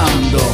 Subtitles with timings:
[0.00, 0.49] Ahora,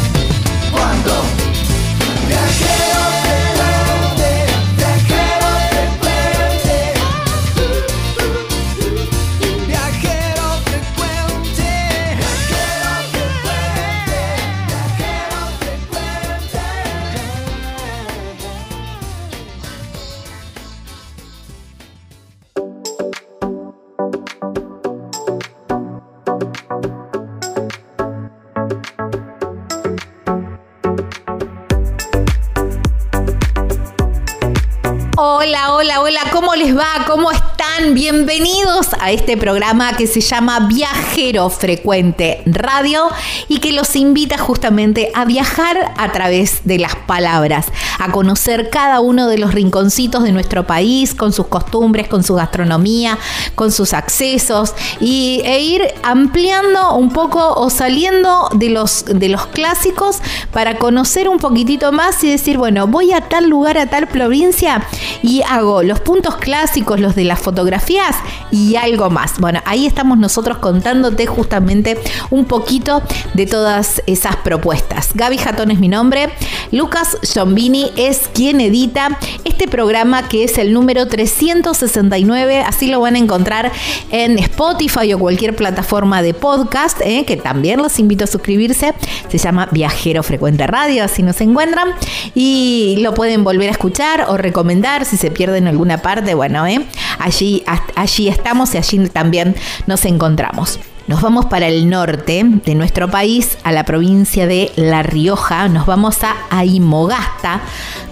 [38.09, 43.09] Bienvenidos a este programa que se llama Viajero Frecuente Radio
[43.49, 47.67] y que los invita justamente a viajar a través de las palabras,
[47.99, 52.35] a conocer cada uno de los rinconcitos de nuestro país, con sus costumbres, con su
[52.35, 53.19] gastronomía,
[53.55, 59.47] con sus accesos y, e ir ampliando un poco o saliendo de los, de los
[59.47, 60.19] clásicos
[60.53, 64.83] para conocer un poquitito más y decir, bueno, voy a tal lugar, a tal provincia
[65.23, 68.17] y hago los puntos clásicos, los de las fotografías
[68.51, 69.39] y algo más.
[69.39, 71.99] Bueno, ahí estamos nosotros contándote justamente
[72.31, 73.03] un poquito
[73.35, 75.11] de todas esas propuestas.
[75.15, 76.31] Gaby Jatón es mi nombre,
[76.71, 83.15] Lucas Giombini es quien edita este programa que es el número 369, así lo van
[83.15, 83.73] a encontrar
[84.11, 88.95] en Spotify o cualquier plataforma de podcast, eh, que también los invito a suscribirse,
[89.29, 91.91] se llama Viajero Frecuente Radio, así nos encuentran.
[92.35, 96.85] Y lo pueden volver a escuchar o recomendar si se pierden alguna parte, bueno, eh,
[97.19, 97.65] allí,
[97.95, 99.55] allí estamos y allí también
[99.87, 100.79] nos encontramos.
[101.07, 105.69] Nos vamos para el norte de nuestro país, a la provincia de La Rioja.
[105.69, 107.61] Nos vamos a Aimogasta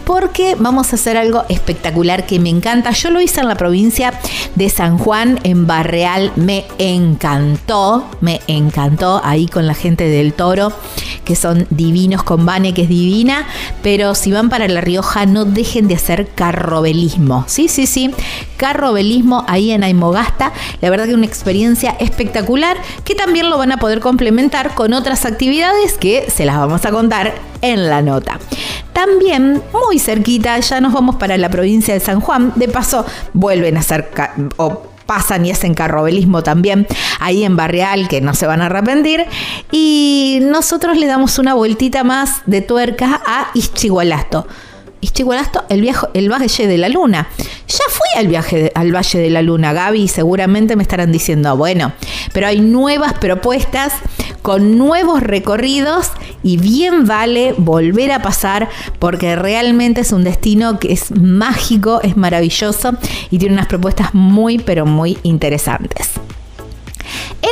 [0.05, 2.91] porque vamos a hacer algo espectacular que me encanta.
[2.91, 4.13] Yo lo hice en la provincia
[4.55, 6.33] de San Juan, en Barreal.
[6.37, 10.73] Me encantó, me encantó ahí con la gente del Toro,
[11.25, 13.47] que son divinos, con Vane, que es divina.
[13.83, 17.45] Pero si van para La Rioja, no dejen de hacer carrobelismo.
[17.47, 18.11] Sí, sí, sí.
[18.57, 20.53] Carrobelismo ahí en Aimogasta.
[20.81, 25.25] La verdad que una experiencia espectacular que también lo van a poder complementar con otras
[25.25, 27.35] actividades que se las vamos a contar
[27.65, 28.39] en la nota.
[28.93, 32.53] También, muy cerquita, ya nos vamos para la provincia de San Juan.
[32.55, 33.83] De paso, vuelven a
[34.57, 36.87] o pasan y hacen carrobelismo también
[37.21, 39.25] ahí en Barreal, que no se van a arrepentir.
[39.73, 44.47] Y nosotros le damos una vueltita más de tuerca a Ischigualasto.
[45.05, 47.29] Ischigualasto, el, viejo, el Valle de la Luna.
[47.69, 51.55] Ya fui al viaje al Valle de la Luna, Gaby, y seguramente me estarán diciendo,
[51.59, 51.93] bueno,
[52.33, 53.93] pero hay nuevas propuestas
[54.41, 56.11] con nuevos recorridos
[56.43, 62.17] y bien vale volver a pasar porque realmente es un destino que es mágico, es
[62.17, 62.93] maravilloso
[63.31, 66.13] y tiene unas propuestas muy pero muy interesantes.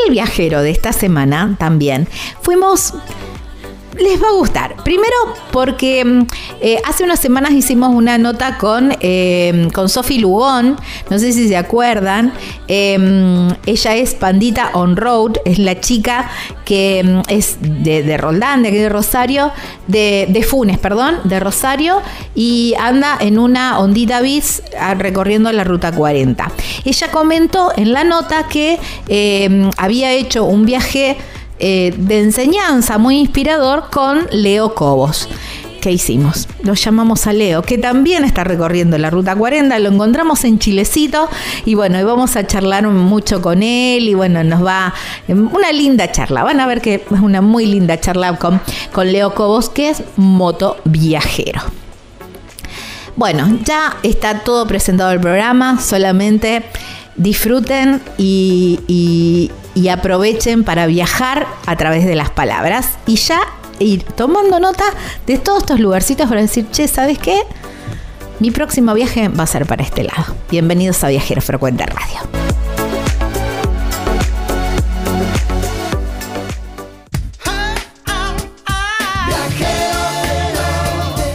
[0.06, 2.08] el viajero de esta semana también
[2.40, 2.94] fuimos
[4.02, 4.76] les va a gustar.
[4.84, 5.16] Primero
[5.50, 6.26] porque mm,
[6.60, 10.76] eh, hace unas semanas hicimos una nota con, eh, con Sophie Lugón,
[11.10, 12.32] no sé si se acuerdan.
[12.68, 16.30] Em, ella es Pandita On Road, es la chica
[16.64, 19.52] que mm, es de, de Roldán, de aquí de Rosario,
[19.86, 22.00] de, de, Funes, perdón, de Rosario,
[22.34, 26.50] y anda en una ondita bis ah, recorriendo la ruta 40.
[26.84, 28.78] Ella comentó en la nota que
[29.08, 31.16] em, había hecho un viaje
[31.64, 35.28] eh, de enseñanza muy inspirador con Leo Cobos.
[35.80, 36.48] ¿Qué hicimos?
[36.64, 41.28] Lo llamamos a Leo, que también está recorriendo la Ruta 40, lo encontramos en Chilecito
[41.64, 44.92] y bueno, y vamos a charlar mucho con él y bueno, nos va
[45.28, 46.42] una linda charla.
[46.42, 48.60] Van a ver que es una muy linda charla con,
[48.92, 51.62] con Leo Cobos, que es moto viajero.
[53.14, 56.64] Bueno, ya está todo presentado el programa, solamente
[57.14, 59.48] disfruten y
[59.88, 63.40] aprovechen para viajar a través de las palabras y ya
[63.78, 64.84] ir tomando nota
[65.26, 67.42] de todos estos lugarcitos para decir, che, ¿sabes qué?
[68.38, 70.34] Mi próximo viaje va a ser para este lado.
[70.50, 72.42] Bienvenidos a Viajero Frecuente Radio.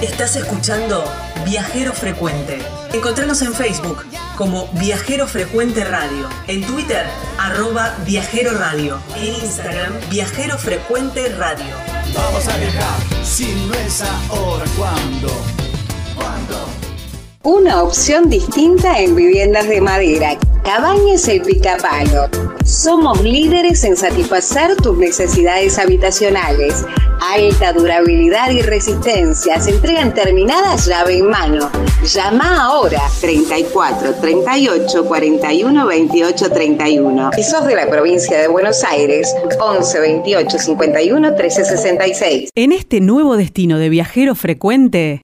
[0.01, 1.03] Estás escuchando
[1.47, 2.59] Viajero Frecuente.
[2.91, 4.03] Encontrarnos en Facebook
[4.35, 7.05] como Viajero Frecuente Radio, en Twitter
[7.39, 11.73] arroba Viajero Radio, en Instagram Viajero Frecuente Radio.
[12.13, 15.29] Vamos a viajar, si no es ahora, ¿cuándo?
[16.17, 16.65] ¿Cuándo?
[17.43, 20.37] Una opción distinta en viviendas de madera.
[20.65, 22.46] Cabañas El Picapalo.
[22.67, 26.83] Somos líderes en satisfacer tus necesidades habitacionales.
[27.21, 29.57] Alta durabilidad y resistencia.
[29.61, 31.71] Se entregan terminadas llave en mano.
[32.03, 37.31] Llama ahora 34 38 41 28 31.
[37.37, 42.49] Si sos de la provincia de Buenos Aires, 11 28 51 13 66.
[42.53, 45.21] En este nuevo destino de viajero frecuente,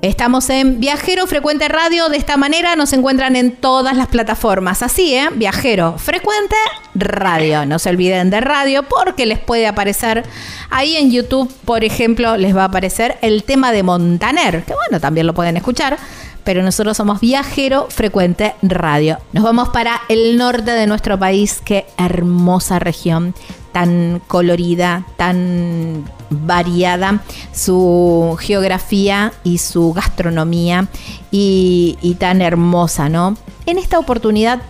[0.00, 2.08] Estamos en Viajero Frecuente Radio.
[2.08, 4.84] De esta manera nos encuentran en todas las plataformas.
[4.84, 5.28] Así, ¿eh?
[5.34, 6.54] Viajero Frecuente
[6.94, 7.66] Radio.
[7.66, 10.22] No se olviden de radio porque les puede aparecer
[10.70, 15.00] ahí en YouTube, por ejemplo, les va a aparecer el tema de Montaner, que bueno,
[15.00, 15.98] también lo pueden escuchar.
[16.44, 19.18] Pero nosotros somos Viajero Frecuente Radio.
[19.32, 21.60] Nos vamos para el norte de nuestro país.
[21.64, 23.34] Qué hermosa región
[23.72, 27.22] tan colorida, tan variada
[27.52, 30.88] su geografía y su gastronomía
[31.30, 33.36] y, tan hermosa, ¿no?
[33.66, 34.60] En esta oportunidad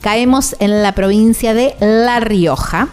[0.00, 2.88] caemos en la provincia de La Rioja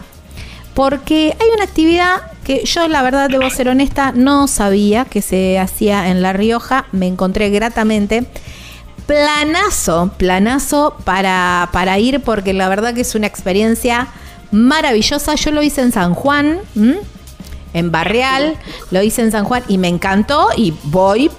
[0.74, 5.58] porque hay una actividad que yo la verdad debo ser honesta, no sabía que se
[5.58, 8.26] hacía en La Rioja, me encontré gratamente
[9.06, 14.06] planazo, planazo para, para ir porque la verdad que es una experiencia
[14.52, 15.34] maravillosa.
[15.34, 16.60] Yo lo hice en San Juan,
[17.74, 18.56] en Barreal,
[18.90, 21.30] lo hice en San Juan y me encantó y voy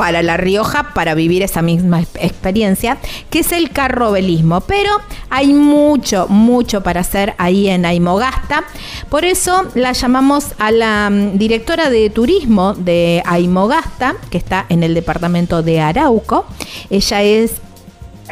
[0.00, 2.96] para La Rioja para vivir esa misma experiencia,
[3.28, 4.62] que es el carrobelismo.
[4.62, 4.90] Pero
[5.28, 8.64] hay mucho, mucho para hacer ahí en Aimogasta.
[9.10, 14.84] Por eso la llamamos a la mm, directora de turismo de Aimogasta, que está en
[14.84, 16.46] el departamento de Arauco.
[16.88, 17.56] Ella es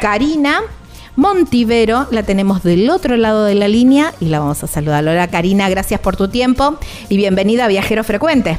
[0.01, 0.61] Karina
[1.19, 5.05] Montivero, la tenemos del otro lado de la línea y la vamos a saludar.
[5.05, 6.77] Hola Karina, gracias por tu tiempo
[7.09, 8.57] y bienvenida a Viajero Frecuente.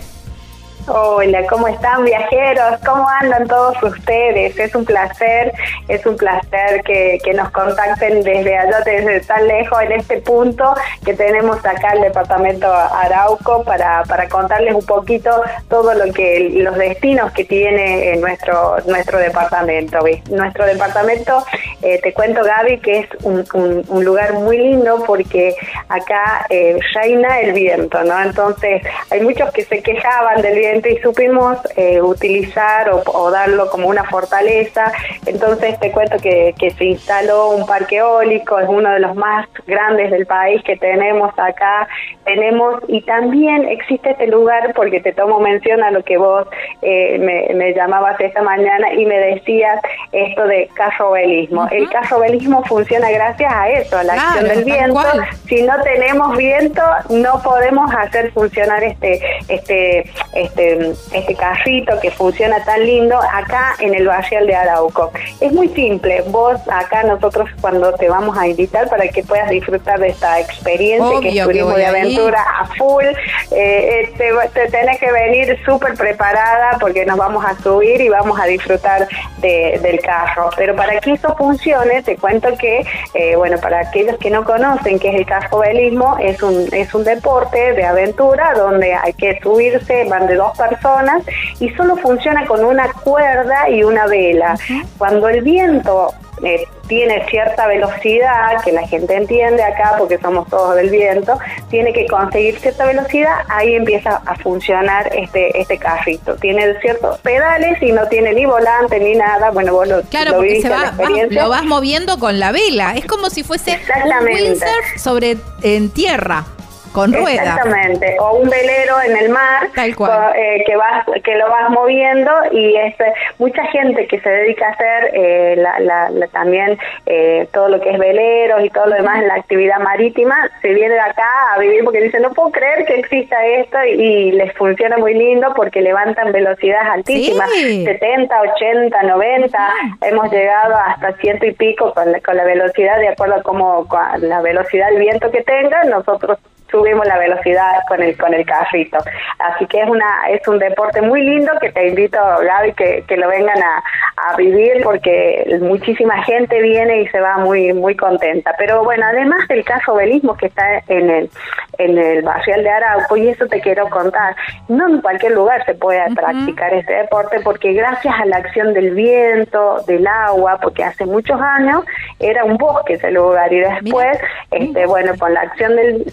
[0.93, 2.81] Hola, ¿cómo están viajeros?
[2.85, 4.59] ¿Cómo andan todos ustedes?
[4.59, 5.53] Es un placer,
[5.87, 11.15] es un placer que, nos contacten desde allá, desde tan lejos, en este punto que
[11.15, 15.31] tenemos acá el departamento Arauco para, para contarles un poquito
[15.69, 19.99] todo lo que los destinos que tiene nuestro nuestro departamento.
[20.31, 21.45] Nuestro departamento,
[21.83, 23.45] eh, te cuento Gaby, que es un,
[23.89, 25.55] un, lugar muy lindo porque
[25.89, 28.21] acá eh, reina el viento, ¿no?
[28.21, 33.89] Entonces hay muchos que se quejaban del viento y supimos eh, utilizar o, darlo como
[33.89, 34.93] una fortaleza.
[35.27, 40.11] Entonces te cuento que, se instaló un parque eólico, es uno de los más grandes
[40.11, 41.89] del país que tenemos acá.
[42.25, 46.47] Tenemos y también existe este lugar porque te tomo mención a lo que vos
[46.83, 47.19] eh,
[47.55, 49.81] me, llamabas esta mañana y me decías
[50.13, 51.67] esto de carrobelismo.
[51.71, 55.01] El carrobelismo funciona gracias a eso, a la acción del viento.
[55.47, 62.11] Si no tenemos viento, no podemos hacer funcionar este este este este, este carrito que
[62.11, 65.11] funciona tan lindo acá en el barrial de Arauco.
[65.41, 69.99] Es muy simple, vos acá nosotros cuando te vamos a invitar para que puedas disfrutar
[69.99, 73.05] de esta experiencia que es turismo de aventura a full,
[73.51, 78.45] eh, te, tenés que venir súper preparada porque nos vamos a subir y vamos a
[78.45, 79.09] disfrutar
[79.41, 80.51] del carro.
[80.57, 84.99] Pero para que eso funcione, te cuento que, eh, bueno, para aquellos que no conocen
[84.99, 90.05] qué es el carrobelismo, es un, es un deporte de aventura donde hay que subirse,
[90.05, 91.23] van de dos personas
[91.59, 94.57] y solo funciona con una cuerda y una vela.
[94.99, 100.75] Cuando el viento eh, tiene cierta velocidad, que la gente entiende acá porque somos todos
[100.75, 101.39] del viento,
[101.69, 106.35] tiene que conseguir cierta velocidad, ahí empieza a funcionar este este carrito.
[106.37, 109.51] Tiene ciertos pedales y no tiene ni volante ni nada.
[109.51, 110.93] Bueno, vos lo, claro, porque se va,
[111.29, 112.95] lo vas moviendo con la vela.
[112.97, 116.47] Es como si fuese un windsurf sobre en tierra
[116.93, 117.47] con ruedas.
[117.47, 122.77] Exactamente, o un velero en el mar eh, que vas que lo vas moviendo y
[122.77, 122.95] es
[123.39, 127.99] mucha gente que se dedica a hacer eh, la, también eh, todo lo que es
[127.99, 131.85] veleros y todo lo demás en la actividad marítima se viene de acá a vivir
[131.85, 136.33] porque dicen no puedo creer que exista esto y, les funciona muy lindo porque levantan
[136.33, 142.45] velocidades altísimas, 70, 80, 90, hemos llegado hasta ciento y pico con la, con la
[142.45, 143.87] velocidad de acuerdo a cómo
[144.19, 146.39] la velocidad del viento que tenga, nosotros
[146.71, 148.99] subimos la velocidad con el con el carrito.
[149.39, 153.17] Así que es una es un deporte muy lindo que te invito, Gaby, que, que
[153.17, 153.83] lo vengan a,
[154.29, 158.55] a vivir porque muchísima gente viene y se va muy muy contenta.
[158.59, 161.31] Pero bueno, además del caso belismo que está en el
[161.79, 164.37] en el barrial de Arauco, y eso te quiero contar,
[164.69, 168.95] no en cualquier lugar se puede practicar este deporte porque gracias a la acción del
[168.95, 171.85] viento, del agua, porque hace muchos años
[172.19, 174.19] era un bosque ese lugar y después,
[174.51, 176.05] este bueno, con la acción del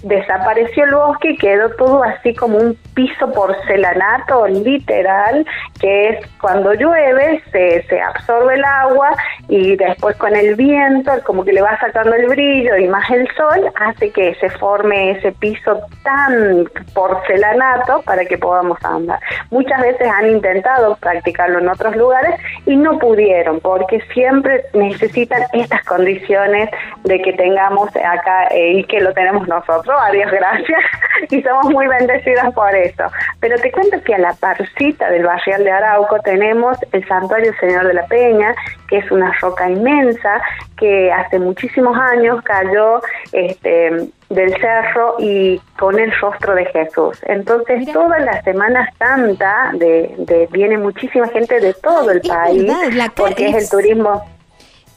[0.47, 5.45] desapareció el bosque y quedó todo así como un piso porcelanato literal,
[5.79, 9.11] que es cuando llueve se, se absorbe el agua
[9.49, 13.27] y después con el viento como que le va sacando el brillo y más el
[13.35, 19.19] sol hace que se forme ese piso tan porcelanato para que podamos andar.
[19.51, 25.83] Muchas veces han intentado practicarlo en otros lugares y no pudieron porque siempre necesitan estas
[25.85, 26.69] condiciones
[27.03, 30.81] de que tengamos acá eh, y que lo tenemos nosotros, adiós gracias,
[31.29, 33.03] y somos muy bendecidas por eso.
[33.39, 37.87] Pero te cuento que a la parcita del barrial de Arauco tenemos el Santuario Señor
[37.87, 38.55] de la Peña,
[38.89, 40.41] que es una roca inmensa
[40.77, 43.01] que hace muchísimos años cayó
[43.31, 47.19] este, del cerro y con el rostro de Jesús.
[47.23, 52.71] Entonces, toda la Semana Santa de, viene muchísima gente de todo el país,
[53.15, 54.23] porque es, el turismo.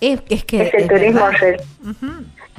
[0.00, 1.26] Es, que es el turismo.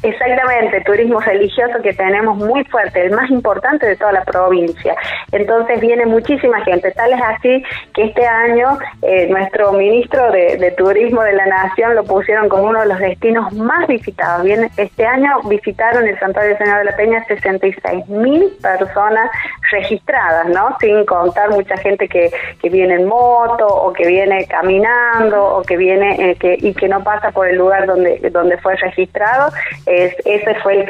[0.03, 4.95] Exactamente, turismo religioso que tenemos muy fuerte, el más importante de toda la provincia.
[5.31, 11.21] Entonces viene muchísima gente, tal es así que este año eh, nuestro ministro de, Turismo
[11.21, 14.43] de la Nación lo pusieron como uno de los destinos más visitados.
[14.43, 19.29] Viene, este año visitaron el Santuario Señor de la Peña 66 mil personas
[19.69, 20.75] registradas, ¿no?
[20.79, 22.31] Sin contar mucha gente que,
[22.61, 26.87] que viene en moto o que viene caminando o que viene eh, que, y que
[26.87, 29.51] no pasa por el lugar donde, donde fue registrado
[29.91, 30.85] ese fue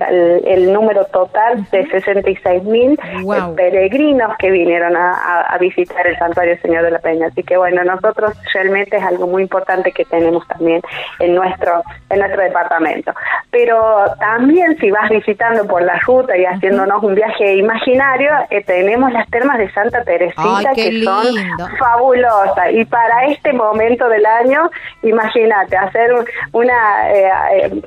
[0.46, 6.84] el, número total de 66 mil eh, peregrinos que vinieron a, visitar el Santuario Señor
[6.84, 7.28] de la Peña.
[7.28, 10.82] Así que bueno, nosotros realmente es algo muy importante que tenemos también
[11.20, 13.14] en nuestro, en nuestro departamento.
[13.52, 19.12] Pero también si vas visitando por la ruta y haciéndonos un viaje imaginario, eh, tenemos
[19.12, 21.36] las termas de Santa Teresita que son
[21.78, 22.72] fabulosas.
[22.72, 24.70] Y para este momento del año,
[25.04, 26.12] imagínate, hacer
[26.54, 27.82] una, eh,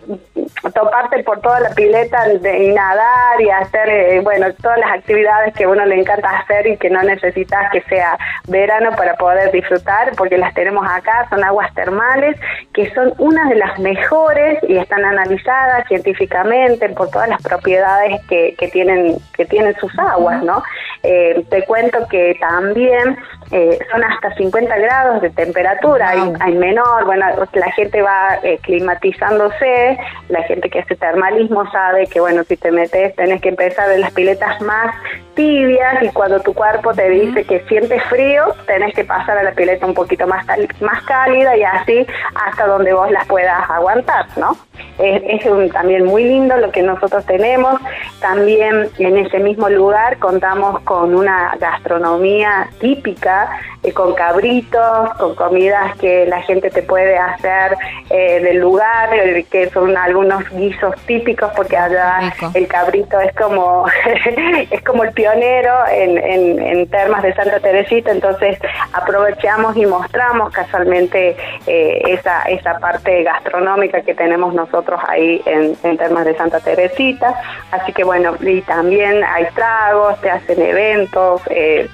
[0.74, 5.54] topar por toda la pileta de, y nadar y hacer, eh, bueno, todas las actividades
[5.54, 8.18] que a uno le encanta hacer y que no necesitas que sea
[8.48, 12.36] verano para poder disfrutar, porque las tenemos acá, son aguas termales,
[12.72, 18.54] que son una de las mejores y están analizadas científicamente por todas las propiedades que,
[18.58, 20.62] que tienen, que tienen sus aguas, ¿no?
[21.06, 23.18] Eh, te cuento que también
[23.50, 29.98] eh, son hasta 50 grados de temperatura, hay, menor, bueno, la gente va eh, climatizándose,
[30.30, 33.98] la gente que hace termalismo sabe que, bueno, si te metes tenés que empezar de
[33.98, 34.94] las piletas más
[35.34, 39.52] tibias y cuando tu cuerpo te dice que sientes frío, tenés que pasar a la
[39.52, 40.46] pileta un poquito más,
[40.80, 44.56] más cálida y así hasta donde vos las puedas aguantar, ¿no?
[44.98, 47.80] Es, un, también muy lindo lo que nosotros tenemos.
[48.20, 55.96] También en ese mismo lugar contamos con una gastronomía típica, eh, con cabritos, con comidas
[55.96, 57.76] que la gente te puede hacer
[58.08, 63.86] eh, del lugar, eh, que son algunos guisos típicos, porque allá el cabrito es como,
[64.70, 68.58] es como el pionero en, en, termas de Santa Teresita, entonces
[68.92, 74.63] aprovechamos y mostramos casualmente esa, esa parte gastronómica que tenemos nosotros
[75.08, 77.34] ahí en, en termas de Santa Teresita.
[77.70, 81.40] Así que bueno, y también hay tragos, te hacen eventos.
[81.50, 81.88] Eh,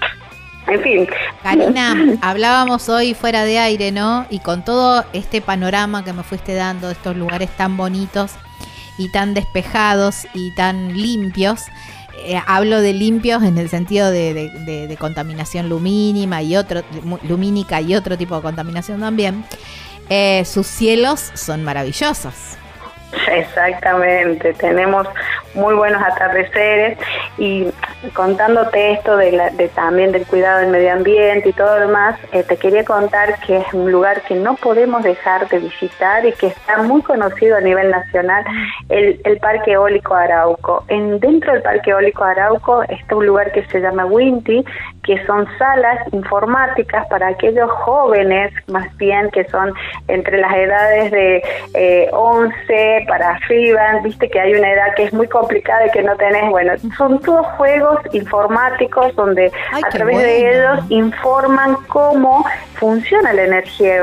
[0.66, 1.08] en fin.
[1.42, 4.26] Karina, hablábamos hoy fuera de aire, ¿no?
[4.30, 8.32] Y con todo este panorama que me fuiste dando, estos lugares tan bonitos
[8.98, 11.66] y tan despejados y tan limpios,
[12.22, 16.82] eh, hablo de limpios en el sentido de, contaminación lumínima y otro,
[17.22, 19.44] lumínica y otro tipo de contaminación también,
[20.10, 22.59] eh, sus cielos son maravillosos.
[23.12, 25.06] Exactamente, tenemos
[25.54, 26.96] muy buenos atardeceres
[27.38, 27.66] y
[28.14, 32.44] contándote esto de, de también del cuidado del medio ambiente y todo lo demás, eh,
[32.44, 36.48] te quería contar que es un lugar que no podemos dejar de visitar y que
[36.48, 38.44] está muy conocido a nivel nacional,
[38.88, 40.84] el, el Parque Eólico Arauco.
[40.88, 44.64] En, dentro del Parque Eólico Arauco está un lugar que se llama Winti,
[45.02, 49.72] que son salas informáticas para aquellos jóvenes, más bien que son
[50.08, 51.42] entre las edades de
[51.74, 56.02] eh, 11 para arriba, viste que hay una edad que es muy complicada y que
[56.02, 63.32] no tenés, bueno, son todos juegos informáticos donde a través de ellos informan cómo funciona
[63.32, 63.96] la energía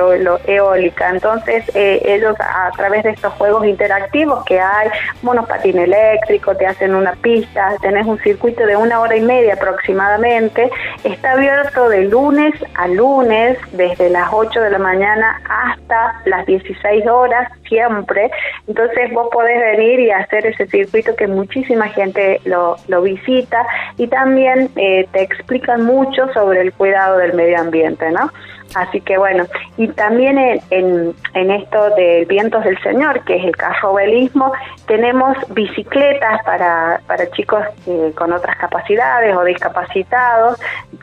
[0.45, 1.09] eólica.
[1.09, 4.89] Entonces, eh, ellos a través de estos juegos interactivos que hay,
[5.23, 10.69] monopatín eléctrico, te hacen una pista, tenés un circuito de una hora y media aproximadamente,
[11.03, 17.08] está abierto de lunes a lunes, desde las 8 de la mañana hasta las 16
[17.08, 18.29] horas, siempre.
[18.67, 23.65] Entonces, vos podés venir y hacer ese circuito que muchísima gente lo, lo visita
[23.98, 28.32] y también eh, te explican mucho sobre el cuidado del medio ambiente, ¿no?
[28.75, 29.45] Así que bueno,
[29.77, 34.51] y también en, en, esto del Vientos del Señor, que es el carrobelismo,
[34.88, 40.59] tenemos bicicletas para, para chicos eh, con otras capacidades o discapacitados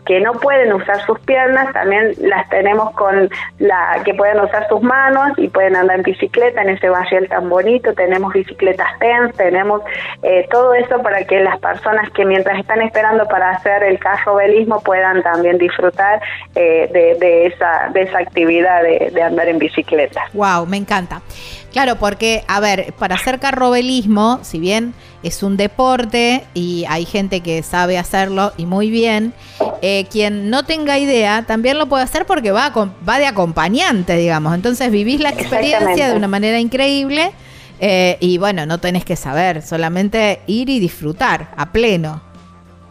[0.06, 4.82] que no pueden usar sus piernas, también las tenemos con la que pueden usar sus
[4.82, 9.82] manos y pueden andar en bicicleta en ese barrial tan bonito, tenemos bicicletas TENS, tenemos
[10.22, 14.80] eh, todo eso para que las personas que mientras están esperando para hacer el carrobelismo
[14.80, 16.20] puedan también disfrutar
[16.54, 17.53] eh, de, de
[17.92, 20.22] de esa actividad de, andar en bicicleta.
[20.32, 21.22] Wow, me encanta.
[21.72, 27.40] Claro, porque, a ver, para hacer carrobelismo, si bien es un deporte y hay gente
[27.40, 29.32] que sabe hacerlo y muy bien,
[29.82, 32.72] eh, quien no tenga idea también lo puede hacer porque va,
[33.08, 34.54] va de acompañante, digamos.
[34.54, 37.32] Entonces vivís la experiencia de una manera increíble
[37.80, 42.22] eh, y bueno, no tenés que saber, solamente ir y disfrutar a pleno.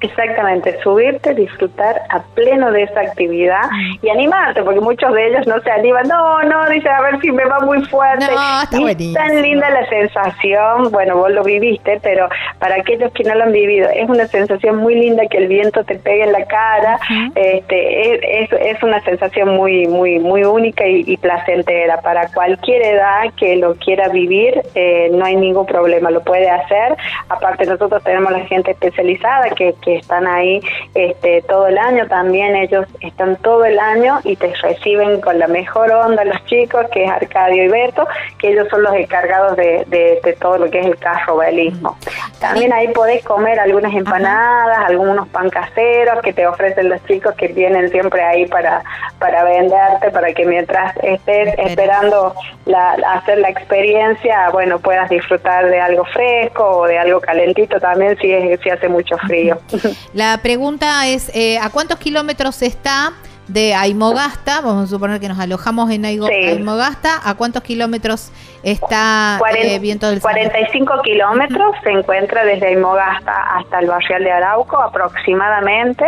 [0.03, 3.69] Exactamente, subirte, disfrutar a pleno de esa actividad
[4.01, 7.31] y animarte, porque muchos de ellos no se animan, no, no, dice a ver si
[7.31, 8.25] me va muy fuerte.
[8.25, 12.27] No, está tan linda la sensación, bueno, vos lo viviste, pero
[12.59, 15.85] para aquellos que no lo han vivido, es una sensación muy linda que el viento
[15.85, 16.99] te pegue en la cara,
[17.35, 22.01] este, es, es, una sensación muy, muy, muy única y, placentera.
[22.01, 26.97] Para cualquier edad que lo quiera vivir, eh, no hay ningún problema, lo puede hacer.
[27.29, 30.61] Aparte nosotros tenemos la gente especializada que, que están ahí
[30.93, 35.47] este, todo el año, también ellos están todo el año y te reciben con la
[35.47, 38.07] mejor onda los chicos, que es Arcadio y Beto,
[38.39, 41.97] que ellos son los encargados de, de, todo lo que es el carrobelismo.
[42.39, 47.47] También ahí podés comer algunas empanadas, algunos pan caseros que te ofrecen los chicos que
[47.47, 48.83] vienen siempre ahí para,
[49.19, 52.33] para venderte, para que mientras estés esperando
[52.65, 58.17] la, hacer la experiencia, bueno, puedas disfrutar de algo fresco o de algo calentito también
[58.17, 59.57] si, es, si hace mucho frío.
[60.13, 63.13] La pregunta es, eh, ¿a cuántos kilómetros está
[63.47, 64.61] de Aymogasta?
[64.61, 67.21] Vamos a suponer que nos alojamos en Aymogasta.
[67.23, 68.29] ¿A cuántos kilómetros
[68.63, 74.79] está eh, Viento del 45 kilómetros se encuentra desde Aymogasta hasta el barrial de Arauco
[74.79, 76.05] aproximadamente.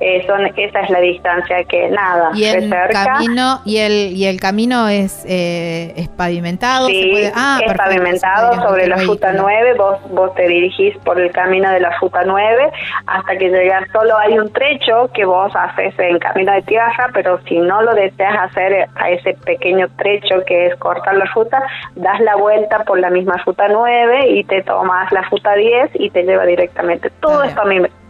[0.00, 4.40] Eh, son Esa es la distancia que nada, y el Camino, y, el, y el
[4.40, 6.88] camino es, eh, es pavimentado.
[6.88, 9.74] Sí, ah, es pavimentado sobre la Ruta 9.
[9.74, 12.70] Vos, vos te dirigís por el camino de la Ruta 9
[13.06, 13.88] hasta que llegas.
[13.92, 17.94] Solo hay un trecho que vos haces en camino de tierra, pero si no lo
[17.94, 21.62] deseas hacer a ese pequeño trecho que es cortar la ruta,
[21.94, 26.10] das la vuelta por la misma ruta 9 y te tomas la ruta 10 y
[26.10, 27.10] te lleva directamente.
[27.20, 27.54] Todo es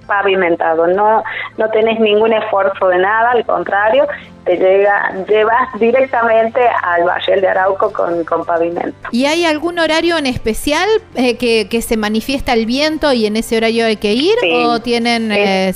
[0.06, 1.22] pavimentado, no,
[1.56, 4.06] no tenés ningún esfuerzo de nada, al contrario,
[4.44, 9.08] te llega, llevas directamente al Valle de Arauco con, con pavimento.
[9.10, 13.36] ¿Y hay algún horario en especial eh, que, que, se manifiesta el viento y en
[13.36, 14.34] ese horario hay que ir
[14.66, 15.72] o tienen eh,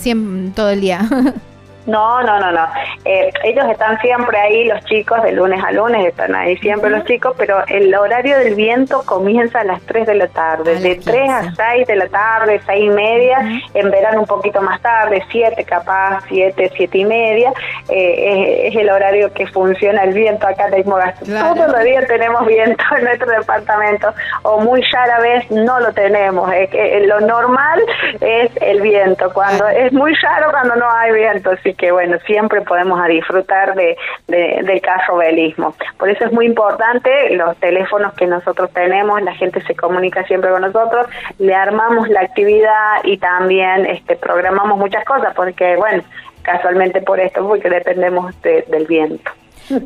[0.55, 1.01] todo el día?
[1.87, 2.67] No, no, no, no.
[3.05, 7.05] Eh, ellos están siempre ahí, los chicos, de lunes a lunes están ahí siempre los
[7.05, 11.31] chicos, pero el horario del viento comienza a las 3 de la tarde, de 3
[11.31, 13.39] a 6 de la tarde, 6 y media,
[13.75, 17.53] en verano un poquito más tarde, 7 capaz, 7, 7 y media,
[17.89, 21.19] eh, es, el horario que funciona el viento acá en Ismogas.
[21.21, 26.53] Todos los días tenemos viento en nuestro departamento, o muy rara vez no lo tenemos.
[26.53, 27.81] Es que lo normal
[28.21, 32.63] es el viento, cuando es muy raro cuando no hay viento, así que bueno, siempre
[32.63, 35.75] podemos disfrutar de, del carrobelismo.
[35.99, 40.51] Por eso es muy importante los teléfonos que nosotros tenemos, la gente se comunica siempre
[40.51, 41.07] con nosotros,
[41.39, 46.03] le armamos la actividad y también este, programamos muchas cosas, porque bueno,
[46.43, 49.31] casualmente por esto, porque dependemos del viento.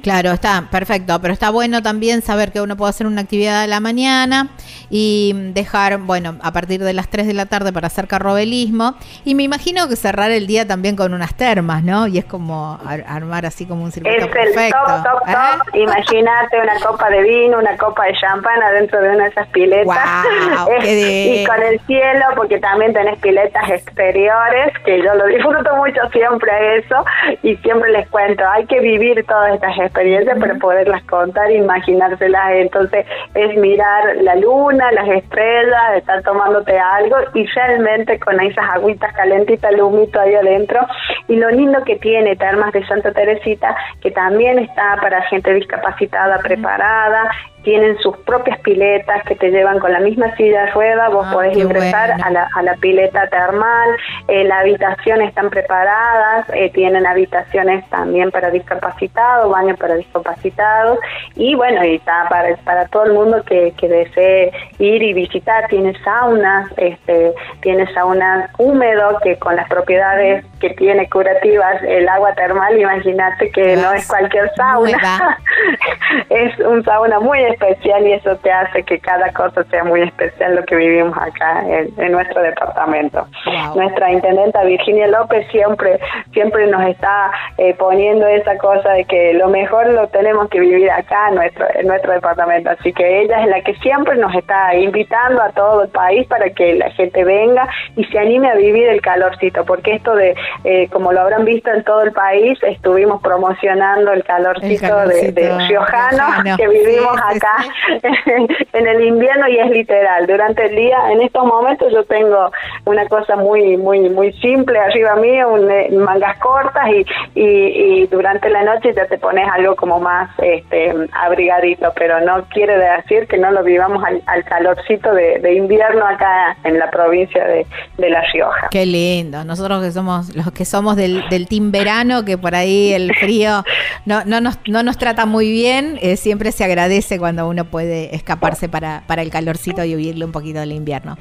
[0.03, 3.67] Claro, está perfecto, pero está bueno también saber que uno puede hacer una actividad a
[3.67, 4.49] la mañana
[4.91, 8.95] y dejar, bueno, a partir de las 3 de la tarde para hacer carrobelismo.
[9.25, 12.07] Y me imagino que cerrar el día también con unas termas, ¿no?
[12.07, 14.61] Y es como armar así como un circuito es perfecto.
[14.63, 15.75] el top, top, top.
[15.75, 15.81] ¿eh?
[15.81, 19.99] Imagínate una copa de vino, una copa de champán adentro de una de esas piletas.
[20.85, 26.79] y con el cielo, porque también tenés piletas exteriores, que yo lo disfruto mucho siempre
[26.79, 27.05] eso.
[27.43, 32.53] Y siempre les cuento, hay que vivir todas estas experiencias para poderlas contar, imaginárselas.
[32.53, 39.13] Entonces es mirar la luna, las estrellas, estar tomándote algo y realmente con esas agüitas
[39.15, 40.81] calentitas, el humito ahí adentro.
[41.29, 46.39] Y lo lindo que tiene Termas de Santa Teresita, que también está para gente discapacitada
[46.39, 47.31] preparada,
[47.63, 51.33] tienen sus propias piletas que te llevan con la misma silla de rueda, vos ah,
[51.33, 53.91] podés ingresar a, la, a la pileta termal,
[54.29, 60.99] eh, las habitaciones están preparadas, eh, tienen habitaciones también para discapacitados, baños para discapacitados
[61.35, 65.67] y bueno, y está para, para todo el mundo que, que desee ir y visitar,
[65.69, 72.33] tiene saunas, este, tiene sauna húmedo que con las propiedades que tiene curativas el agua
[72.35, 75.39] termal, imagínate que no es cualquier sauna,
[76.31, 80.57] es un sauna muy especial y eso te hace que cada cosa sea muy especial
[80.57, 83.27] lo que vivimos acá en, nuestro departamento.
[83.75, 85.99] Nuestra intendenta Virginia López siempre
[86.33, 90.91] siempre nos está eh, poniendo esa cosa de que lo mejor lo tenemos que vivir
[90.91, 94.75] acá en nuestro en nuestro departamento, así que ella es la que siempre nos está
[94.75, 98.89] invitando a todo el país para que la gente venga y se anime a vivir
[98.89, 100.35] el calorcito, porque esto de
[100.65, 106.27] eh, como lo habrán visto en todo el país, estuvimos promocionando el calorcito, de, Riojano,
[106.57, 107.65] que vivimos acá
[108.73, 110.27] en el invierno y es literal.
[110.27, 112.51] Durante el día, en estos momentos yo tengo
[112.85, 118.65] una cosa muy muy muy simple arriba mío, eh, mangas cortas y, y, durante la
[118.65, 123.51] noche ya te pones algo como más este, abrigadito, pero no quiere decir que no
[123.51, 127.67] lo vivamos al, calorcito de, invierno acá en la provincia de,
[127.99, 128.69] La Rioja.
[128.71, 132.93] Qué lindo, nosotros que somos los que somos del, del team verano, que por ahí
[132.93, 133.63] el frío
[134.07, 138.15] no, no, nos, no nos trata muy bien, eh, siempre se agradece cuando uno puede
[138.15, 141.17] escaparse para, para el calorcito y huirle un poquito del invierno.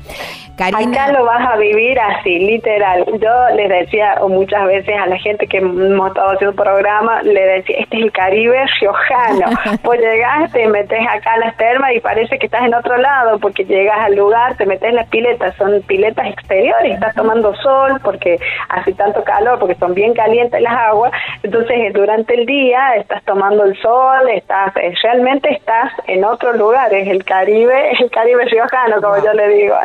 [0.58, 3.06] Acá lo vas a vivir así, literal.
[3.19, 7.78] Yo les decía muchas veces a la gente que hemos estado haciendo programa, le decía,
[7.80, 9.45] este es el Caribe riojano.
[9.84, 13.39] pues llegas, te metes acá a las termas y parece que estás en otro lado,
[13.39, 18.00] porque llegas al lugar, te metes en las piletas, son piletas exteriores, estás tomando sol
[18.04, 18.38] porque
[18.69, 21.12] hace tanto calor, porque son bien calientes las aguas.
[21.43, 26.93] Entonces, durante el día estás tomando el sol, estás, eh, realmente estás en otro lugar,
[26.93, 29.75] es el Caribe, el Caribe riojano, como yo le digo.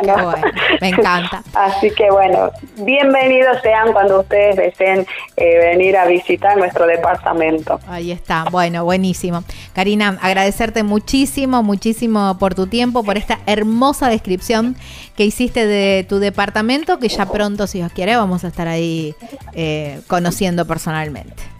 [0.81, 1.43] me encanta.
[1.53, 5.05] Así que bueno, bienvenidos sean cuando ustedes deseen
[5.37, 7.79] eh, venir a visitar nuestro departamento.
[7.87, 9.43] Ahí está, bueno, buenísimo.
[9.73, 14.75] Karina, agradecerte muchísimo, muchísimo por tu tiempo, por esta hermosa descripción
[15.15, 19.15] que hiciste de tu departamento, que ya pronto, si os quiere, vamos a estar ahí
[19.53, 21.54] eh, conociendo personalmente.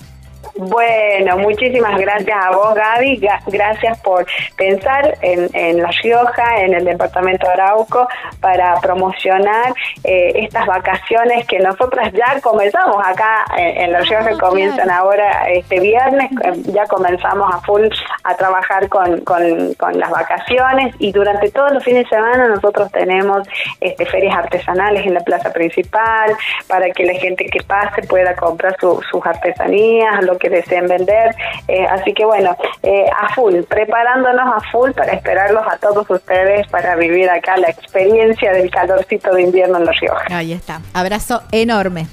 [0.57, 3.21] Bueno, muchísimas gracias a vos, Gaby.
[3.47, 8.07] Gracias por pensar en, La Rioja, en el departamento de Arauco,
[8.39, 9.73] para promocionar
[10.05, 15.81] eh, estas vacaciones que nosotras ya comenzamos acá en, La Rioja, que comienzan ahora este
[15.81, 16.31] viernes.
[16.31, 17.87] Eh, ya comenzamos a full
[18.23, 23.47] a trabajar con, con, las vacaciones y durante todos los fines de semana nosotros tenemos
[23.81, 26.35] este, ferias artesanales en la plaza principal
[26.67, 31.35] para que la gente que pase pueda comprar sus artesanías, lo que deseen vender.
[31.67, 36.67] Eh, así que bueno, eh, a full, preparándonos a full para esperarlos a todos ustedes
[36.67, 40.25] para vivir acá la experiencia del calorcito de invierno en Los Rioja.
[40.29, 40.81] Ahí está.
[40.93, 42.07] Abrazo enorme.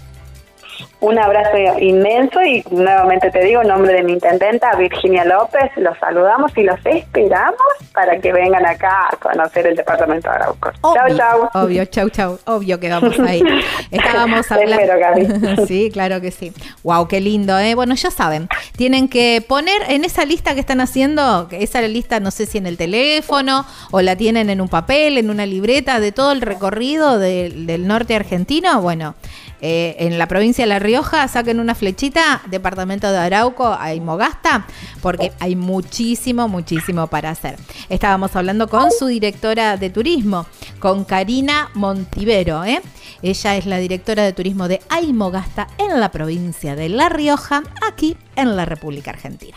[1.01, 5.99] Un abrazo inmenso y nuevamente te digo, en nombre de mi intendenta Virginia López, los
[5.99, 7.57] saludamos y los esperamos
[7.93, 10.71] para que vengan acá a conocer el departamento de Arauco.
[10.83, 11.49] Chau, chau.
[11.55, 12.39] Obvio, chau, chau.
[12.47, 13.43] Obvio que vamos ahí.
[13.91, 15.67] Estábamos hablando.
[15.67, 16.53] sí, claro que sí.
[16.85, 17.75] Wow, qué lindo, ¿eh?
[17.75, 22.31] Bueno, ya saben, tienen que poner en esa lista que están haciendo, esa lista no
[22.31, 26.13] sé si en el teléfono o la tienen en un papel, en una libreta de
[26.13, 28.81] todo el recorrido del norte argentino.
[28.81, 29.15] Bueno,
[29.63, 34.67] eh, en la provincia de La Rioja, saquen una flechita, departamento de Arauco a Imogasta,
[35.01, 37.57] porque hay muchísimo, muchísimo para hacer.
[37.89, 40.47] Estábamos hablando con su directora de turismo,
[40.81, 42.65] con Karina Montivero.
[42.65, 42.83] ¿eh?
[43.23, 48.17] Ella es la directora de turismo de Aymogasta en la provincia de La Rioja, aquí
[48.35, 49.57] en la República Argentina.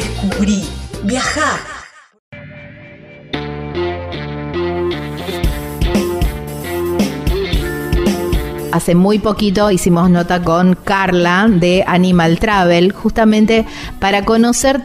[0.00, 0.64] Descubrí,
[1.04, 1.60] viajar.
[8.72, 13.66] Hace muy poquito hicimos nota con Carla de Animal Travel, justamente
[13.98, 14.80] para conocer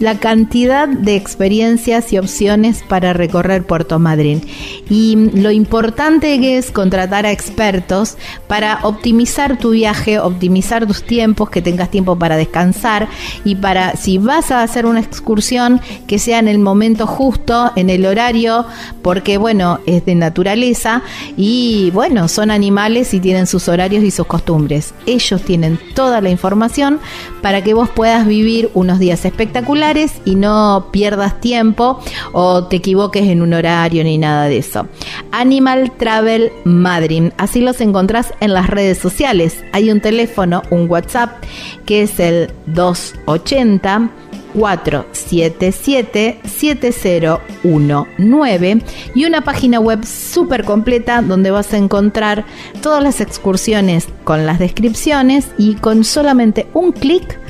[0.00, 4.40] la cantidad de experiencias y opciones para recorrer Puerto Madryn
[4.88, 11.50] y lo importante que es contratar a expertos para optimizar tu viaje, optimizar tus tiempos,
[11.50, 13.08] que tengas tiempo para descansar
[13.44, 17.90] y para si vas a hacer una excursión que sea en el momento justo, en
[17.90, 18.64] el horario,
[19.02, 21.02] porque bueno, es de naturaleza
[21.36, 24.94] y bueno, son animales y tienen sus horarios y sus costumbres.
[25.06, 27.00] Ellos tienen toda la información
[27.42, 29.89] para que vos puedas vivir unos días espectaculares
[30.24, 31.98] y no pierdas tiempo
[32.32, 34.86] o te equivoques en un horario ni nada de eso.
[35.32, 39.64] Animal Travel Madrid, así los encontrás en las redes sociales.
[39.72, 41.42] Hay un teléfono, un WhatsApp
[41.86, 44.10] que es el 280
[44.54, 48.82] 477 7019
[49.14, 52.44] y una página web súper completa donde vas a encontrar
[52.80, 57.40] todas las excursiones con las descripciones y con solamente un clic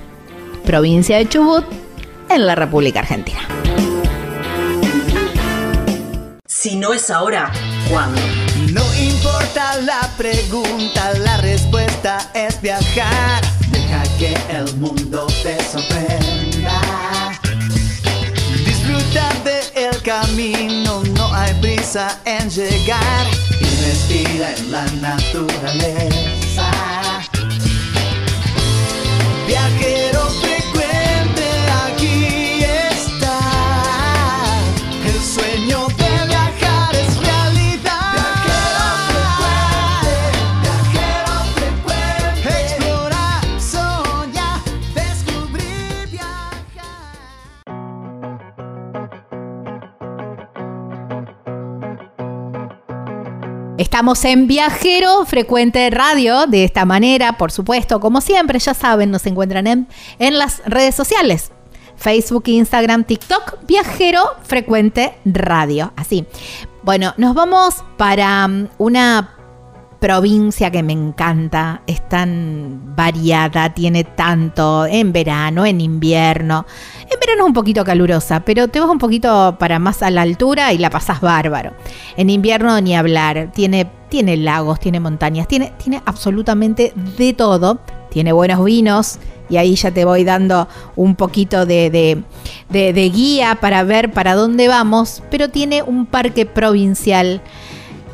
[0.65, 1.63] provincia de Chubut,
[2.27, 3.39] en la República Argentina.
[6.45, 7.53] Si no es ahora,
[7.89, 8.19] ¿cuándo?
[8.73, 13.41] No importa la pregunta, la respuesta es viajar.
[13.71, 16.36] Deja que el mundo te sorprenda.
[20.07, 23.27] Camino hay prisa en llegar
[23.59, 26.36] y respira en la naturaleza.
[53.77, 59.27] Estamos en Viajero Frecuente Radio, de esta manera, por supuesto, como siempre, ya saben, nos
[59.27, 59.87] encuentran en,
[60.17, 61.51] en las redes sociales.
[61.95, 65.93] Facebook, Instagram, TikTok, Viajero Frecuente Radio.
[65.95, 66.25] Así.
[66.81, 69.36] Bueno, nos vamos para mm, una
[69.99, 76.65] provincia que me encanta, es tan variada, tiene tanto en verano, en invierno.
[77.01, 80.21] En verano es un poquito calurosa, pero te vas un poquito para más a la
[80.21, 81.73] altura y la pasas bárbaro.
[82.15, 87.79] En invierno ni hablar, tiene, tiene lagos, tiene montañas, tiene, tiene absolutamente de todo.
[88.09, 92.23] Tiene buenos vinos y ahí ya te voy dando un poquito de,
[92.69, 97.41] de guía para ver para dónde vamos, pero tiene un parque provincial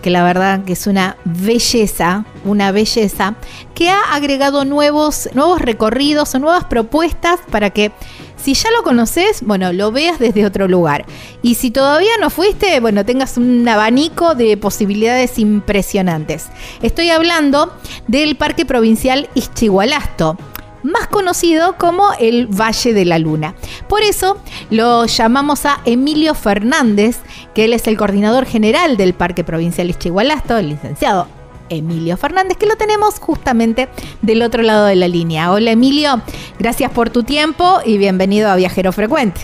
[0.03, 3.35] que la verdad que es una belleza, una belleza,
[3.73, 7.91] que ha agregado nuevos, nuevos recorridos o nuevas propuestas para que
[8.35, 11.05] si ya lo conoces, bueno, lo veas desde otro lugar.
[11.41, 16.47] Y si todavía no fuiste, bueno, tengas un abanico de posibilidades impresionantes.
[16.81, 17.73] Estoy hablando
[18.09, 20.37] del Parque Provincial Ischigualasto
[20.83, 23.55] más conocido como el Valle de la Luna.
[23.87, 24.37] Por eso
[24.69, 27.19] lo llamamos a Emilio Fernández,
[27.53, 31.27] que él es el coordinador general del Parque Provincial Ischigualasto, el licenciado
[31.69, 33.89] Emilio Fernández, que lo tenemos justamente
[34.21, 35.51] del otro lado de la línea.
[35.51, 36.21] Hola Emilio,
[36.59, 39.41] gracias por tu tiempo y bienvenido a Viajero Frecuente.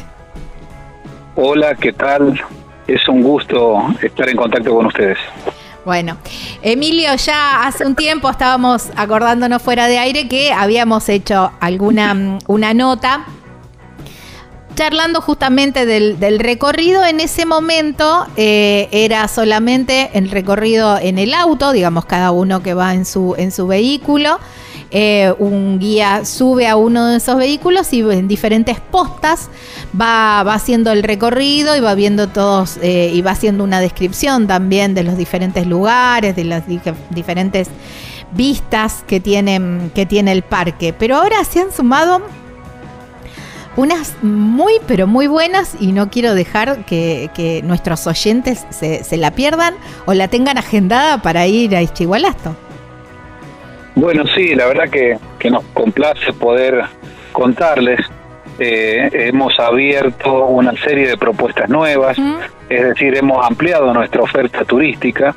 [1.35, 2.39] Hola, ¿qué tal?
[2.87, 5.17] Es un gusto estar en contacto con ustedes.
[5.85, 6.17] Bueno,
[6.61, 12.39] Emilio, ya hace un tiempo estábamos acordándonos fuera de aire que habíamos hecho alguna mm,
[12.47, 13.25] una nota
[14.79, 21.73] charlando justamente del, recorrido, en ese momento eh, era solamente el recorrido en el auto,
[21.73, 24.39] digamos, cada uno que va en su, en su vehículo.
[24.91, 29.49] Eh, un guía sube a uno de esos vehículos y en diferentes postas
[29.99, 34.95] va, haciendo el recorrido y va viendo todos eh, y va haciendo una descripción también
[34.95, 36.63] de los diferentes lugares, de las
[37.11, 37.69] diferentes
[38.31, 40.93] vistas que tiene, que tiene el parque.
[40.93, 42.21] Pero ahora se han sumado
[43.75, 49.75] unas muy, pero muy buenas y no quiero dejar que, nuestros oyentes se, la pierdan
[50.05, 52.55] o la tengan agendada para ir a Ischigualasto.
[53.99, 55.17] Bueno, sí, la verdad que,
[55.49, 56.85] nos complace poder
[57.33, 57.99] contarles.
[58.57, 62.17] Eh, hemos abierto una serie de propuestas nuevas,
[62.69, 65.35] es decir, hemos ampliado nuestra oferta turística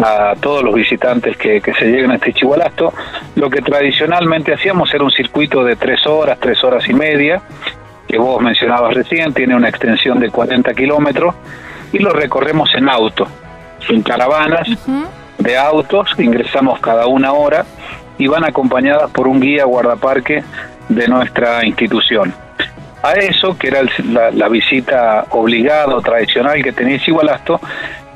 [0.00, 2.92] a todos los visitantes que, que se lleguen a este Chihualasto.
[3.34, 7.42] Lo que tradicionalmente hacíamos era un circuito de tres horas, tres horas y media,
[8.06, 11.34] que vos mencionabas recién, tiene una extensión de 40 kilómetros,
[11.92, 13.26] y lo recorremos en auto,
[13.88, 14.68] en caravanas
[15.38, 17.64] de autos, ingresamos cada una hora
[18.18, 20.42] y van acompañadas por un guía guardaparque
[20.88, 22.34] de nuestra institución.
[23.02, 27.60] A eso, que era la, la, visita obligada o tradicional que tenía Igualasto,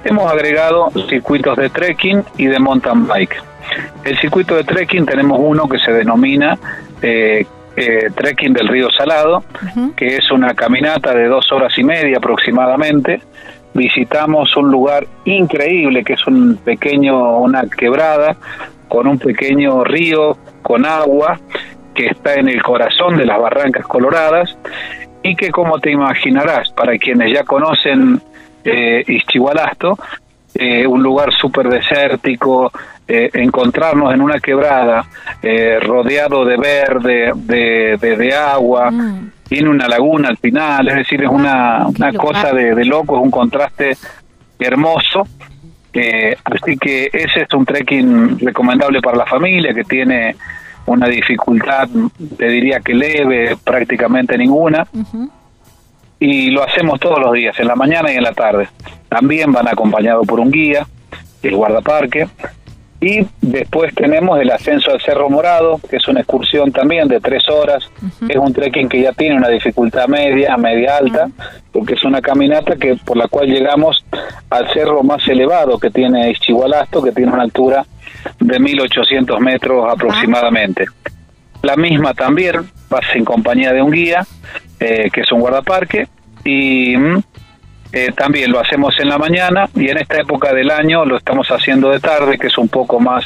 [0.04, 3.36] hemos agregado circuitos de trekking y de mountain bike.
[4.04, 6.58] El circuito de trekking tenemos uno que se denomina
[7.00, 9.44] eh, eh, Trekking del Río Salado,
[9.96, 13.22] que es una caminata de dos horas y media aproximadamente.
[13.74, 18.36] Visitamos un lugar increíble que es un pequeño, una quebrada
[18.88, 21.38] con un pequeño río con agua
[21.94, 24.56] que está en el corazón de las Barrancas Coloradas
[25.22, 28.20] y que como te imaginarás, para quienes ya conocen
[28.64, 29.04] eh,
[30.54, 32.70] eh, un lugar súper desértico,
[33.08, 35.04] eh, encontrarnos en una quebrada
[35.42, 39.30] eh, rodeado de verde, de, de, agua, mm.
[39.48, 43.22] tiene una laguna al final, es decir, es una, una cosa de, de, loco, es
[43.22, 43.96] un contraste
[44.58, 45.26] hermoso.
[46.44, 50.36] así que ese es un trekking recomendable para la familia que tiene
[50.86, 51.88] una dificultad,
[52.38, 54.86] te diría que leve, prácticamente ninguna
[56.22, 58.68] y lo hacemos todos los días, en la mañana y en la tarde.
[59.08, 60.86] También van acompañados por un guía,
[61.42, 62.28] el guardaparque,
[63.02, 67.42] y después tenemos el ascenso al Cerro Morado, que es una excursión también de tres
[67.48, 67.90] horas.
[68.28, 71.28] Es un trekking que ya tiene una dificultad media, media alta,
[71.72, 74.04] porque es una caminata que por la cual llegamos
[74.50, 77.84] al cerro más elevado que tiene Ischigualasto, que tiene una altura
[78.38, 80.84] de 1800 metros aproximadamente.
[81.62, 84.24] La misma también vas en compañía de un guía
[84.78, 86.06] eh, que es un guardaparque,
[86.44, 87.22] y mm,
[87.92, 91.48] eh, también lo hacemos en la mañana y en esta época del año lo estamos
[91.50, 93.24] haciendo de tarde, que es un poco más,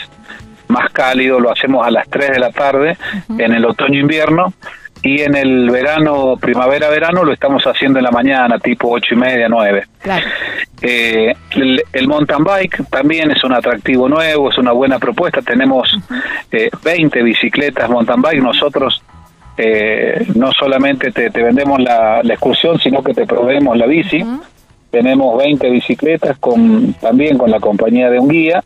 [0.69, 2.97] más cálido, lo hacemos a las 3 de la tarde
[3.39, 4.53] en el otoño-invierno
[5.03, 9.49] y en el verano, primavera-verano lo estamos haciendo en la mañana, tipo ocho y media,
[9.49, 9.85] 9.
[10.83, 11.35] Eh,
[11.93, 15.43] el, mountain bike también es un atractivo nuevo, es una buena propuesta.
[15.43, 15.97] Tenemos
[16.83, 18.43] 20 bicicletas mountain bike.
[18.43, 19.03] Nosotros
[19.59, 24.25] eh, no solamente te, vendemos la, excursión, sino que te proveemos la bici.
[24.91, 28.63] Tenemos 20 bicicletas con también con la compañía de un guía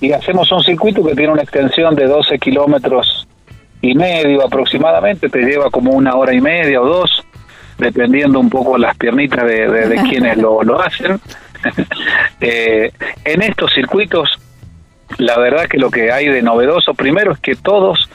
[0.00, 3.26] y hacemos un circuito que tiene una extensión de 12 kilómetros
[3.80, 7.24] y medio aproximadamente, te lleva como una hora y media o dos,
[7.78, 11.20] dependiendo un poco las piernitas de, quienes lo, lo hacen.
[12.40, 12.90] eh,
[13.24, 14.38] en estos circuitos,
[15.18, 18.08] la verdad que lo que hay de novedoso primero es que todos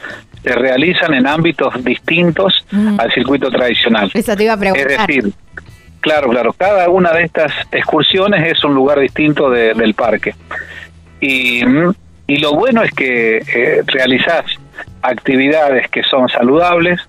[0.44, 3.00] se realizan en ámbitos distintos mm.
[3.00, 4.12] al circuito tradicional.
[4.14, 4.92] Eso te iba a preguntar.
[4.92, 5.34] Es decir,
[6.00, 10.36] claro, claro, cada una de estas excursiones es un lugar distinto del parque.
[11.20, 11.62] Y,
[12.28, 14.46] y, lo bueno es que eh, realizás
[15.04, 17.00] actividades que son saludables,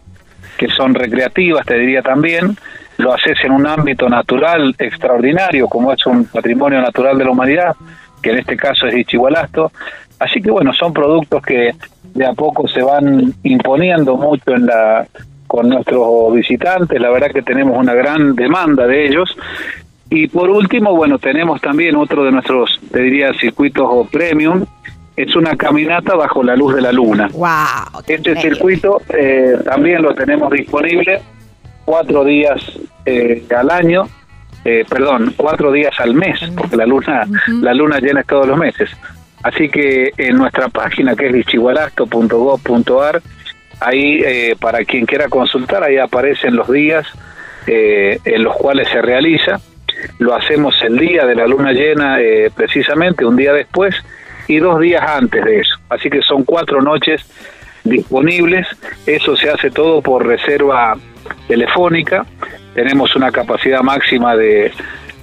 [0.58, 2.56] que son recreativas, te diría también,
[2.98, 7.74] lo haces en un ámbito natural extraordinario, como es un patrimonio natural de la humanidad,
[8.22, 9.72] que en este caso es Ichigualasto.
[10.18, 11.74] Así que bueno, son productos que
[12.14, 15.06] de a poco se van imponiendo mucho en la
[15.46, 19.36] con nuestros visitantes, la verdad que tenemos una gran demanda de ellos.
[20.08, 24.64] Y por último, bueno, tenemos también otro de nuestros, te diría, circuitos premium,
[25.14, 27.28] es una caminata bajo la luz de la luna.
[27.34, 31.20] Wow, este circuito eh, también lo tenemos disponible
[31.84, 32.62] cuatro días
[33.04, 34.04] eh, al año,
[34.64, 37.26] eh, perdón, cuatro días al mes, porque la luna,
[37.60, 38.90] la luna llena todos los meses.
[39.42, 43.22] Así que en nuestra página que es lichigualasto.gov.ar
[43.84, 47.04] Ahí, eh, para quien quiera consultar, ahí aparecen los días
[47.66, 49.60] eh, en los cuales se realiza.
[50.18, 53.96] Lo hacemos el día de la luna llena, eh, precisamente un día después
[54.46, 55.74] y dos días antes de eso.
[55.88, 57.28] Así que son cuatro noches
[57.82, 58.68] disponibles.
[59.04, 60.96] Eso se hace todo por reserva
[61.48, 62.24] telefónica.
[62.74, 64.70] Tenemos una capacidad máxima de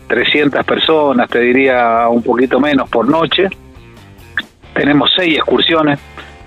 [0.08, 3.48] 300 personas, te diría un poquito menos por noche.
[4.80, 6.00] Tenemos seis excursiones.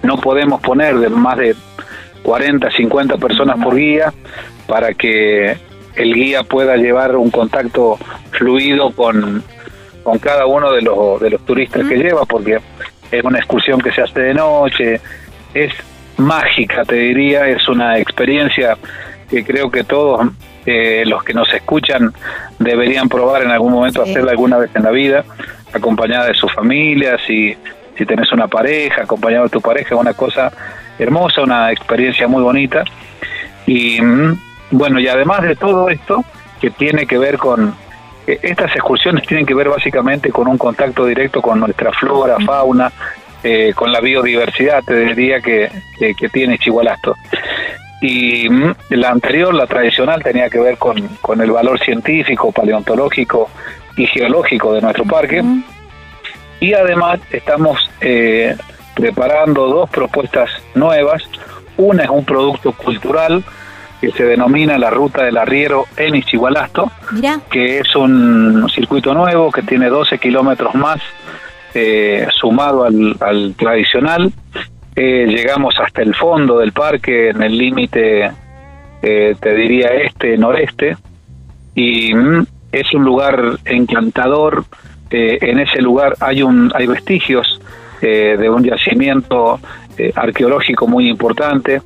[0.03, 1.55] No podemos poner de más de
[2.23, 4.11] 40, 50 personas por guía
[4.67, 5.55] para que
[5.97, 7.99] el guía pueda llevar un contacto
[8.31, 9.45] fluido con,
[10.03, 12.59] con cada uno de los, de los turistas que lleva, porque
[13.11, 14.99] es una excursión que se hace de noche,
[15.53, 15.75] es
[16.17, 18.79] mágica, te diría, es una experiencia
[19.29, 20.27] que creo que todos
[20.65, 22.15] eh, los que nos escuchan
[22.59, 25.23] deberían probar en algún momento, hacerla alguna vez en la vida,
[25.75, 27.55] acompañada de su familia, si,
[27.97, 30.51] si tenés una pareja, acompañado de tu pareja, una cosa
[30.99, 32.85] hermosa, una experiencia muy bonita.
[33.67, 34.41] Y mm,
[34.73, 36.25] bueno, y además de todo esto,
[36.61, 37.75] que tiene que ver con,
[38.27, 42.91] eh, estas excursiones tienen que ver básicamente con un contacto directo con nuestra flora, fauna,
[43.43, 47.17] eh, con la biodiversidad, te diría que, que, tiene Chihualasto.
[48.01, 53.51] Y mm, la anterior, la tradicional, tenía que ver con, con el valor científico, paleontológico
[53.97, 55.43] y geológico de nuestro parque.
[56.63, 58.55] Y además estamos eh,
[58.95, 61.25] preparando dos propuestas nuevas.
[61.77, 63.43] Una es un producto cultural
[64.01, 66.93] que se denomina la Ruta del Arriero en Ichigualasto,
[67.51, 71.01] que es un circuito nuevo que tiene 12 kilómetros más
[71.75, 74.33] eh, sumado al, tradicional.
[74.95, 78.31] Eh, llegamos hasta el fondo del parque, en el límite,
[79.03, 80.97] eh, te diría, este-noreste,
[81.75, 84.65] y mm, es un lugar encantador.
[85.13, 87.61] En ese lugar hay, un, hay vestigios
[88.05, 89.61] eh, de un yacimiento
[89.97, 91.83] eh, arqueológico muy importante.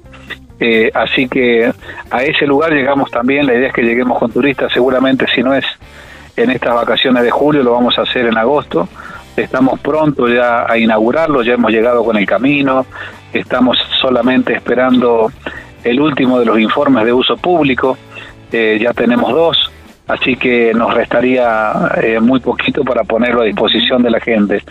[0.59, 1.71] Eh, así que
[2.11, 5.53] a ese lugar llegamos también, la idea es que lleguemos con turistas, seguramente si no
[5.53, 5.67] es
[6.35, 8.89] en estas vacaciones de julio, lo vamos a hacer en agosto.
[9.37, 12.87] Estamos pronto ya a inaugurarlo, ya hemos llegado con el camino,
[13.35, 15.31] estamos solamente esperando
[15.85, 17.99] el último de los informes de uso público,
[18.51, 19.71] ya tenemos dos,
[20.07, 21.73] así que nos restaría
[22.21, 24.63] muy poquito para ponerlo a disposición de la gente.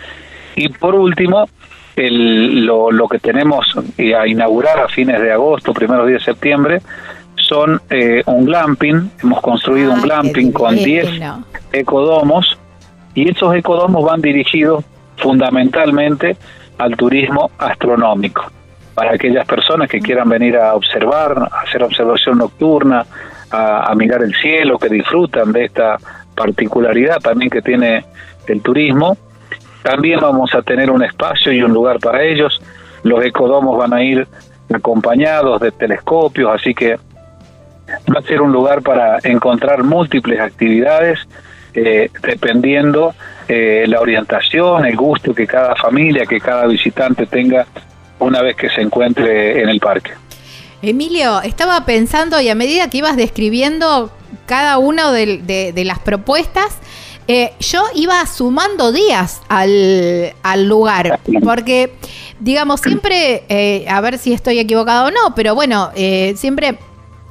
[0.54, 1.48] Y por último,
[1.96, 3.66] lo, lo, que tenemos
[3.98, 6.80] a inaugurar a fines de agosto, primeros días de septiembre,
[7.36, 9.10] son eh, un glamping.
[9.22, 11.20] Hemos construido un glamping con 10
[11.72, 12.58] ecodomos
[13.14, 14.84] y esos ecodomos van dirigidos
[15.16, 16.36] fundamentalmente
[16.78, 18.44] al turismo astronómico.
[18.94, 23.04] Para aquellas personas que quieran venir a observar, hacer observación nocturna,
[23.50, 25.98] a mirar el cielo, que disfrutan de esta
[26.34, 28.04] particularidad también que tiene
[28.46, 29.16] el turismo,
[29.86, 32.60] también vamos a tener un espacio y un lugar para ellos.
[33.04, 34.26] Los ecodomos van a ir
[34.74, 36.96] acompañados de telescopios, así que
[38.12, 41.20] va a ser un lugar para encontrar múltiples actividades
[41.72, 43.14] eh, dependiendo
[43.46, 47.64] eh, la orientación, el gusto que cada familia, que cada visitante tenga
[48.18, 50.10] una vez que se encuentre en el parque.
[50.88, 54.10] Emilio, estaba pensando y a medida que ibas describiendo
[54.46, 56.78] cada una de las propuestas,
[57.28, 61.92] eh, yo iba sumando días al, lugar, porque,
[62.38, 66.78] digamos, siempre, eh, a ver si estoy equivocado o no, pero bueno, eh, siempre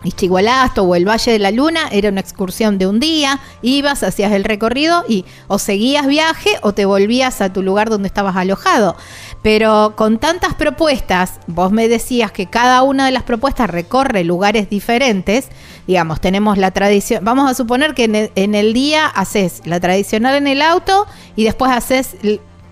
[0.05, 4.31] Ischigualasto o el Valle de la Luna era una excursión de un día, ibas, hacías
[4.31, 8.95] el recorrido y o seguías viaje o te volvías a tu lugar donde estabas alojado.
[9.41, 14.69] Pero con tantas propuestas, vos me decías que cada una de las propuestas recorre lugares
[14.69, 15.49] diferentes,
[15.87, 20.47] digamos, tenemos la tradición, vamos a suponer que en el, día haces la tradicional en
[20.47, 22.15] el auto y después haces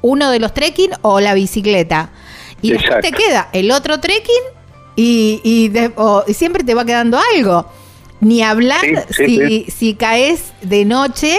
[0.01, 2.11] uno de los trekking o la bicicleta.
[2.61, 4.62] Y después te queda el otro trekking
[4.95, 7.65] y, y, siempre te va quedando algo.
[8.19, 11.37] Ni hablar si, si, caes de noche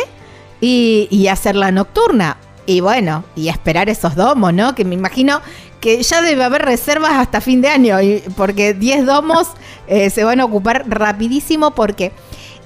[0.60, 2.36] y, y hacer la nocturna.
[2.66, 4.74] Y bueno, y esperar esos domos, ¿no?
[4.74, 5.40] Que me imagino
[5.84, 7.98] que ya debe haber reservas hasta fin de año,
[8.38, 9.48] porque 10 domos
[9.86, 12.10] eh, se van a ocupar rapidísimo porque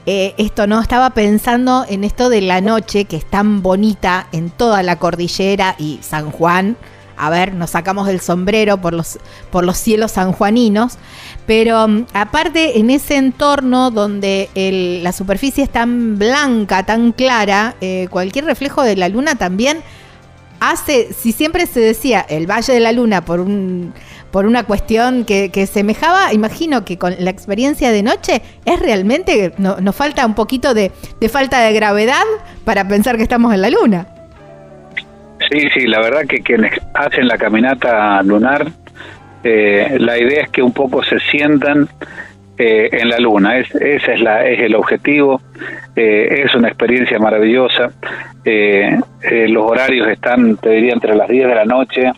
[0.06, 0.80] eh, esto, ¿no?
[0.80, 5.74] Estaba pensando en esto de la noche, que es tan bonita en toda la cordillera
[5.78, 6.76] y San Juan.
[7.18, 9.18] A ver, nos sacamos el sombrero por los,
[9.50, 10.98] por los cielos sanjuaninos.
[11.46, 14.48] Pero mm, aparte, en ese entorno donde
[15.02, 19.82] la superficie es tan blanca, tan clara, eh, cualquier reflejo de la luna también
[20.60, 23.94] hace, si siempre se decía el Valle de la Luna por un
[24.30, 29.54] por una cuestión que, que semejaba, imagino que con la experiencia de noche es realmente,
[29.58, 30.92] no, nos falta un poquito de,
[31.30, 32.24] falta de gravedad
[32.64, 34.17] para pensar que estamos en la luna.
[35.50, 38.66] Sí, sí, la verdad que quienes hacen la caminata lunar,
[39.44, 41.88] eh, la idea es que un poco se sientan
[42.58, 45.40] eh, en la luna, es, ese es, la, es el objetivo,
[45.94, 47.92] eh, es una experiencia maravillosa,
[48.44, 52.12] los horarios están, te diría, entre las 10 de la noche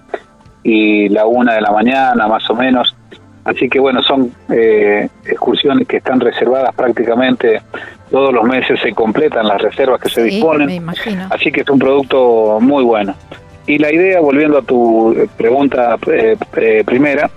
[0.62, 2.96] y la una de la mañana más o menos.
[3.44, 7.62] Así que bueno, son eh, excursiones que están reservadas prácticamente
[8.10, 10.86] todos los meses, se completan las reservas que se disponen.
[11.30, 13.14] Así que es un producto muy bueno.
[13.66, 17.30] Y la idea, volviendo a tu pregunta eh, eh, primera,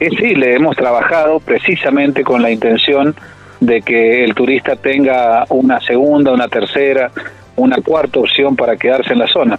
[0.00, 3.14] es sí, le hemos trabajado precisamente con la intención
[3.60, 7.10] de que el turista tenga una segunda, una tercera,
[7.56, 9.58] una cuarta opción para quedarse en la zona.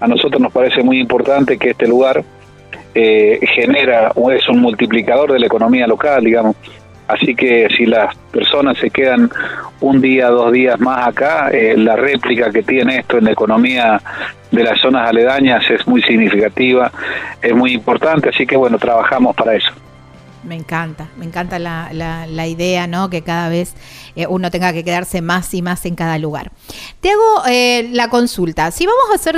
[0.00, 2.24] A nosotros nos parece muy importante que este lugar
[2.94, 6.56] eh, genera o es un multiplicador de la economía local, digamos.
[7.12, 9.30] Así que si las personas se quedan
[9.80, 14.00] un día, dos días más acá, eh, la réplica que tiene esto en la economía
[14.50, 16.90] de las zonas aledañas es muy significativa,
[17.40, 19.72] es muy importante, así que bueno, trabajamos para eso.
[20.42, 23.10] Me encanta, me encanta la, la, idea, ¿no?
[23.10, 23.74] Que cada vez
[24.16, 26.50] eh, uno tenga que quedarse más y más en cada lugar.
[27.00, 28.70] Te hago eh, la consulta.
[28.70, 29.36] Si vamos a hacer,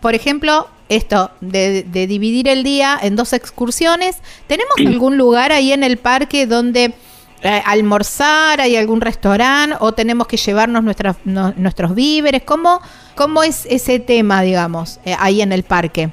[0.00, 5.84] por, ejemplo, esto de, dividir el día en dos excursiones, ¿tenemos algún lugar ahí en
[5.84, 6.94] el parque donde
[7.42, 8.62] eh, almorzar?
[8.62, 9.76] ¿Hay algún restaurante?
[9.80, 12.42] ¿O tenemos que llevarnos nuestras, nuestros víveres?
[12.44, 12.80] ¿Cómo,
[13.14, 16.08] ¿Cómo es ese tema, digamos, ahí en el parque?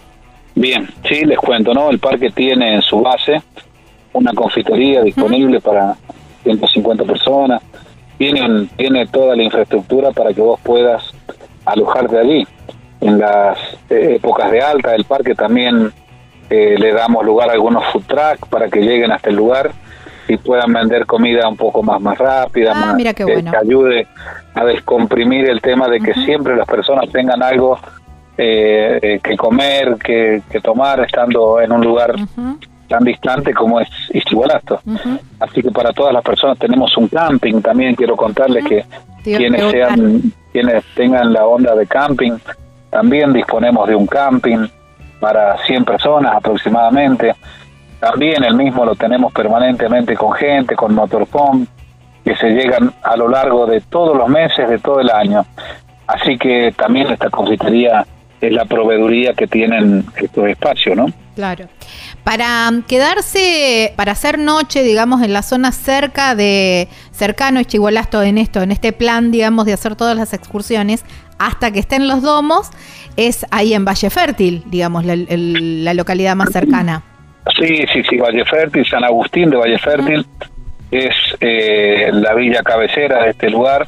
[0.53, 1.89] Bien, sí, les cuento, ¿no?
[1.91, 3.43] El parque tiene en su base
[4.17, 5.95] una confitería disponible para
[6.43, 7.61] 150 personas,
[8.17, 11.03] tienen, tiene toda la infraestructura para que vos puedas
[11.65, 12.47] alojarte allí.
[12.99, 13.57] En las
[13.89, 15.91] eh, épocas de alta del parque también
[16.49, 19.71] eh, le damos lugar a algunos food trucks para que lleguen hasta el lugar
[20.27, 23.23] y puedan vender comida un poco más, más rápida, ah, más, que,
[23.61, 24.07] ayude
[24.55, 27.79] a descomprimir el tema de que siempre las personas tengan algo
[28.37, 32.15] eh, que comer, que, tomar, estando en un lugar
[32.87, 34.81] tan distante como es Istigualasto.
[35.39, 38.85] Así que para todas las personas tenemos un camping también, quiero contarles que
[39.23, 40.21] quienes sean
[40.51, 42.31] quienes tengan la onda de camping,
[42.89, 44.67] también disponemos de un camping
[45.19, 47.35] para 100 personas aproximadamente.
[47.99, 51.67] También el mismo lo tenemos permanentemente con gente, con motorhome,
[52.23, 55.45] que se llegan a lo largo de todos los meses, de todo el año.
[56.07, 58.05] Así que también esta confitería
[58.39, 61.05] es la proveeduría que tienen estos espacios, ¿no?
[61.35, 61.65] Claro.
[62.27, 68.37] Para quedarse, para hacer noche, digamos, en la zona cerca de, cercano a Chigualasto en
[68.37, 71.05] esto, en este plan, digamos, de hacer todas las excursiones,
[71.39, 72.69] hasta que estén los domos,
[73.15, 77.01] es ahí en Valle Fértil, digamos, la, localidad más cercana.
[77.57, 80.25] Sí, sí, sí, Valle Fértil, San Agustín de Valle Fértil,
[80.91, 83.87] es eh, la villa cabecera de este lugar.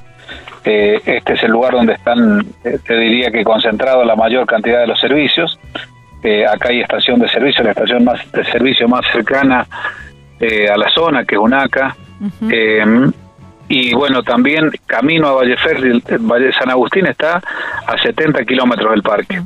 [0.63, 4.79] Eh, este es el lugar donde están, eh, te diría que concentrado la mayor cantidad
[4.79, 5.59] de los servicios.
[6.24, 9.65] Eh, acá hay estación de servicio, la estación más de servicio más cercana
[10.41, 11.95] a la zona, que es UNACA.
[13.72, 17.39] Y bueno, también camino a Valle Fértil, Valle San Agustín está
[17.86, 19.43] a 70 kilómetros del parque,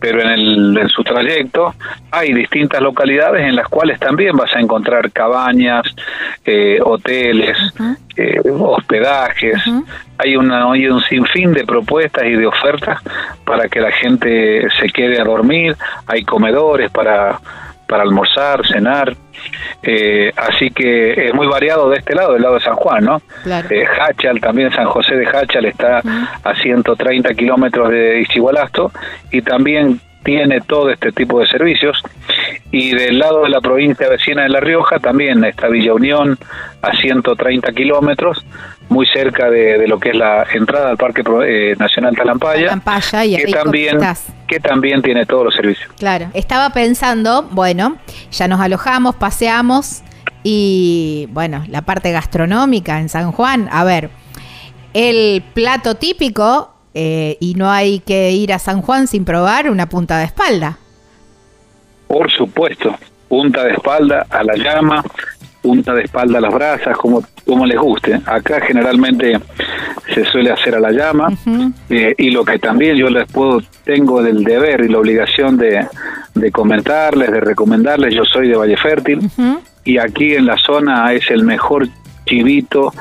[0.00, 1.74] pero en, el, en su trayecto
[2.10, 5.82] hay distintas localidades en las cuales también vas a encontrar cabañas,
[6.42, 7.58] eh, hoteles,
[8.16, 9.62] eh, hospedajes.
[10.16, 13.02] Hay, una, hay un sinfín de propuestas y de ofertas
[13.44, 15.76] para que la gente se quede a dormir.
[16.06, 17.38] Hay comedores para
[17.86, 19.16] para almorzar, cenar.
[19.82, 23.22] Eh, así que es muy variado de este lado, del lado de San Juan, ¿no?
[23.70, 26.02] Eh, Hachal, también San José de Hachal está
[26.42, 28.90] a 130 kilómetros de Isigualasto
[29.30, 32.02] y también tiene todo este tipo de servicios.
[32.72, 36.36] Y del lado de la provincia vecina de La Rioja también está Villa Unión
[36.82, 38.44] a 130 kilómetros,
[38.88, 43.36] muy cerca de, lo que es la entrada al Parque eh, Nacional Talampaya, Talampaya y
[43.36, 43.98] que, también,
[44.46, 45.90] que también tiene todos los servicios.
[45.98, 47.96] Claro, estaba pensando, bueno,
[48.30, 50.02] ya nos alojamos, paseamos
[50.42, 54.10] y bueno, la parte gastronómica en San Juan, a ver,
[54.94, 59.88] el plato típico eh, y no hay que ir a San Juan sin probar una
[59.88, 60.78] punta de espalda.
[62.06, 62.96] Por supuesto,
[63.28, 65.04] punta de espalda a la llama,
[65.66, 68.20] punta de espalda a las brasas, como, como les guste.
[68.24, 69.32] Acá generalmente
[70.14, 71.28] se suele hacer a la llama
[71.90, 75.84] eh, y lo que también yo les puedo, tengo del deber y la obligación de,
[76.34, 79.28] de comentarles, de recomendarles, yo soy de Valle Fértil
[79.84, 81.88] y aquí en la zona es el mejor
[82.26, 82.92] chivito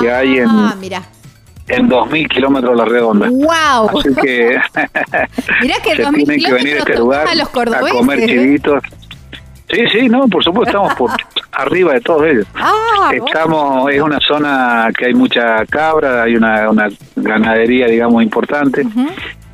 [0.00, 1.02] que hay en, Ah, mira.
[1.66, 3.28] en 2.000 kilómetros a la redonda.
[3.30, 3.98] ¡Wow!
[3.98, 4.58] Así que
[5.62, 8.20] Mirá que se 2000 tienen que venir a este lugar a los a cordobeses, comer
[8.20, 8.26] ¿eh?
[8.26, 8.82] chivitos.
[9.72, 11.10] Sí, sí, no, por supuesto, estamos por
[11.52, 12.46] arriba de todos ellos.
[12.54, 18.86] Ah, Estamos, es una zona que hay mucha cabra, hay una, una ganadería, digamos, importante.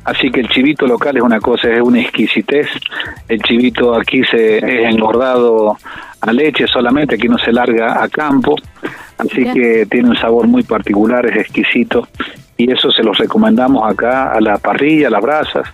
[0.03, 2.67] Así que el chivito local es una cosa, es una exquisitez.
[3.27, 5.77] El chivito aquí se es engordado
[6.21, 8.55] a leche solamente, aquí no se larga a campo.
[9.17, 9.53] Así Bien.
[9.53, 12.07] que tiene un sabor muy particular, es exquisito.
[12.57, 15.67] Y eso se los recomendamos acá a la parrilla, a las brasas,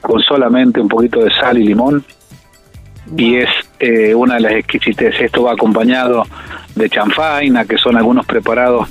[0.00, 2.02] con solamente un poquito de sal y limón
[3.16, 3.48] y es
[3.78, 5.20] eh, una de las exquisiteces.
[5.20, 6.24] Esto va acompañado
[6.74, 8.88] de chanfaina, que son algunos preparados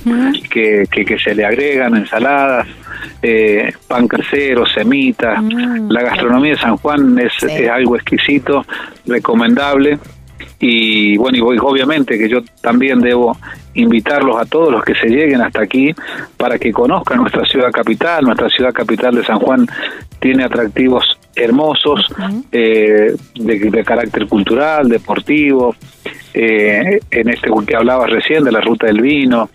[0.50, 2.66] que, que, que se le agregan, ensaladas,
[3.22, 5.42] eh, pan casero, semitas.
[5.88, 8.64] La gastronomía de San Juan es, es algo exquisito,
[9.06, 9.98] recomendable.
[10.62, 13.36] Y bueno, y voy- obviamente que yo también debo
[13.74, 15.94] invitarlos a todos los que se lleguen hasta aquí
[16.36, 18.24] para que conozcan nuestra ciudad capital.
[18.24, 19.66] Nuestra ciudad capital de San Juan
[20.20, 22.08] tiene atractivos hermosos
[22.52, 25.74] eh, de, de carácter cultural, deportivo.
[26.34, 29.48] Eh, en este que hablabas recién de la ruta del vino,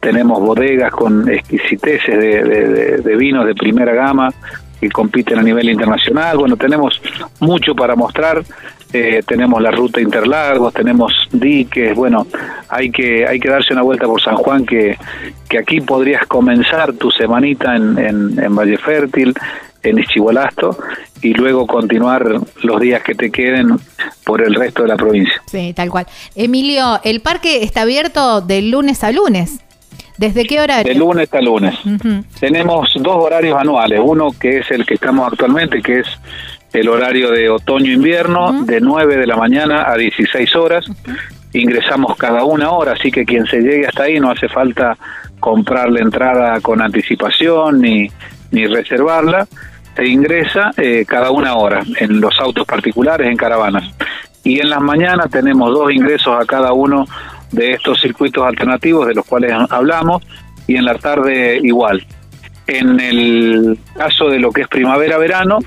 [0.00, 4.32] tenemos bodegas con exquisiteces de, de- de- de vinos de primera gama
[4.80, 6.36] que compiten a nivel internacional.
[6.38, 7.00] Bueno, tenemos
[7.40, 8.42] mucho para mostrar.
[8.96, 11.96] Eh, tenemos la ruta Interlagos, tenemos diques.
[11.96, 12.28] Bueno,
[12.68, 14.96] hay que hay que darse una vuelta por San Juan que,
[15.48, 19.34] que aquí podrías comenzar tu semanita en, en, en Valle Fértil,
[19.82, 20.78] en Ischigualasto
[21.22, 22.24] y luego continuar
[22.62, 23.78] los días que te queden
[24.24, 25.42] por el resto de la provincia.
[25.46, 26.06] Sí, tal cual.
[26.36, 29.60] Emilio, el parque está abierto de lunes a lunes.
[30.18, 30.92] ¿Desde qué horario?
[30.92, 31.74] De lunes a lunes.
[32.38, 36.06] Tenemos dos horarios anuales, uno que es el que estamos actualmente, que es
[36.74, 40.84] el horario de otoño-invierno, de 9 de la mañana a 16 horas.
[41.52, 44.96] Ingresamos cada una hora, así que quien se llegue hasta ahí no hace falta
[45.38, 48.10] comprar la entrada con anticipación ni,
[48.50, 49.46] ni reservarla.
[49.94, 53.84] Se ingresa eh, cada una hora en los autos particulares, en caravanas.
[54.42, 57.06] Y en las mañanas tenemos dos ingresos a cada uno
[57.52, 60.24] de estos circuitos alternativos de los cuales hablamos
[60.66, 62.04] y en la tarde igual.
[62.66, 65.60] En el caso de lo que es primavera-verano,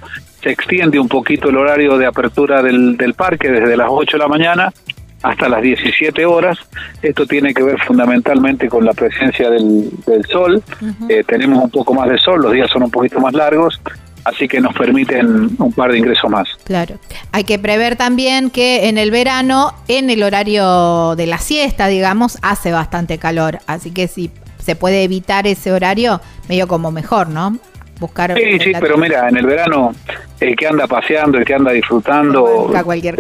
[0.48, 4.24] se extiende un poquito el horario de apertura del, del parque desde las 8 de
[4.24, 4.74] la mañana
[5.22, 6.58] hasta las 17 horas.
[7.02, 10.64] Esto tiene que ver fundamentalmente con la presencia del, del sol.
[11.10, 13.82] Eh, tenemos un poco más de sol, los días son un poquito más largos,
[14.24, 16.48] así que nos permiten un par de ingresos más.
[16.64, 16.96] Claro.
[17.34, 22.38] Hay que prever también que en el verano, en el horario de la siesta, digamos,
[22.42, 23.60] hace bastante calor.
[23.68, 24.32] Así que si
[24.64, 27.58] se puede evitar ese horario, medio como mejor, ¿no?
[28.00, 28.34] Buscar.
[28.36, 29.94] Sí, sí, pero mira, en el verano
[30.40, 32.70] el que anda paseando, el que anda disfrutando,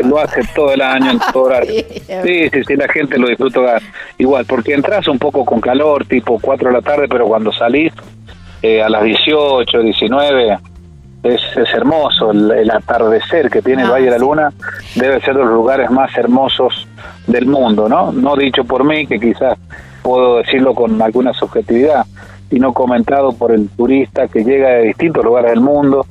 [0.04, 1.84] lo hace todo el año en todo horario.
[2.24, 3.80] Sí, Sí, sí, la gente lo disfruta
[4.18, 7.92] igual, porque entras un poco con calor, tipo 4 de la tarde, pero cuando salís
[8.62, 10.58] eh, a las 18, 19,
[11.24, 14.18] es, es hermoso el, el atardecer que tiene el Ah, Valle de la.
[14.20, 14.54] Luna,
[14.96, 16.88] debe ser de los lugares más hermosos
[17.26, 18.12] del mundo, ¿no?
[18.12, 19.58] No dicho por mí, que quizás
[20.04, 22.06] puedo decirlo con alguna subjetividad,
[22.50, 26.06] sino comentado por el turista que llega de distintos lugares del mundo,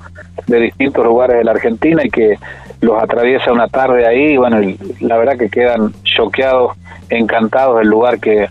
[0.47, 2.39] de distintos lugares de la Argentina y que
[2.81, 4.59] los atraviesa una tarde ahí, y bueno,
[5.01, 6.77] la verdad que quedan choqueados,
[7.09, 8.49] encantados del lugar que,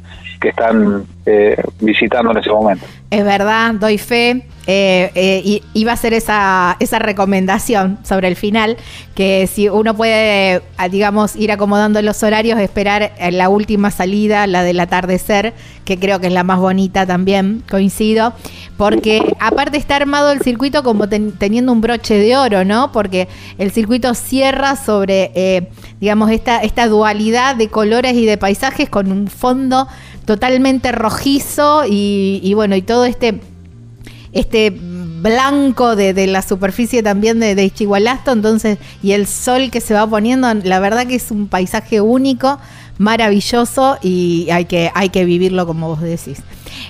[0.50, 2.86] están eh, visitando en ese momento.
[3.10, 4.48] Es verdad, doy fe.
[4.68, 8.78] Eh, eh, y iba a hacer esa, esa recomendación sobre el final,
[9.14, 14.80] que si uno puede, digamos, ir acomodando los horarios, esperar la última salida, la del
[14.80, 15.54] atardecer,
[15.86, 18.34] que creo que es la más bonita también, coincido,
[18.76, 22.91] porque aparte está armado el circuito como ten- teniendo un broche de oro, ¿no?
[22.91, 23.28] Porque
[23.60, 25.70] el circuito cierra sobre, eh,
[26.00, 29.88] digamos, esta, esta dualidad de colores y de paisajes con un fondo
[30.26, 33.39] totalmente rojizo y, y bueno, y todo este
[34.36, 37.71] este blanco de, de la superficie también de, de
[38.28, 42.59] entonces, y el sol que se va poniendo, la verdad que es un paisaje único,
[42.97, 46.39] maravilloso y hay que, hay que vivirlo como vos decís.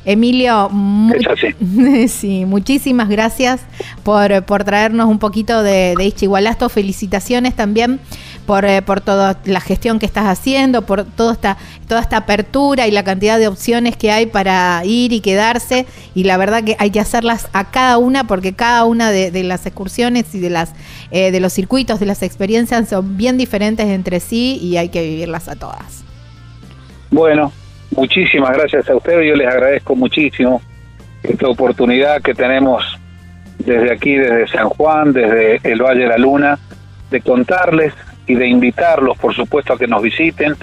[0.06, 0.70] Emilio,
[2.08, 3.62] sí, muchísimas gracias
[4.04, 6.68] por, por traernos un poquito de, de Ischigualasto.
[6.70, 8.00] Felicitaciones también
[8.46, 12.88] por, eh, por toda la gestión que estás haciendo, por toda esta, toda esta apertura
[12.88, 15.86] y la cantidad de opciones que hay para ir y quedarse.
[16.14, 19.44] Y la verdad que hay que hacerlas a cada una porque cada una de, de
[19.44, 20.74] las excursiones y de, las,
[21.12, 25.02] eh, de los circuitos, de las experiencias son bien diferentes entre sí y hay que
[25.02, 26.04] vivirlas a todas.
[27.12, 27.52] Bueno,
[27.96, 29.28] muchísimas gracias a ustedes.
[29.28, 30.62] Yo les agradezco muchísimo
[31.24, 32.84] esta oportunidad que tenemos
[33.60, 36.60] desde aquí, desde San Juan, desde el Valle de la Luna,
[37.10, 37.94] de contarles
[38.28, 40.56] y de invitarlos, por supuesto, a que nos visiten,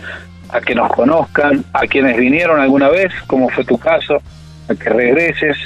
[0.50, 4.20] a que nos conozcan, a quienes vinieron alguna vez, como fue tu caso,
[4.68, 5.56] a que regreses,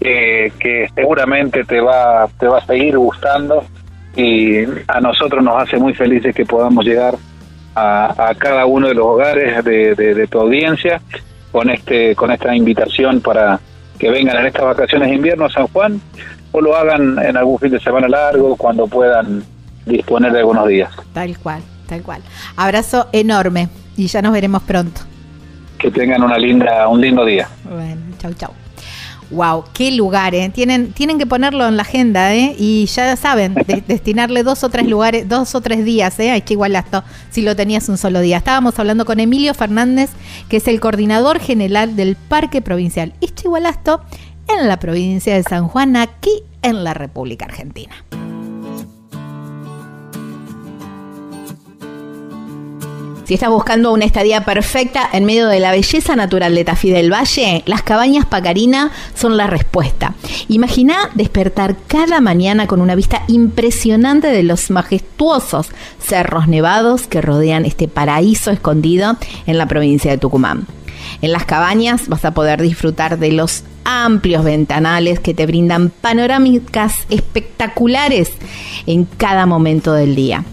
[0.00, 3.64] eh, que seguramente te va, te va a seguir gustando
[4.16, 7.14] y a nosotros nos hace muy felices que podamos llegar
[7.74, 11.00] a, cada uno de los hogares de, tu audiencia
[11.52, 13.60] con este con esta invitación para
[13.98, 16.00] que vengan en estas vacaciones de invierno a San Juan
[16.52, 19.42] o lo hagan en algún fin de semana largo cuando puedan
[19.86, 20.90] disponer de algunos días.
[21.12, 22.22] Tal cual, tal cual.
[22.56, 25.02] Abrazo enorme y ya nos veremos pronto.
[25.78, 27.48] Que tengan una linda un lindo día.
[27.64, 28.52] Bueno, chau chau.
[29.30, 30.50] Wow, qué lugar, ¿eh?
[30.52, 32.56] Tienen, tienen que ponerlo en la agenda, ¿eh?
[32.58, 33.54] Y ya saben,
[33.86, 36.32] destinarle dos o tres lugares, dos o tres días, ¿eh?
[36.32, 38.38] A Chihualasto, si lo tenías un solo día.
[38.38, 40.10] Estábamos hablando con Emilio Fernández,
[40.48, 44.00] que es el coordinador general del Parque Provincial Ischigualasto
[44.48, 47.94] en la provincia de San Juan, aquí en la República Argentina.
[53.30, 57.12] Si estás buscando una estadía perfecta en medio de la belleza natural de Tafí del
[57.12, 60.14] Valle, las cabañas Pacarina son la respuesta.
[60.48, 65.68] Imagina despertar cada mañana con una vista impresionante de los majestuosos
[66.00, 69.16] cerros nevados que rodean este paraíso escondido
[69.46, 70.66] en la provincia de Tucumán.
[71.22, 77.06] En las cabañas vas a poder disfrutar de los amplios ventanales que te brindan panorámicas
[77.10, 78.32] espectaculares
[78.86, 80.44] en cada momento del día.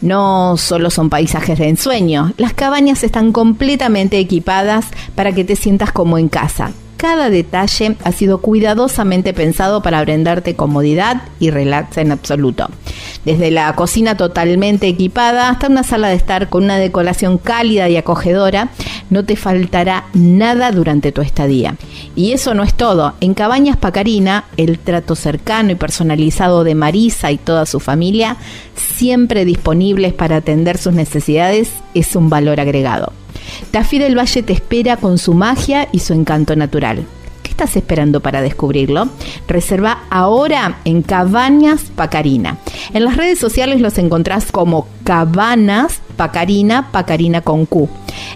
[0.00, 5.92] No solo son paisajes de ensueño, las cabañas están completamente equipadas para que te sientas
[5.92, 6.72] como en casa.
[6.98, 12.68] Cada detalle ha sido cuidadosamente pensado para brindarte comodidad y relax en absoluto.
[13.24, 17.96] Desde la cocina totalmente equipada hasta una sala de estar con una decoración cálida y
[17.96, 18.70] acogedora,
[19.10, 21.76] no te faltará nada durante tu estadía.
[22.16, 23.14] Y eso no es todo.
[23.20, 28.38] En Cabañas Pacarina, el trato cercano y personalizado de Marisa y toda su familia,
[28.74, 33.12] siempre disponibles para atender sus necesidades, es un valor agregado.
[33.70, 37.04] Tafí del Valle te espera con su magia y su encanto natural.
[37.42, 39.08] ¿Qué estás esperando para descubrirlo?
[39.46, 42.58] Reserva ahora en Cabañas Pacarina.
[42.92, 47.88] En las redes sociales los encontrás como Cabanas Pacarina, Pacarina con Q.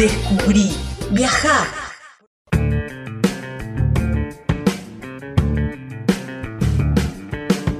[0.00, 0.72] Descubrí,
[1.10, 1.89] viajar.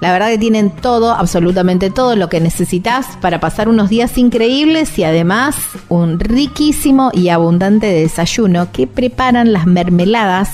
[0.00, 4.98] La verdad que tienen todo, absolutamente todo lo que necesitas para pasar unos días increíbles
[4.98, 5.56] y además
[5.90, 10.50] un riquísimo y abundante desayuno que preparan las mermeladas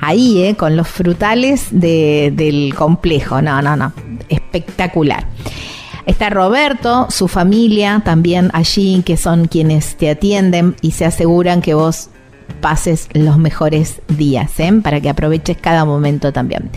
[0.00, 3.40] ahí, eh, con los frutales del complejo.
[3.40, 3.92] No, no, no,
[4.28, 5.26] espectacular.
[6.04, 11.72] Está Roberto, su familia también allí, que son quienes te atienden y se aseguran que
[11.72, 12.10] vos
[12.60, 14.72] pases los mejores días, ¿eh?
[14.82, 16.70] para que aproveches cada momento también.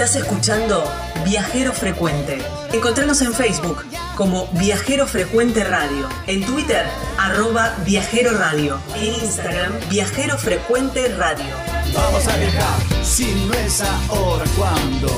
[0.00, 0.82] Estás escuchando
[1.26, 2.38] Viajero Frecuente.
[2.72, 3.84] Encontranos en Facebook
[4.16, 6.86] como Viajero Frecuente Radio, en Twitter
[7.18, 11.54] arroba Viajero Radio, en Instagram Viajero Frecuente Radio.
[11.92, 15.08] Vamos a viajar, si no es ahora, ¿cuándo?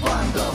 [0.00, 0.54] ¿Cuándo?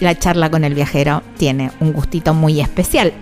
[0.00, 3.12] la charla con el viajero tiene un gustito muy especial.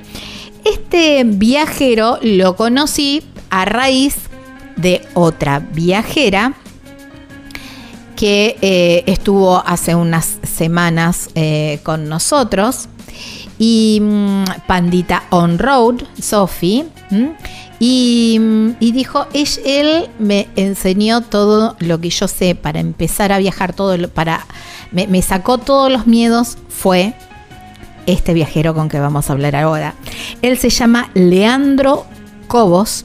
[0.64, 4.16] Este viajero lo conocí a raíz
[4.76, 6.54] de otra viajera
[8.16, 12.88] que eh, estuvo hace unas semanas eh, con nosotros
[13.58, 16.86] y mm, Pandita On Road, Sophie,
[17.86, 24.08] y, dijo, él me enseñó todo lo que yo sé para empezar a viajar, todo
[24.08, 24.46] para
[24.90, 27.14] me, me sacó todos los miedos, fue
[28.06, 29.94] este viajero con que vamos a hablar ahora.
[30.40, 32.06] Él se llama Leandro
[32.48, 33.04] Cobos.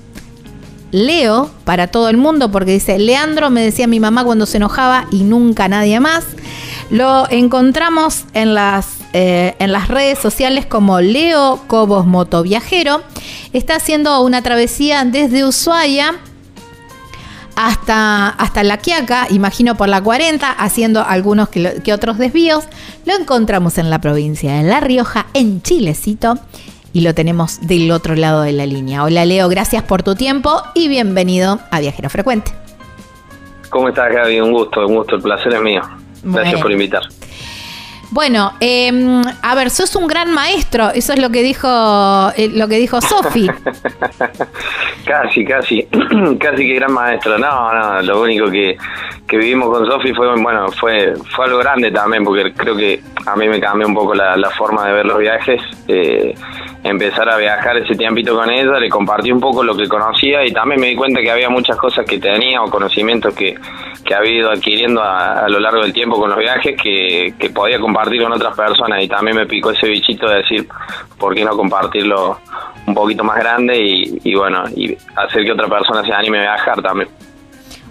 [0.91, 5.05] Leo para todo el mundo porque dice, Leandro me decía mi mamá cuando se enojaba
[5.11, 6.25] y nunca nadie más.
[6.89, 13.01] Lo encontramos en las, eh, en las redes sociales como Leo Cobos Motoviajero.
[13.53, 16.15] Está haciendo una travesía desde Ushuaia
[17.55, 22.63] hasta, hasta La Quiaca, imagino por la 40, haciendo algunos que, que otros desvíos.
[23.05, 26.39] Lo encontramos en la provincia de La Rioja, en Chilecito
[26.93, 29.03] y lo tenemos del otro lado de la línea.
[29.03, 32.51] Hola Leo, gracias por tu tiempo y bienvenido a Viajero Frecuente.
[33.69, 34.39] ¿Cómo estás Gaby?
[34.41, 35.81] Un gusto, un gusto, el placer es mío.
[36.23, 36.23] Gracias
[36.53, 36.59] Bueno.
[36.61, 37.03] por invitar.
[38.11, 38.91] Bueno, eh,
[39.41, 41.67] a ver, sos un gran maestro, eso es lo que dijo
[42.35, 43.47] eh, lo que dijo Sofi.
[45.05, 45.81] Casi, casi,
[46.39, 47.39] casi que gran maestro.
[47.39, 48.77] No, no, lo único que,
[49.27, 53.35] que vivimos con Sofi fue, bueno, fue, fue algo grande también, porque creo que a
[53.35, 55.61] mí me cambió un poco la, forma de ver los viajes.
[55.87, 56.35] Eh,
[56.83, 60.51] empezar a viajar ese tiempito con ella, le compartí un poco lo que conocía y
[60.51, 63.55] también me di cuenta que había muchas cosas que tenía o conocimientos que,
[64.05, 67.49] que había ido adquiriendo a, a lo largo del tiempo con los viajes que, que
[67.49, 70.67] podía compartir con otras personas y también me picó ese bichito de decir,
[71.17, 72.39] ¿por qué no compartirlo
[72.87, 76.81] un poquito más grande y, bueno, y hacer que otra persona se anime a viajar
[76.81, 77.09] también?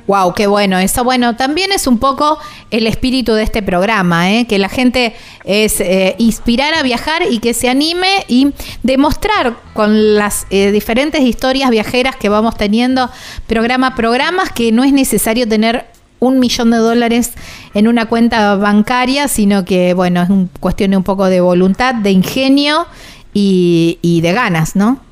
[0.06, 0.78] Wow, qué bueno.
[0.78, 2.38] Eso, bueno, también es un poco
[2.70, 4.46] el espíritu de este programa, ¿eh?
[4.46, 8.52] que la gente es eh, inspirar a viajar y que se anime y
[8.82, 13.11] demostrar con las eh, diferentes historias viajeras que vamos teniendo
[13.46, 15.84] programa programas que no es necesario tener
[16.20, 17.32] un millón de dólares
[17.74, 22.10] en una cuenta bancaria, sino que, bueno, es un, cuestión un poco de voluntad, de
[22.10, 22.86] ingenio
[23.32, 25.07] y de ganas, ¿no?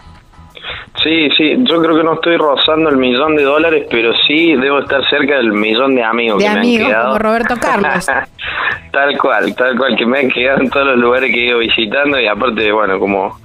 [1.02, 4.80] Sí, sí, yo creo que no estoy rozando el millón de dólares, pero sí debo
[4.80, 7.06] estar cerca del millón de amigos De que me amigos, han quedado.
[7.06, 8.06] como Roberto Carlos.
[8.92, 11.58] tal cual, tal cual, que me han quedado en todos los lugares que he ido
[11.58, 13.38] visitando y aparte, bueno, como,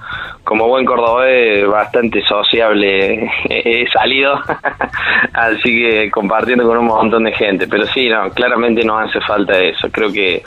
[0.44, 4.40] como buen cordobés, bastante sociable he salido,
[5.34, 9.60] así que compartiendo con un montón de gente, pero sí, no, claramente no hace falta
[9.60, 10.42] eso, creo que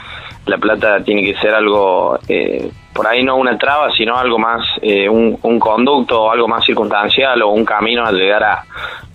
[0.45, 4.65] la plata tiene que ser algo, eh, por ahí no una traba, sino algo más,
[4.81, 8.65] eh, un, un conducto algo más circunstancial o un camino a llegar a,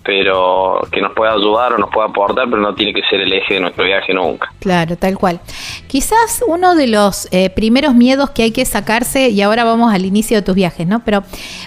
[0.03, 3.31] pero que nos pueda ayudar o nos pueda aportar, pero no tiene que ser el
[3.31, 4.51] eje de nuestro viaje nunca.
[4.59, 5.39] Claro, tal cual.
[5.87, 10.05] Quizás uno de los eh, primeros miedos que hay que sacarse, y ahora vamos al
[10.05, 11.03] inicio de tus viajes, ¿no?
[11.05, 11.23] Pero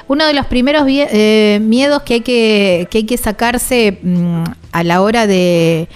[0.08, 4.82] uno de los primeros eh, miedos que hay que, que hay que sacarse mm, a
[4.82, 5.88] la hora de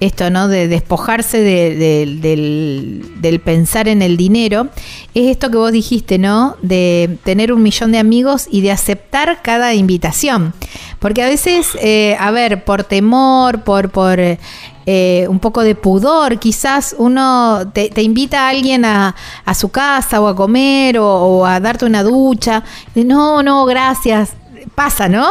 [0.00, 0.48] esto, ¿no?
[0.48, 4.68] De despojarse de- de- del, del pensar en el dinero,
[5.14, 6.56] es esto que vos dijiste, ¿no?
[6.62, 10.54] De tener un millón de amigos y de aceptar cada invitación.
[11.00, 16.38] Porque a veces, eh, a ver, por temor, por, por eh, un poco de pudor,
[16.38, 21.06] quizás uno te, te invita a alguien a, a su casa o a comer o,
[21.06, 22.62] o a darte una ducha.
[22.94, 24.32] No, no, gracias.
[24.74, 25.26] Pasa, ¿no?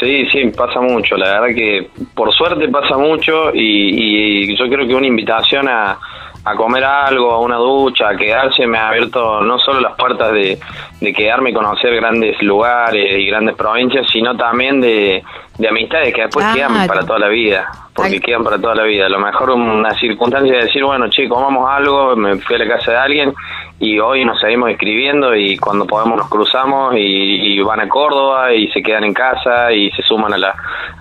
[0.00, 1.16] Sí, sí, pasa mucho.
[1.16, 5.98] La verdad que por suerte pasa mucho y, y yo creo que una invitación a,
[6.44, 10.32] a comer algo, a una ducha, a quedarse, me ha abierto no solo las puertas
[10.32, 10.58] de,
[11.00, 15.22] de quedarme y conocer grandes lugares y grandes provincias, sino también de,
[15.58, 19.06] de amistades que después quedan para toda la vida, porque quedan para toda la vida.
[19.06, 22.68] A lo mejor una circunstancia de decir, bueno, chicos, vamos algo, me fui a la
[22.68, 23.34] casa de alguien
[23.78, 28.68] y hoy nos seguimos escribiendo y cuando podemos nos cruzamos y, van a Córdoba y
[28.68, 30.54] se quedan en casa y se suman a la,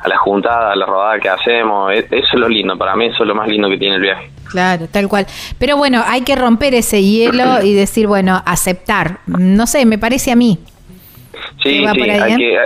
[0.03, 1.91] a la juntada, a la rodada que hacemos.
[1.93, 4.01] E, eso es lo lindo, para mí eso es lo más lindo que tiene el
[4.01, 4.29] viaje.
[4.49, 5.25] Claro, tal cual.
[5.57, 9.19] Pero bueno, hay que romper ese hielo y decir, bueno, aceptar.
[9.27, 10.59] No sé, me parece a mí.
[11.63, 12.57] Sí, sí, hay que,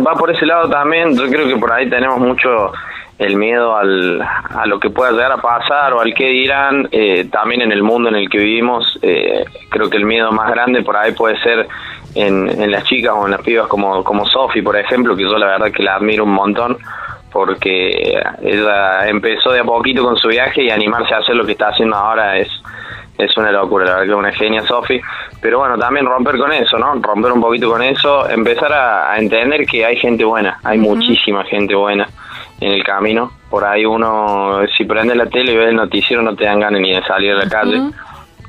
[0.00, 1.16] va por ese lado también.
[1.16, 2.72] Yo creo que por ahí tenemos mucho
[3.18, 6.88] el miedo al, a lo que pueda llegar a pasar o al que dirán.
[6.92, 10.50] Eh, también en el mundo en el que vivimos, eh, creo que el miedo más
[10.50, 11.66] grande por ahí puede ser
[12.14, 15.36] en, en las chicas o en las pibas como, como Sofi, por ejemplo, que yo
[15.36, 16.78] la verdad que la admiro un montón
[17.32, 21.52] porque ella empezó de a poquito con su viaje y animarse a hacer lo que
[21.52, 22.48] está haciendo ahora es
[23.18, 25.00] es una locura, la verdad que es una genia Sofi,
[25.42, 26.94] pero bueno, también romper con eso, ¿no?
[26.94, 31.74] Romper un poquito con eso, empezar a, entender que hay gente buena, hay muchísima gente
[31.74, 32.08] buena
[32.60, 36.36] en el camino, por ahí uno, si prende la tele y ve el noticiero no
[36.36, 37.80] te dan ganas ni de salir a la calle,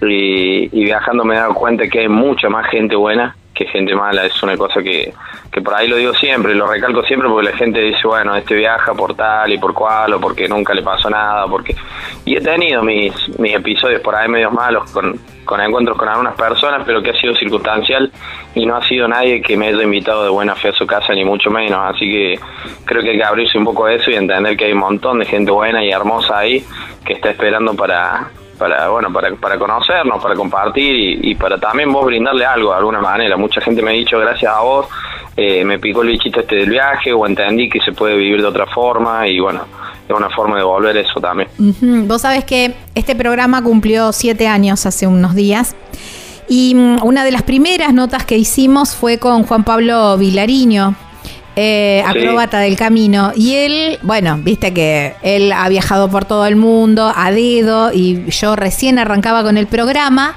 [0.02, 3.94] y, y viajando me he dado cuenta que hay mucha más gente buena que gente
[3.94, 5.14] mala, es una cosa que,
[5.52, 8.56] que por ahí lo digo siempre, lo recalco siempre porque la gente dice, bueno, este
[8.56, 11.76] viaja por tal y por cual, o porque nunca le pasó nada, porque...
[12.24, 16.36] Y he tenido mis, mis episodios por ahí medios malos con, con encuentros con algunas
[16.36, 18.10] personas, pero que ha sido circunstancial
[18.56, 21.14] y no ha sido nadie que me haya invitado de buena fe a su casa,
[21.14, 21.80] ni mucho menos.
[21.94, 22.40] Así que
[22.86, 25.20] creo que hay que abrirse un poco a eso y entender que hay un montón
[25.20, 26.64] de gente buena y hermosa ahí
[27.06, 28.30] que está esperando para,
[28.60, 33.00] para bueno para, para conocernos, para compartir y, para también vos brindarle algo de alguna
[33.00, 33.38] manera.
[33.38, 34.88] Mucha gente me ha dicho gracias a vos
[35.42, 38.48] eh, me picó el bichito este del viaje o entendí que se puede vivir de
[38.48, 39.62] otra forma y bueno,
[40.08, 41.48] es una forma de volver eso también.
[42.08, 45.78] Vos sabés que este programa cumplió siete años hace unos días.
[46.50, 50.96] Y mm, una de las primeras notas que hicimos fue con Juan Pablo Vilariño,
[51.56, 53.32] eh, acróbata del camino.
[53.36, 58.30] Y él, bueno, viste que él ha viajado por todo el mundo a dedo y
[58.30, 60.36] yo recién arrancaba con el programa.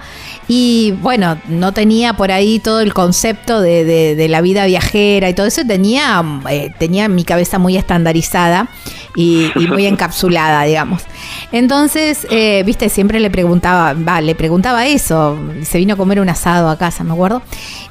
[0.49, 5.47] Y bueno, no tenía por ahí todo el concepto de, la vida viajera y todo
[5.47, 5.63] eso.
[5.65, 8.69] Tenía, eh, tenía mi cabeza muy estandarizada
[9.15, 11.03] y, muy encapsulada, digamos.
[11.53, 15.39] Entonces, eh, viste, siempre le preguntaba, va, le preguntaba eso.
[15.63, 17.43] Se vino a comer un asado a casa, me acuerdo.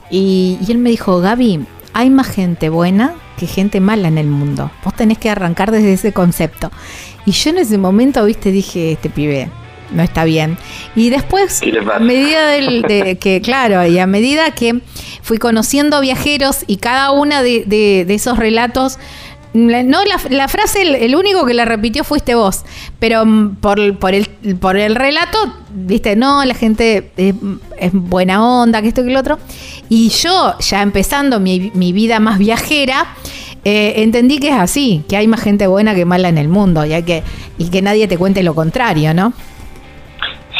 [0.10, 1.62] Y, y él me dijo, Gaby,
[1.94, 4.72] hay más gente buena que gente mala en el mundo.
[4.84, 6.72] Vos tenés que arrancar desde ese concepto.
[7.26, 9.50] Y yo en ese momento, viste, dije, este pibe
[9.92, 10.58] no está bien.
[10.96, 11.62] Y después,
[11.94, 14.82] a medida del, de que, claro, y a medida que
[15.22, 18.98] fui conociendo viajeros y cada una de, de esos relatos
[19.54, 22.64] no, la, frase, el, único que la repitió fuiste vos,
[23.00, 24.28] pero mm, por, por, el,
[24.60, 25.38] por el relato,
[25.74, 27.36] viste, no, la gente es,
[27.92, 29.40] buena onda, que esto que lo otro.
[29.90, 33.08] Y yo, ya empezando mi, vida más viajera,
[33.66, 36.84] eh, entendí que es así, que hay más gente buena que mala en el mundo,
[36.84, 37.24] que,
[37.58, 39.34] y que nadie te cuente lo contrario, ¿no?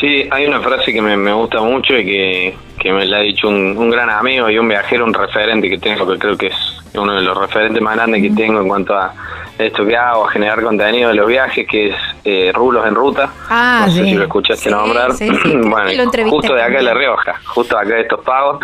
[0.02, 3.78] Sí, hay una frase que me, gusta mucho y que, me la ha dicho un,
[3.78, 7.14] un gran amigo y un viajero, un referente que tengo, que creo que es uno
[7.14, 9.14] de los referentes más grandes que tengo en cuanto a
[9.60, 11.96] esto que hago, a generar contenido de los viajes, que es
[12.26, 13.32] eh, Rulos en Ruta.
[13.48, 15.12] Ah, no sé si lo escuchaste nombrar.
[15.66, 18.60] bueno, justo de acá de La Rioja, justo acá de estos pagos.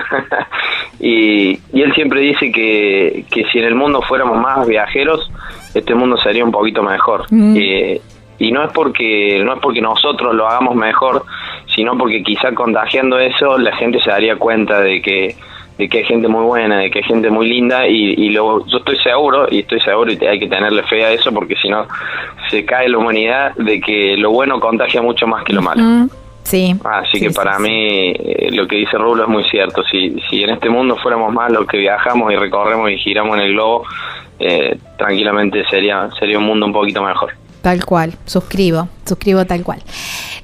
[0.99, 5.29] y, y él siempre dice que, que si en el mundo fuéramos más viajeros,
[5.75, 7.25] este mundo sería un poquito mejor.
[7.29, 7.55] Mm.
[7.55, 8.01] Eh,
[8.39, 11.25] y no es porque no es porque nosotros lo hagamos mejor,
[11.75, 15.35] sino porque quizá contagiando eso la gente se daría cuenta de que
[15.77, 18.63] de que hay gente muy buena, de que hay gente muy linda y, y yo
[18.65, 21.85] estoy seguro y estoy seguro y hay que tenerle fe a eso porque si no
[22.49, 26.09] se cae la humanidad de que lo bueno contagia mucho más que lo malo.
[26.43, 26.73] Sí.
[26.83, 29.83] Así que para mí eh, lo que dice Rulo es muy cierto.
[29.83, 33.43] Si, si en este mundo fuéramos más los que viajamos y recorremos y giramos en
[33.43, 33.83] el globo,
[34.39, 37.33] eh, tranquilamente sería, sería un mundo un poquito mejor.
[37.67, 39.83] Tal cual, suscribo, suscribo tal cual.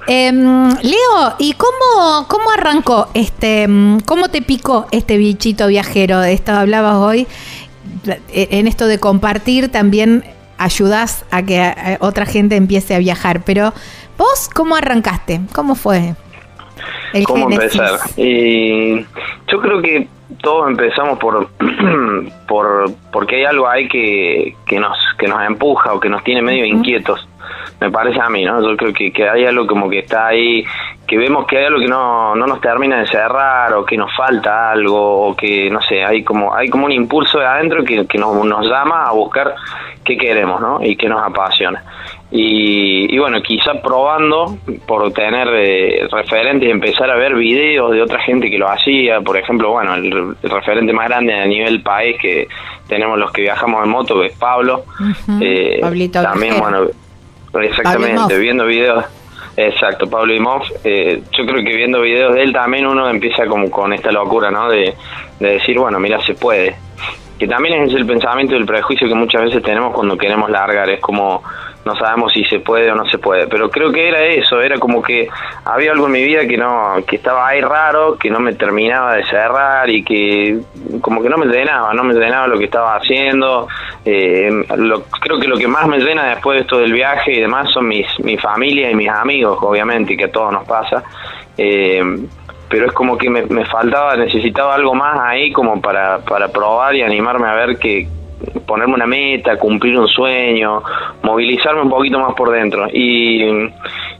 [0.06, 6.20] Em, Leo, ¿y cómo, cómo arrancó este, em, cómo te picó este bichito viajero?
[6.20, 7.26] De esto hablabas hoy,
[8.28, 10.22] e, en esto de compartir también
[10.58, 13.72] ayudas a que otra gente empiece a viajar, pero
[14.18, 15.40] vos, ¿cómo arrancaste?
[15.54, 16.16] ¿Cómo fue?
[17.14, 18.00] El ¿Cómo empezar?
[18.18, 19.00] Y
[19.50, 20.08] yo creo que
[20.44, 21.48] todos empezamos por,
[22.46, 26.42] por porque hay algo ahí que, que nos que nos empuja o que nos tiene
[26.42, 27.26] medio inquietos
[27.80, 28.62] me parece a mí, ¿no?
[28.62, 30.64] Yo creo que, que hay algo como que está ahí,
[31.06, 34.14] que vemos que hay algo que no, no nos termina de cerrar o que nos
[34.16, 38.06] falta algo o que, no sé, hay como hay como un impulso de adentro que,
[38.06, 39.54] que nos, nos llama a buscar
[40.04, 40.82] qué queremos, ¿no?
[40.82, 41.82] Y que nos apasiona.
[42.36, 44.58] Y, bueno, quizá probando
[44.88, 49.20] por tener eh, referentes y empezar a ver videos de otra gente que lo hacía.
[49.20, 52.48] Por ejemplo, bueno, el, referente más grande a nivel país que
[52.88, 54.82] tenemos los que viajamos en moto, que es Pablo.
[55.40, 55.78] eh,
[56.10, 56.88] también, bueno,
[57.62, 59.04] exactamente, viendo videos.
[59.56, 60.62] Exacto, Pablo Imov.
[60.82, 64.50] Eh, yo creo que viendo videos de él también uno empieza como con esta locura,
[64.50, 64.68] ¿no?
[64.68, 64.92] De,
[65.38, 66.74] de decir, bueno, mira, se puede.
[67.38, 70.90] Que también es el pensamiento del prejuicio que muchas veces tenemos cuando queremos largar.
[70.90, 71.40] Es como
[71.84, 74.78] no sabemos si se puede o no se puede, pero creo que era eso, era
[74.78, 75.28] como que
[75.64, 79.14] había algo en mi vida que no, que estaba ahí raro, que no me terminaba
[79.14, 80.58] de cerrar y que
[81.00, 83.68] como que no me llenaba, no me llenaba lo que estaba haciendo,
[84.04, 84.50] eh,
[85.20, 87.86] creo que lo que más me llena después de esto del viaje y demás son
[87.86, 91.02] mis, mi familia y mis amigos, obviamente, que a todos nos pasa,
[91.58, 92.02] eh,
[92.68, 96.94] pero es como que me, me faltaba, necesitaba algo más ahí como para, para probar
[96.96, 98.08] y animarme a ver que
[98.66, 100.82] ponerme una meta, cumplir un sueño,
[101.22, 102.86] movilizarme un poquito más por dentro.
[102.92, 103.42] Y,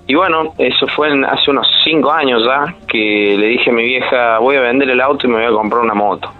[0.06, 4.38] y bueno, eso fue hace unos cinco años ya que le dije a mi vieja,
[4.38, 6.30] voy a vender el auto y me voy a comprar una moto.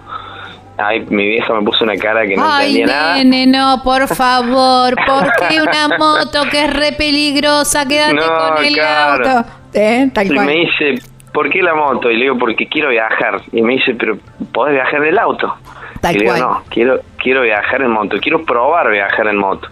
[0.77, 3.15] Ay, mi vieja me puso una cara que no entendía nada.
[3.23, 7.87] Nene, no, por favor, ¿por qué una moto que es re peligrosa?
[7.87, 9.49] Quédate con el auto.
[9.73, 10.09] ¿Eh?
[10.23, 10.95] y me dice,
[11.33, 12.09] ¿por qué la moto?
[12.11, 13.41] Y le digo, porque quiero viajar.
[13.53, 14.17] Y me dice, pero
[14.53, 15.53] ¿podés viajar del auto?
[16.11, 19.67] Y digo, no, quiero, quiero viajar en moto, quiero probar viajar en moto.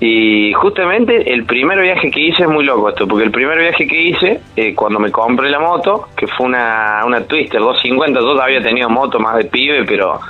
[0.00, 3.86] Y justamente el primer viaje que hice es muy loco esto, porque el primer viaje
[3.86, 8.40] que hice, eh, cuando me compré la moto, que fue una, una Twister 250, yo
[8.40, 10.20] había tenido moto más de pibe, pero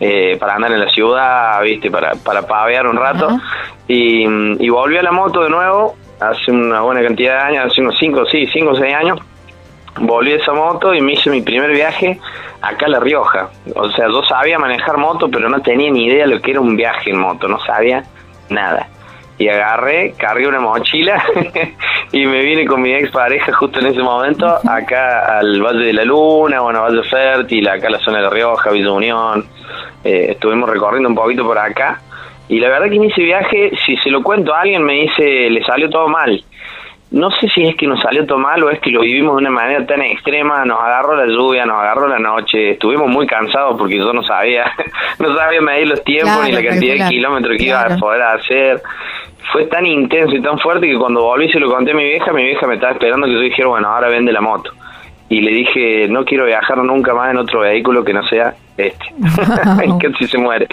[0.00, 3.28] eh, para andar en la ciudad, viste, para, para pavear un rato,
[3.86, 7.80] y, y volví a la moto de nuevo, hace una buena cantidad de años, hace
[7.80, 9.18] unos 5, sí, 5 o 6 años,
[10.00, 12.18] volví a esa moto y me hice mi primer viaje
[12.60, 13.50] acá a La Rioja.
[13.74, 16.60] O sea, yo sabía manejar moto, pero no tenía ni idea de lo que era
[16.60, 18.04] un viaje en moto, no sabía
[18.48, 18.88] nada.
[19.38, 21.22] Y agarré, cargué una mochila
[22.12, 25.92] y me vine con mi ex pareja justo en ese momento acá al Valle de
[25.94, 29.46] la Luna, bueno, Valle Fértil, acá a la zona de La Rioja, Villa Unión.
[30.04, 32.00] Eh, estuvimos recorriendo un poquito por acá.
[32.48, 35.48] Y la verdad que en ese viaje, si se lo cuento a alguien, me dice,
[35.48, 36.44] le salió todo mal
[37.12, 39.42] no sé si es que nos salió todo mal o es que lo vivimos de
[39.42, 43.76] una manera tan extrema, nos agarró la lluvia, nos agarró la noche, estuvimos muy cansados
[43.78, 44.72] porque yo no sabía,
[45.18, 48.82] no sabía medir los tiempos ni la cantidad de kilómetros que iba a poder hacer.
[49.52, 52.32] Fue tan intenso y tan fuerte que cuando volví se lo conté a mi vieja,
[52.32, 54.72] mi vieja me estaba esperando que yo dijera, bueno, ahora vende la moto.
[55.32, 59.06] Y le dije, no quiero viajar nunca más en otro vehículo que no sea este.
[59.98, 60.68] que si se muere.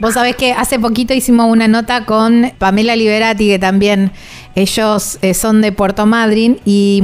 [0.00, 4.10] Vos sabés que hace poquito hicimos una nota con Pamela Liberati, que también
[4.54, 7.02] ellos eh, son de Puerto Madryn y,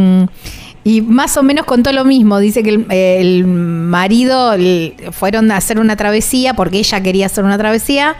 [0.84, 2.40] y, más o menos contó lo mismo.
[2.40, 2.84] Dice que
[3.20, 4.54] el, marido
[5.12, 8.16] fueron a hacer una travesía porque ella quería hacer una travesía.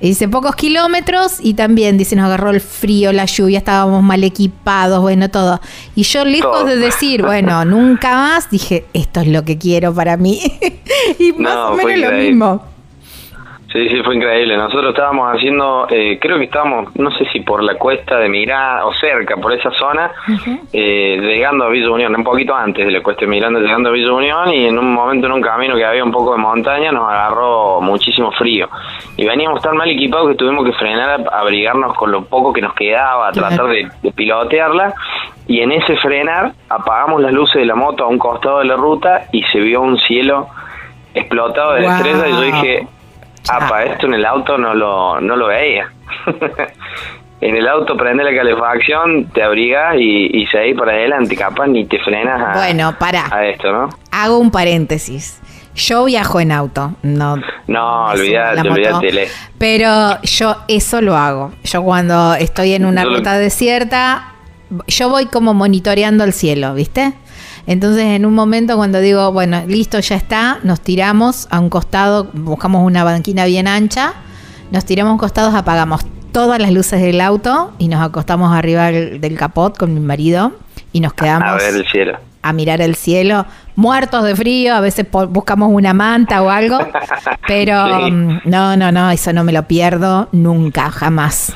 [0.00, 5.00] Dice pocos kilómetros y también dice nos agarró el frío, la lluvia, estábamos mal equipados,
[5.00, 5.60] bueno, todo.
[5.96, 10.16] Y yo lejos de decir, bueno, nunca más, dije, esto es lo que quiero para
[10.16, 10.40] mí.
[11.18, 12.77] y más o menos lo mismo.
[13.72, 14.56] Sí, sí, fue increíble.
[14.56, 18.86] Nosotros estábamos haciendo, eh, creo que estábamos, no sé si por la cuesta de Mirá
[18.86, 20.10] o cerca, por esa zona,
[20.72, 23.92] eh, llegando a Villa Unión, un poquito antes de la cuesta de Miranda, llegando a
[23.92, 26.90] Villa Unión y en un momento en un camino que había un poco de montaña
[26.92, 28.70] nos agarró muchísimo frío.
[29.18, 32.62] Y veníamos tan mal equipados que tuvimos que frenar a abrigarnos con lo poco que
[32.62, 34.94] nos quedaba, a tratar de, pilotearla.
[35.46, 38.76] Y en ese frenar apagamos las luces de la moto a un costado de la
[38.76, 40.48] ruta y se vio un cielo
[41.12, 42.86] explotado de estrella y yo dije
[43.48, 45.90] Ah, para esto en el auto no lo, no lo veía.
[47.40, 51.86] en el auto prende la calefacción, te abrigas y, y seguís para adelante, capaz ni
[51.86, 53.24] te frenas a, bueno, para.
[53.30, 53.88] a esto, ¿no?
[54.10, 55.40] Hago un paréntesis.
[55.74, 57.36] Yo viajo en auto, no.
[57.68, 59.28] No, olvídate, olvídate.
[59.58, 61.52] Pero yo eso lo hago.
[61.62, 64.32] Yo cuando estoy en una ruta desierta,
[64.88, 67.12] yo voy como monitoreando el cielo, ¿viste?
[67.68, 72.30] Entonces, en un momento cuando digo, bueno, listo, ya está, nos tiramos a un costado,
[72.32, 74.14] buscamos una banquina bien ancha,
[74.70, 76.00] nos tiramos a un costado, apagamos
[76.32, 80.52] todas las luces del auto y nos acostamos arriba del, capot con mi marido
[80.94, 82.18] y nos quedamos a ver el cielo.
[82.40, 83.44] A mirar el cielo,
[83.76, 86.78] muertos de frío, a veces buscamos una manta o algo,
[87.46, 91.54] pero mm, no, no, no, eso no me lo pierdo nunca, jamás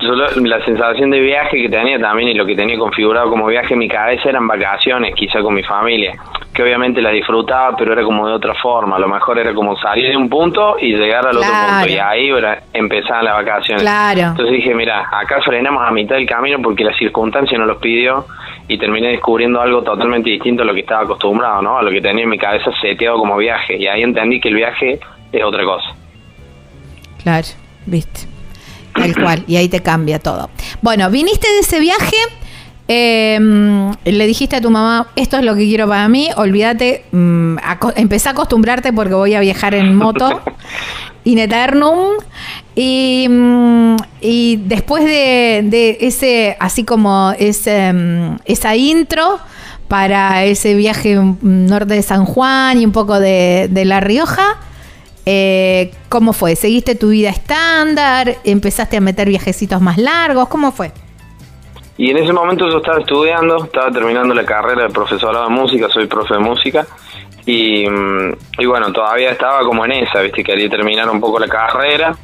[0.00, 3.78] la sensación de viaje que tenía también y lo que tenía configurado como viaje en
[3.78, 6.12] mi cabeza eran vacaciones, quizá con mi familia,
[6.52, 8.96] que obviamente la disfrutaba, pero era como de otra forma.
[8.96, 11.98] A lo mejor era como salir de un punto y llegar al otro punto, y
[11.98, 12.30] ahí
[12.72, 13.82] empezaban las vacaciones.
[13.82, 14.20] Claro.
[14.20, 18.26] Entonces dije, mira, acá frenamos a mitad del camino porque la circunstancia nos los pidió
[18.68, 21.78] y terminé descubriendo algo totalmente distinto a lo que estaba acostumbrado, ¿no?
[21.78, 23.76] A lo que tenía en mi cabeza seteado como viaje.
[23.76, 24.98] Y ahí entendí que el viaje
[25.32, 25.94] es otra cosa.
[27.22, 27.46] Claro,
[27.86, 28.33] viste.
[28.94, 30.50] Tal cual, y ahí te cambia todo.
[30.82, 32.16] Bueno, viniste de ese viaje,
[32.88, 37.56] em, le dijiste a tu mamá, esto es lo que quiero para mí, olvídate, mm,
[37.96, 40.42] empecé a acostumbrarte porque voy a viajar en moto,
[41.24, 42.16] in eternum,
[42.74, 49.38] y, mm, y después de, ese, así como ese, mm, esa intro,
[49.88, 54.56] para ese viaje norte de San Juan y un poco de, de La Rioja,
[55.26, 56.56] eh, ¿Cómo fue?
[56.56, 58.36] ¿Seguiste tu vida estándar?
[58.44, 60.48] ¿Empezaste a meter viajecitos más largos?
[60.48, 60.92] ¿Cómo fue?
[61.96, 65.88] Y en ese momento yo estaba estudiando, estaba terminando la carrera de profesorado de música,
[65.88, 66.86] soy profe de música.
[67.46, 70.42] Y, mm, y bueno, todavía estaba como en esa, ¿viste?
[70.42, 72.14] Quería terminar un poco la carrera.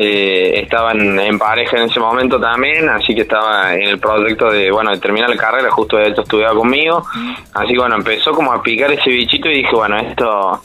[0.00, 4.70] Eh, estaba en, pareja en ese momento también, así que estaba en el proyecto de,
[4.70, 7.02] bueno, de terminar la carrera, justo de hecho estudiaba conmigo.
[7.52, 10.62] Así que bueno, empezó como a picar ese bichito y dije, bueno, esto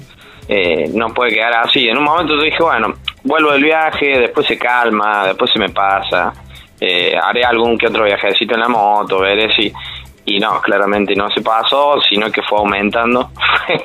[0.48, 1.88] eh, no puede quedar así.
[1.88, 2.94] En un momento yo dije, bueno,
[3.24, 6.34] vuelvo del viaje, después se calma, después se me pasa,
[6.80, 9.72] eh, haré algún que otro viajecito en la moto, veré si...
[10.26, 13.32] Y no, claramente no se pasó, sino que fue aumentando,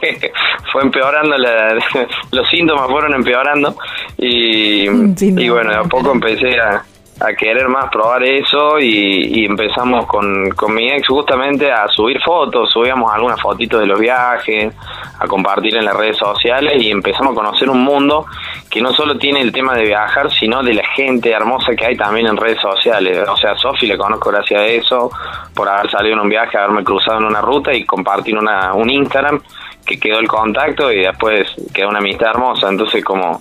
[0.73, 1.35] fue empeorando,
[2.31, 3.75] los síntomas fueron empeorando
[4.17, 6.85] y, y bueno, de a poco empecé a,
[7.21, 12.71] a querer más probar eso y, empezamos con, con, mi ex justamente a subir fotos,
[12.71, 14.75] subíamos algunas fotitos de los viajes,
[15.19, 18.27] a compartir en las redes sociales y empezamos a conocer un mundo
[18.71, 21.97] que no solo tiene el tema de viajar, sino de la gente hermosa que hay
[21.97, 23.27] también en redes sociales.
[23.29, 25.11] O sea, Sofi le conozco gracias a eso,
[25.55, 28.91] por haber salido en un viaje, haberme cruzado en una ruta y compartir una, un
[28.91, 29.41] Instagram
[29.89, 32.69] que quedó el contacto y después quedó una amistad hermosa.
[32.69, 33.41] Entonces, como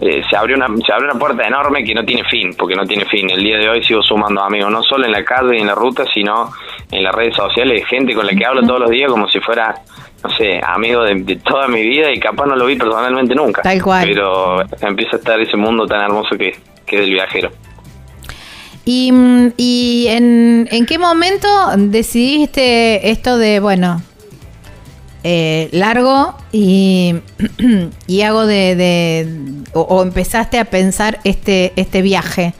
[0.00, 2.86] eh, se abrió una se abre una puerta enorme que no tiene fin, porque no
[2.86, 3.28] tiene fin.
[3.28, 5.74] El día de hoy sigo sumando amigos, no solo en la calle y en la
[5.74, 6.50] ruta, sino
[6.90, 9.74] en las redes sociales, gente con la que hablo todos los días como si fuera,
[10.22, 13.62] no sé, amigo de, toda mi vida y capaz no lo vi personalmente nunca.
[13.62, 14.06] Tal cual.
[14.06, 16.56] Pero empieza a estar ese mundo tan hermoso que,
[16.86, 17.50] que es el viajero.
[18.84, 19.12] ¿Y,
[19.56, 24.00] y en, en qué momento decidiste esto de, bueno,
[25.22, 27.16] eh, largo y,
[28.06, 29.26] y hago de,
[29.74, 32.54] o, empezaste a pensar este este viaje.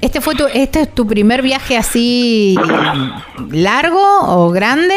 [0.00, 2.56] Este fue tu este es tu primer viaje así
[3.50, 4.94] largo o grande.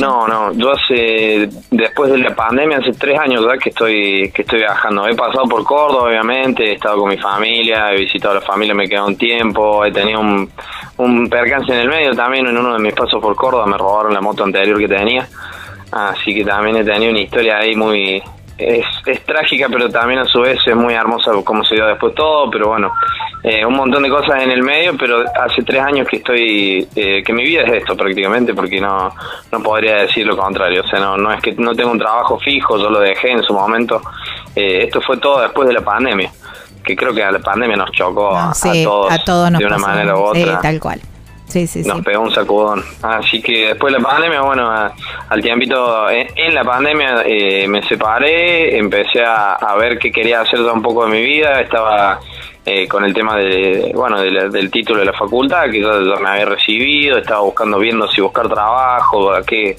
[0.00, 4.42] no, no, yo hace después de la pandemia hace tres años ya que estoy que
[4.42, 5.06] estoy viajando.
[5.06, 8.74] He pasado por Córdoba, obviamente, he estado con mi familia, he visitado a la familia,
[8.74, 10.50] me quedado un tiempo, he tenido un,
[10.96, 14.14] un percance en el medio también en uno de mis pasos por Córdoba, me robaron
[14.14, 15.28] la moto anterior que tenía
[15.92, 18.22] Así que también he tenido una historia ahí muy...
[18.58, 22.14] Es, es trágica, pero también a su vez es muy hermosa como se dio después
[22.14, 22.90] todo, pero bueno,
[23.48, 27.22] eh, un montón de cosas en el medio, pero hace tres años que estoy, eh,
[27.22, 29.14] que mi vida es esto prácticamente, porque no,
[29.52, 32.40] no podría decir lo contrario, o sea, no, no es que no tengo un trabajo
[32.40, 34.00] fijo, yo lo dejé en su momento,
[34.56, 36.28] eh, esto fue todo después de la pandemia,
[36.82, 38.52] que creo que a la pandemia nos chocó a,
[39.24, 40.60] todos de una manera u otra.
[40.60, 41.00] tal cual.
[41.56, 42.84] Sí, sí, nos pegó un sacudón.
[43.00, 48.76] Así que después de la pandemia, bueno, al tiempito, en, la pandemia eh, me separé,
[48.76, 52.20] empecé a, ver qué quería hacer un poco de mi vida, estaba
[52.66, 56.44] eh, con el tema de, bueno, del título de la facultad, que yo, me había
[56.44, 59.78] recibido, estaba buscando, viendo si buscar trabajo, qué,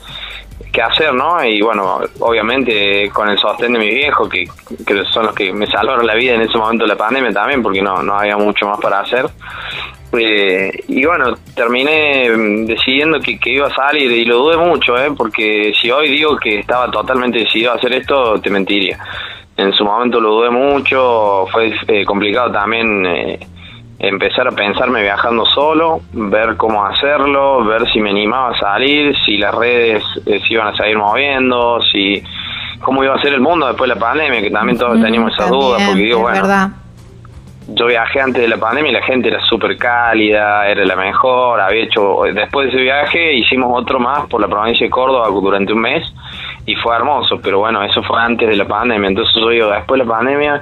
[0.73, 1.45] qué hacer, ¿no?
[1.45, 4.45] Y bueno, obviamente con el sostén de mis viejos, que,
[4.83, 7.61] que son los que me salvaron la vida en ese momento de la pandemia también,
[7.61, 9.27] porque no, no había mucho más para hacer.
[10.13, 15.11] Eh, y bueno, terminé mm, decidiendo que, iba a salir y lo dudé mucho, ¿eh?
[15.15, 18.97] porque si hoy digo que estaba totalmente decidido a hacer esto, te mentiría.
[19.57, 23.39] En su momento lo dudé mucho, fue eh, complicado también eh,
[23.99, 29.37] empezar a pensarme viajando solo, ver cómo hacerlo, ver si me animaba a salir, si
[29.37, 32.23] las redes se iban a seguir moviendo, si
[32.79, 35.49] cómo iba a ser el mundo después de la pandemia, que también todos teníamos esas
[35.49, 36.69] dudas, porque digo, bueno, verdad
[37.67, 41.59] yo viajé antes de la pandemia y la gente era súper cálida, era la mejor,
[41.59, 45.73] había hecho, después de ese viaje hicimos otro más por la provincia de Córdoba durante
[45.73, 46.03] un mes
[46.65, 49.99] y fue hermoso, pero bueno, eso fue antes de la pandemia, entonces yo digo, después
[49.99, 50.61] de la pandemia,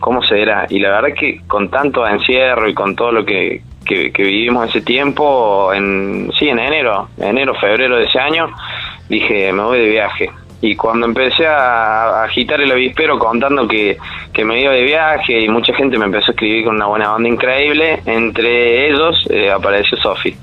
[0.00, 0.66] ¿cómo será?
[0.70, 4.68] Y la verdad que con tanto encierro y con todo lo que, que, que vivimos
[4.68, 8.48] ese tiempo, en, sí, en enero, enero, febrero de ese año,
[9.08, 10.30] dije, me voy de viaje
[10.60, 13.98] y cuando empecé a, agitar el avispero contando que,
[14.44, 17.28] me iba de viaje y mucha gente me empezó a escribir con una buena banda
[17.28, 20.36] increíble, entre ellos eh, apareció Sofi,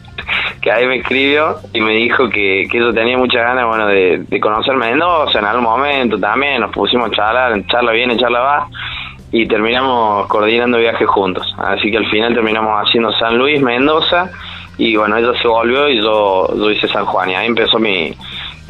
[0.60, 4.18] que ahí me escribió y me dijo que, que yo tenía muchas ganas bueno de,
[4.28, 8.68] de conocer Mendoza en algún momento también, nos pusimos a charlar, charla viene, charla va
[9.32, 14.30] y terminamos coordinando viajes juntos, así que al final terminamos haciendo San Luis, Mendoza
[14.78, 18.14] y bueno, ella se volvió y yo, yo hice San Juan y ahí empezó mi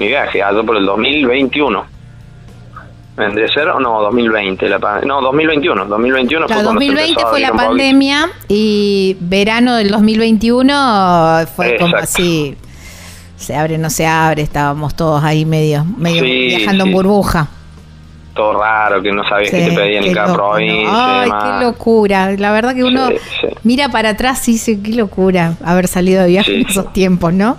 [0.03, 1.85] mi viaje, allá por el 2021.
[3.17, 7.11] vendría a ser, o no, 2020, la no, 2021, 2021 Claro, fue cuando se 2020
[7.11, 12.57] empezó a fue la pandemia y verano del 2021 fue como así.
[13.37, 17.49] Se abre, no se abre, estábamos todos ahí medio, medio Sí, viajando en burbuja.
[18.35, 21.23] Todo raro, que no sabías Sí, qué te pedían en cada loco, provincia.
[21.23, 22.33] Ay, qué locura.
[22.39, 23.47] La verdad que uno Sí, sí.
[23.63, 27.59] mira para atrás y dice, qué locura haber salido de viaje en esos tiempos, ¿no?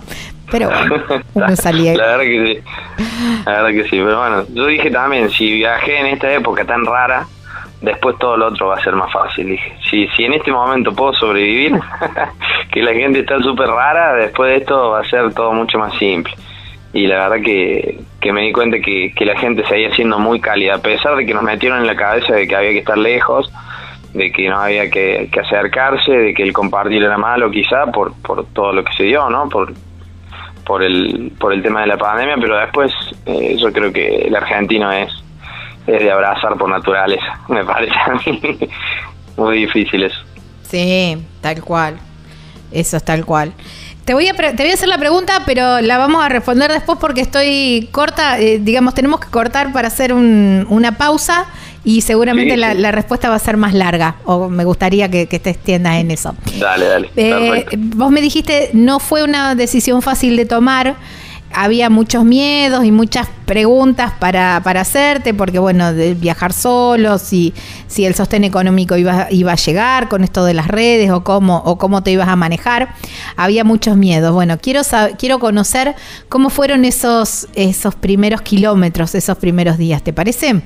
[0.54, 1.04] Pero bueno,
[1.34, 1.96] uno salía.
[1.96, 3.44] La verdad que sí.
[3.44, 3.90] La verdad que sí.
[3.90, 7.26] Pero bueno, yo dije también, si viajé en esta época tan rara,
[7.82, 9.48] después todo lo otro va a ser más fácil.
[9.48, 11.72] Dije, si, si en este momento puedo sobrevivir,
[12.72, 15.92] que la gente está súper rara, después de esto va a ser todo mucho más
[15.98, 16.32] simple.
[16.92, 20.38] Y la verdad que, que me di cuenta que, que la gente seguía siendo muy
[20.38, 22.96] cálida, a pesar de que nos metieron en la cabeza de que había que estar
[22.96, 23.52] lejos,
[24.12, 28.14] de que no había que, que acercarse, de que el compartir era malo quizá por,
[28.22, 29.48] por todo lo que se dio, ¿no?
[29.48, 29.72] Por,
[30.66, 32.92] por el por el tema de la pandemia, pero después
[33.26, 35.10] eh, yo creo que el argentino es,
[35.86, 38.40] es de abrazar por naturaleza, me parece a mí
[39.36, 40.20] muy difícil eso.
[40.62, 41.98] Sí, tal cual.
[42.72, 43.52] Eso es tal cual.
[44.04, 46.70] Te voy, a pre- te voy a hacer la pregunta, pero la vamos a responder
[46.72, 48.38] después porque estoy corta.
[48.38, 51.46] eh, digamos, tenemos que cortar para hacer un- una pausa
[51.84, 52.78] y seguramente Sí, la, sí.
[52.80, 54.16] la respuesta va a ser más larga.
[54.24, 56.34] O me gustaría que, que te extiendas en eso.
[56.58, 57.10] Dale, dale.
[57.16, 60.96] Eh, vos me dijiste, no fue una decisión fácil de tomar.
[61.56, 67.54] Había muchos miedos y muchas preguntas para, para hacerte, porque bueno, de viajar solo, si,
[67.86, 71.58] si el sostén económico iba, iba a llegar con esto de las redes o cómo,
[71.64, 72.94] o cómo te ibas a manejar.
[73.36, 74.32] Había muchos miedos.
[74.32, 74.80] Bueno, quiero,
[75.16, 75.94] quiero conocer
[76.28, 80.60] cómo fueron esos, esos primeros kilómetros, esos primeros días, ¿te parece?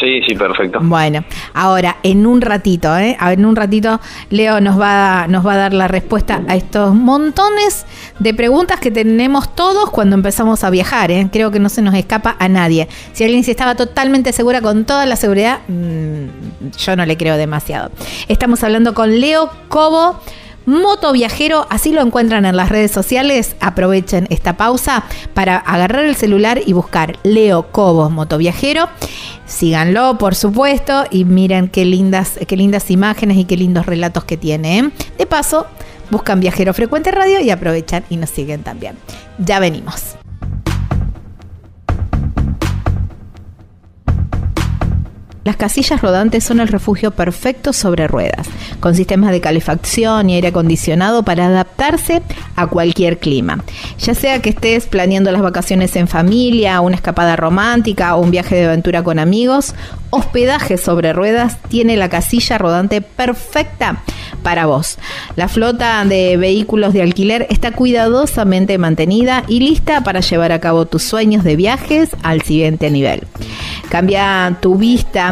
[0.00, 0.80] Sí, sí, perfecto.
[0.82, 1.24] Bueno,
[1.54, 3.16] ahora en un ratito, ¿eh?
[3.20, 4.00] A En un ratito
[4.30, 7.86] Leo nos va, nos va a dar la respuesta a estos montones
[8.18, 11.10] de preguntas que tenemos todos cuando empezamos a viajar.
[11.10, 11.28] ¿eh?
[11.32, 12.88] Creo que no se nos escapa a nadie.
[13.12, 17.36] Si alguien se estaba totalmente segura con toda la seguridad, mm, yo no le creo
[17.36, 17.90] demasiado.
[18.28, 20.20] Estamos hablando con Leo Cobo.
[20.66, 23.56] Moto Viajero, así lo encuentran en las redes sociales.
[23.60, 28.88] Aprovechen esta pausa para agarrar el celular y buscar Leo Cobos Motoviajero.
[29.44, 34.36] Síganlo, por supuesto, y miren qué lindas, qué lindas imágenes y qué lindos relatos que
[34.36, 34.78] tiene.
[34.78, 34.90] ¿eh?
[35.18, 35.66] De paso,
[36.10, 38.96] buscan Viajero Frecuente Radio y aprovechan y nos siguen también.
[39.38, 40.16] Ya venimos.
[45.44, 48.46] Las casillas rodantes son el refugio perfecto sobre ruedas,
[48.78, 52.22] con sistemas de calefacción y aire acondicionado para adaptarse
[52.54, 53.64] a cualquier clima.
[53.98, 58.54] Ya sea que estés planeando las vacaciones en familia, una escapada romántica o un viaje
[58.54, 59.74] de aventura con amigos,
[60.14, 64.02] Hospedaje sobre Ruedas tiene la casilla rodante perfecta
[64.42, 64.98] para vos.
[65.36, 70.84] La flota de vehículos de alquiler está cuidadosamente mantenida y lista para llevar a cabo
[70.84, 73.26] tus sueños de viajes al siguiente nivel.
[73.88, 75.31] Cambia tu vista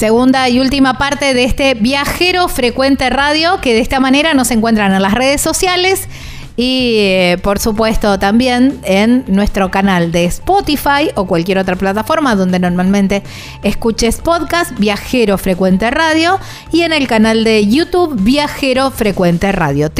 [0.00, 4.94] Segunda y última parte de este viajero frecuente radio que de esta manera nos encuentran
[4.94, 6.08] en las redes sociales
[6.56, 12.58] y eh, por supuesto también en nuestro canal de Spotify o cualquier otra plataforma donde
[12.58, 13.22] normalmente
[13.62, 16.38] escuches podcast Viajero Frecuente Radio
[16.72, 19.90] y en el canal de YouTube Viajero Frecuente Radio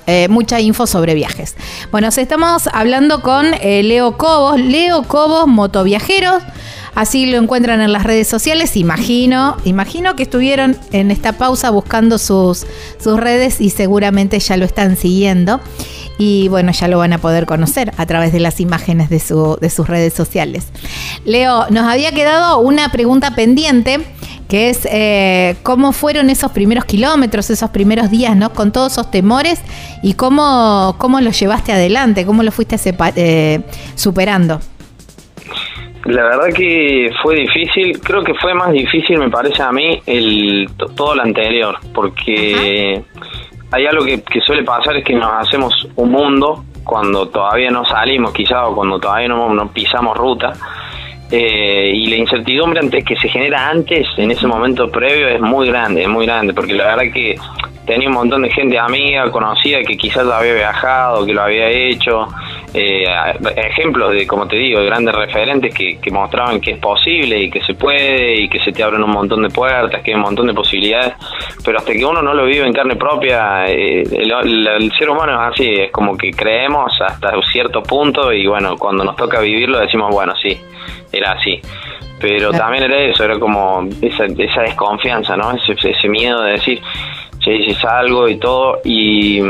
[0.08, 1.54] eh, mucha info sobre viajes.
[1.92, 6.42] Bueno, estamos hablando con eh, Leo Cobos, Leo Cobos, motoviajeros.
[6.94, 8.77] Así lo encuentran en las redes sociales.
[8.77, 12.66] Imagino, imagino que estuvieron en esta pausa buscando sus,
[13.02, 15.60] sus redes y seguramente ya lo están siguiendo.
[16.19, 19.56] Y bueno, ya lo van a poder conocer a través de las imágenes de, su,
[19.60, 20.66] de sus redes sociales.
[21.24, 24.01] Leo, nos había quedado una pregunta pendiente
[24.52, 28.52] que es eh, cómo fueron esos primeros kilómetros, esos primeros días, ¿no?
[28.52, 29.59] Con todos esos temores
[30.02, 32.77] y cómo, cómo los llevaste adelante, cómo lo fuiste
[33.16, 33.62] eh,
[33.94, 34.60] superando.
[36.04, 40.68] La verdad que fue difícil, creo que fue más difícil, me parece a mí, el
[40.96, 43.02] todo lo anterior, porque
[43.70, 48.32] hay algo que, suele pasar es que nos hacemos un mundo cuando todavía no salimos,
[48.32, 50.52] quizás, o cuando todavía no, no pisamos ruta
[51.34, 55.66] eh, y la incertidumbre antes que se genera antes, en ese momento previo, es muy
[55.66, 57.36] grande, es muy grande, porque la verdad que
[57.86, 61.70] tenía un montón de gente amiga, conocida, que quizás lo había viajado, que lo había
[61.70, 62.28] hecho,
[62.74, 63.04] eh,
[63.56, 67.60] ejemplos de, como te digo, de grandes referentes que, mostraban que es posible y que
[67.62, 70.46] se puede y que se te abren un montón de puertas, que hay un montón
[70.46, 71.14] de posibilidades,
[71.64, 75.52] pero hasta que uno no lo vive en carne propia, eh, el, ser humano es
[75.52, 79.78] así, es como que creemos hasta un cierto punto y bueno, cuando nos toca vivirlo
[79.78, 80.58] decimos, bueno, sí,
[81.12, 81.60] era así.
[82.20, 85.50] Pero también era eso, era como esa, esa desconfianza, ¿no?
[85.50, 86.80] Ese, ese miedo de decir,
[87.44, 88.80] si salgo y todo.
[88.84, 89.40] Y,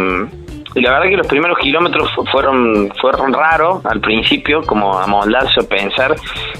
[0.74, 5.68] y, la verdad que los primeros kilómetros fueron fueron raros al principio, como amoldarse o
[5.68, 6.14] pensar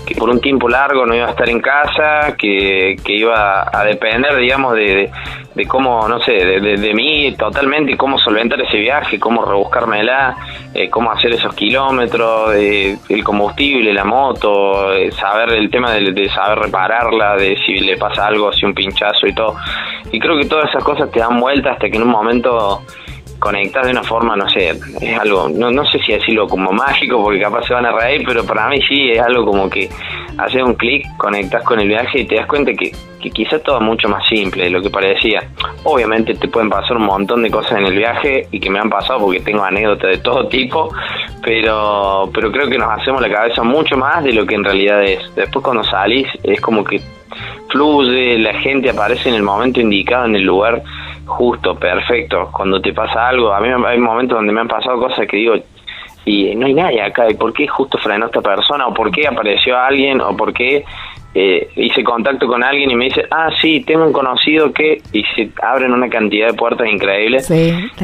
[0.06, 3.84] que por un tiempo largo no iba a estar en casa, que, que iba a
[3.84, 5.10] depender, digamos, de,
[5.55, 10.36] de cómo, no sé, de, de, mí totalmente, cómo solventar ese viaje, cómo rebuscármela,
[10.72, 16.28] eh, cómo hacer esos kilómetros, eh, el combustible, la moto, eh, saber el tema de,
[16.30, 19.56] saber repararla, de si le pasa algo, si un pinchazo y todo.
[20.10, 22.82] Y creo que todas esas cosas te dan vuelta hasta que en un momento
[23.43, 24.70] conectas de una forma, no sé,
[25.01, 28.23] es algo, no, no sé si decirlo como mágico, porque capaz se van a reír,
[28.24, 29.89] pero para mí sí, es algo como que
[30.39, 33.78] haces un clic, conectas con el viaje y te das cuenta que, que quizás todo
[33.78, 35.40] es mucho más simple de lo que parecía.
[35.82, 38.89] Obviamente te pueden pasar un montón de cosas en el viaje y que me han
[38.89, 40.94] pasado porque tengo anécdotas de todo tipo,
[41.43, 45.02] pero, pero creo que nos hacemos la cabeza mucho más de lo que en realidad
[45.02, 45.35] es.
[45.35, 47.01] Después cuando salís es como que
[47.70, 50.82] fluye, la gente aparece en el momento indicado, en el lugar
[51.33, 52.49] justo, perfecto.
[52.53, 55.55] Cuando te pasa algo, a mí hay momentos donde me han pasado cosas que digo,
[56.25, 58.87] y no hay nadie acá, ¿y por qué justo frenó esta persona?
[58.87, 60.21] ¿O por qué apareció alguien?
[60.21, 60.85] ¿O por qué
[61.35, 65.01] eh, hice contacto con alguien y me dice, ah, sí, tengo un conocido que...
[65.13, 67.51] Y se abren una cantidad de puertas increíbles.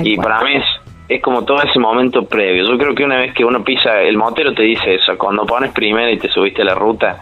[0.03, 0.65] y para mí es,
[1.09, 2.65] es como todo ese momento previo.
[2.65, 5.73] Yo creo que una vez que uno pisa, el motero te dice eso, cuando pones
[5.73, 7.21] primero y te subiste a la ruta,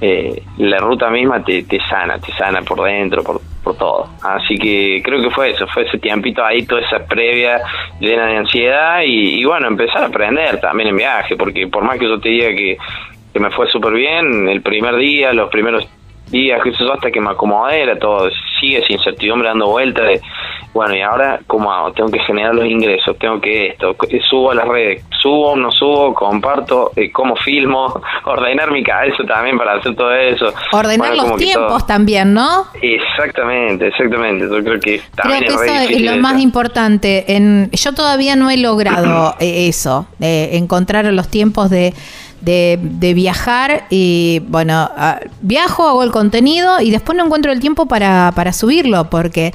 [0.00, 4.08] eh, la ruta misma te, te sana, te sana por dentro, por, por todo.
[4.22, 7.60] Así que creo que fue eso, fue ese tiempito ahí, toda esa previa
[7.98, 12.06] llena de ansiedad y, bueno, empezar a aprender también en viaje, porque por más que
[12.06, 12.76] yo te diga que,
[13.32, 15.88] que me fue súper bien, el primer día, los primeros
[16.30, 18.28] días, que hasta que me acomodé, era todo,
[18.60, 20.20] sigue esa incertidumbre dando vueltas de
[20.76, 21.92] bueno, y ahora, ¿cómo hago?
[21.92, 23.96] Tengo que generar los ingresos, tengo que esto,
[24.28, 29.56] subo a las redes, subo, no subo, comparto, eh, cómo filmo, ordenar mi cabeza también
[29.56, 30.52] para hacer todo eso.
[30.72, 32.66] Ordenar los tiempos también, ¿no?
[32.82, 34.44] Exactamente, exactamente.
[34.44, 37.24] Yo creo que también creo que eso es lo más importante.
[37.34, 41.94] En, yo todavía no he logrado eh, eso, de encontrar los tiempos de
[42.40, 47.60] de, de viajar y bueno, ah, viajo, hago el contenido y después no encuentro el
[47.60, 49.52] tiempo para, para subirlo porque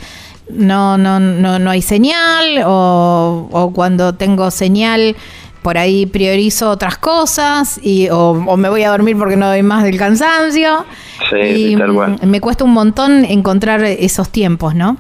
[0.53, 5.15] no, no, no, no hay señal o, o cuando tengo señal
[5.61, 9.83] por ahí priorizo otras cosas y, o, me voy a dormir porque no doy más
[9.83, 10.85] del cansancio.
[11.31, 11.75] y
[12.25, 14.97] me cuesta un montón encontrar esos tiempos, ¿no?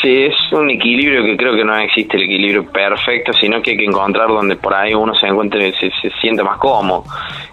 [0.00, 3.76] Sí, es un equilibrio que creo que no existe el equilibrio perfecto, sino que hay
[3.76, 7.04] que encontrar donde por ahí uno se encuentre, se, se siente más cómodo.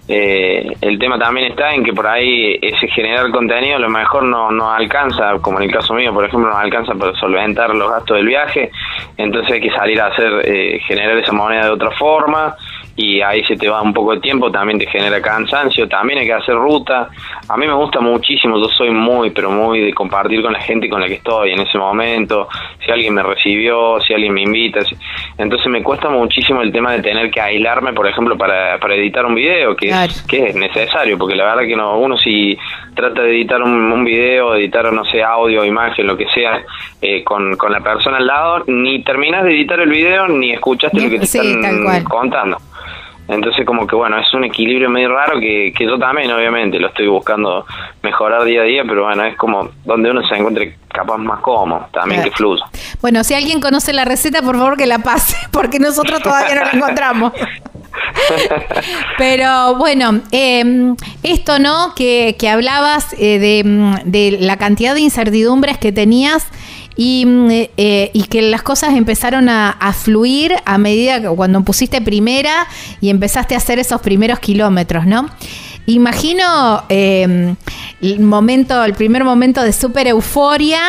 [0.08, 4.24] Eh, el tema también está en que por ahí ese generar contenido a lo mejor
[4.24, 7.90] no, no alcanza, como en el caso mío, por ejemplo, no alcanza para solventar los
[7.90, 8.70] gastos del viaje,
[9.18, 12.56] entonces hay que salir a hacer, eh, generar esa moneda de otra forma
[12.98, 16.26] y ahí se te va un poco de tiempo, también te genera cansancio, también hay
[16.26, 17.10] que hacer ruta.
[17.50, 20.88] A mí me gusta muchísimo, yo soy muy, pero muy de compartir con la gente
[20.88, 22.48] con la que estoy en ese momento,
[22.86, 24.80] si alguien me recibió, si alguien me invita.
[25.38, 29.26] Entonces me cuesta muchísimo el tema de tener que aislarme, por ejemplo, para, para editar
[29.26, 32.58] un video, que, es, que es necesario, porque la verdad que no uno si
[32.96, 36.64] trata de editar un, un video, editar, no sé, audio, imagen, lo que sea,
[37.02, 41.02] eh, con, con la persona al lado, ni terminas de editar el video, ni escuchaste
[41.02, 42.58] lo que te están contando.
[43.28, 46.88] Entonces como que bueno, es un equilibrio medio raro que, que yo también obviamente lo
[46.88, 47.66] estoy buscando
[48.04, 51.88] mejorar día a día, pero bueno, es como donde uno se encuentre capaz más cómodo,
[51.92, 52.64] también que fluya.
[53.02, 56.62] Bueno, si alguien conoce la receta, por favor que la pase, porque nosotros todavía no
[56.62, 57.34] la encontramos.
[59.18, 61.94] Pero bueno, em, esto, ¿no?
[61.96, 66.48] Que, que hablabas eh, de, mm, de la cantidad de incertidumbres que tenías
[66.98, 67.48] y, mm,
[67.78, 72.68] eh, y que las cosas empezaron a, fluir a medida que cuando pusiste primera
[73.02, 75.30] y empezaste a hacer esos primeros kilómetros, ¿no?
[75.88, 77.56] Imagino em,
[78.02, 80.82] el momento, el primer momento de súper euforia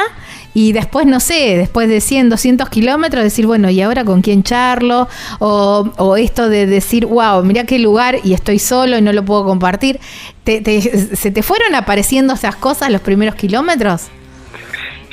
[0.54, 4.42] y después, no sé, después de 100, 200 kilómetros, decir, bueno, ¿y ahora con quién
[4.42, 5.06] charlo?
[5.38, 9.22] O, o esto de decir, wow, mira qué lugar y estoy solo y no lo
[9.22, 10.00] puedo compartir.
[10.44, 14.04] ¿Te, te- se te fueron apareciendo esas cosas los primeros kilómetros?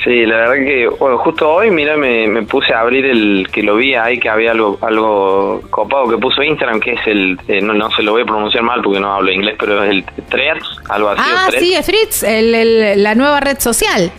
[0.04, 3.62] Sí, la verdad que, bueno, justo hoy, mira, me, me puse a abrir el que
[3.62, 7.62] lo vi ahí, que había algo algo copado que puso Instagram, que es el, eh,
[7.62, 10.04] no, no se lo voy a pronunciar mal porque no hablo inglés, pero es el
[10.28, 11.22] Threads, algo así.
[11.24, 11.64] Ah, Threads.
[11.64, 14.12] sí, es Fritz, el- el- la nueva red social.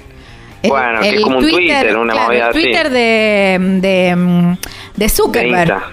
[0.63, 2.61] El- Bueno, que es como un Twitter, una claro, movida así.
[2.63, 4.57] Twitter de, de, mm, de
[4.95, 5.69] de Zuckerberg.
[5.69, 5.83] Insta.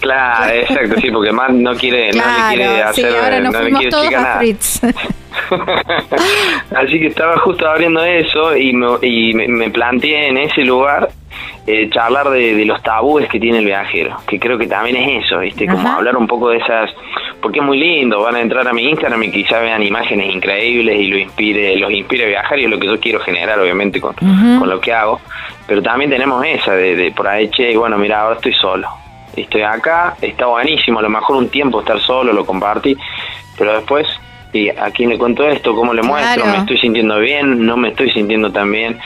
[0.00, 3.62] Claro, exacto, sí, porque más no quiere, no le quiere sí, hacer, ahora nos no
[3.62, 4.38] le quiere todos a nada.
[4.38, 4.80] Fritz.
[6.76, 11.10] Así que estaba justo abriendo eso y me, y me, me planteé en ese lugar
[11.66, 15.26] eh, charlar de, de los tabúes que tiene el viajero, que creo que también es
[15.26, 15.66] eso, ¿viste?
[15.66, 15.96] Como Ajá.
[15.96, 16.90] hablar un poco de esas,
[17.42, 20.98] porque es muy lindo, van a entrar a mi Instagram y quizá vean imágenes increíbles
[20.98, 24.00] y lo inspire, los inspire a viajar y es lo que yo quiero generar, obviamente,
[24.00, 24.14] con
[24.66, 25.20] lo que hago,
[25.66, 28.88] pero también tenemos esa de, de por ahí, che, bueno, mira, ahora estoy solo,
[29.42, 32.96] estoy acá, está buenísimo, a lo mejor un tiempo estar solo, lo compartí,
[33.56, 34.06] pero después,
[34.52, 35.74] ¿y a quién le cuento esto?
[35.74, 36.42] ¿Cómo le muestro?
[36.42, 36.56] Claro.
[36.56, 37.64] ¿Me estoy sintiendo bien?
[37.66, 38.98] ¿No me estoy sintiendo tan bien?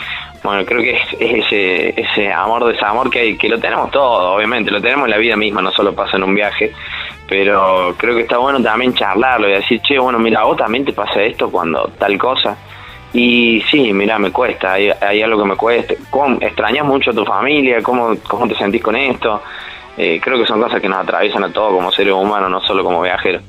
[0.43, 4.35] Bueno, creo que es, es ese, ese amor, desamor que, hay, que lo tenemos todo,
[4.35, 6.73] obviamente, lo tenemos en la vida misma, no solo pasa en un viaje,
[7.29, 10.93] pero creo que está bueno también charlarlo y decir, che, bueno, mira, vos también te
[10.93, 12.57] pasa esto cuando tal cosa.
[13.15, 15.95] Y sí, mira, me cuesta, hay, hay algo que me cuesta.
[16.11, 17.83] ¿Cómo, ¿Extrañas mucho a tu familia?
[17.83, 19.43] ¿Cómo, cómo te sentís con esto?
[19.97, 22.83] Eh, creo que son cosas que nos atraviesan a todos como seres humanos, no solo
[22.85, 23.43] como viajeros.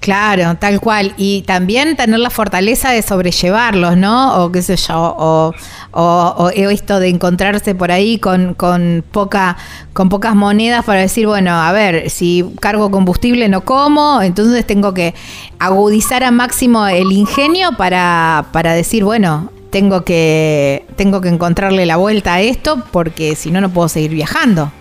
[0.00, 1.14] Claro, tal cual.
[1.16, 4.42] Y también tener la fortaleza de sobrellevarlos, ¿no?
[4.42, 5.54] O qué sé yo, o,
[5.92, 9.56] o- o esto de encontrarse por ahí con, con, poca,
[9.92, 14.92] con pocas monedas para decir, bueno, a ver, si cargo combustible no como, entonces tengo
[14.92, 15.14] que
[15.60, 21.96] agudizar a máximo el ingenio para, para decir, bueno, tengo que, tengo que encontrarle la
[21.96, 24.72] vuelta a esto porque si no, no puedo seguir viajando.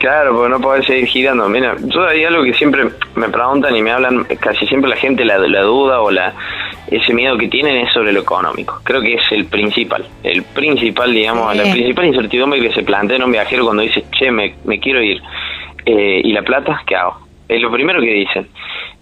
[0.00, 1.46] Claro, porque no podés seguir girando.
[1.50, 2.86] Mira, yo hay algo que siempre
[3.16, 6.32] me preguntan y me hablan, casi siempre la gente la, la duda o la
[6.90, 8.80] ese miedo que tienen es sobre lo económico.
[8.82, 10.06] Creo que es el principal.
[10.22, 11.58] El principal, digamos, Sí.
[11.58, 15.02] la principal incertidumbre que se plantea en un viajero cuando dice, che, me, me quiero
[15.02, 15.20] ir.
[15.84, 16.82] Eh, ¿Y la plata?
[16.86, 17.18] ¿Qué hago?
[17.46, 18.48] Es lo primero que dicen.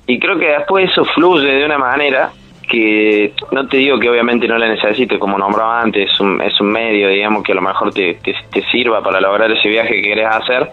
[0.08, 2.30] Y creo que después eso fluye de una manera
[2.68, 6.60] que no te digo que obviamente no la necesites, como nombraba antes, es un, es
[6.60, 10.02] un medio, digamos, que a lo mejor te, te, sirva para lograr ese viaje que
[10.02, 10.68] querés hacer,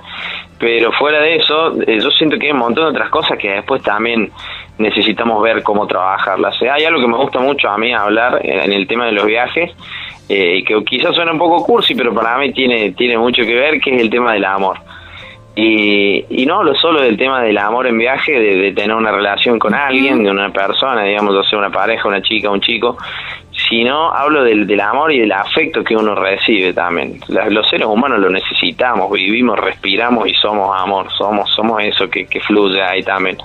[0.60, 3.50] pero fuera de eso, eh, yo siento que hay un montón de otras cosas que
[3.50, 4.32] después también
[4.78, 6.62] necesitamos ver cómo trabajarlas.
[6.62, 9.26] Eh, Hay algo que me gusta mucho a mí hablar en el tema de los
[9.26, 9.72] viajes,
[10.28, 13.80] eh, que quizás suena un poco cursi, pero para mí tiene, tiene mucho que ver,
[13.80, 14.78] que es el tema del amor.
[15.58, 19.12] Y, y no hablo solo del tema del amor en viaje, de, de tener una
[19.12, 22.98] relación con alguien, de una persona, digamos, o sea, una pareja, una chica, un chico,
[23.70, 27.20] sino hablo del, del amor y del afecto que uno recibe también.
[27.30, 32.26] La- los seres humanos lo necesitamos, vivimos, respiramos y somos amor, somos, somos eso que,
[32.26, 33.38] que fluye ahí también.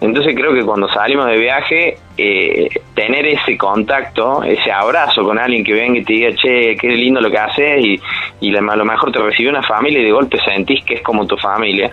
[0.00, 5.64] Entonces creo que cuando salimos de viaje, eh, tener ese contacto, ese abrazo con alguien
[5.64, 8.00] que venga y te diga, che, qué lindo lo que haces y,
[8.40, 11.26] y a lo mejor te recibe una familia y de golpe sentís que es como
[11.26, 11.90] tu familia.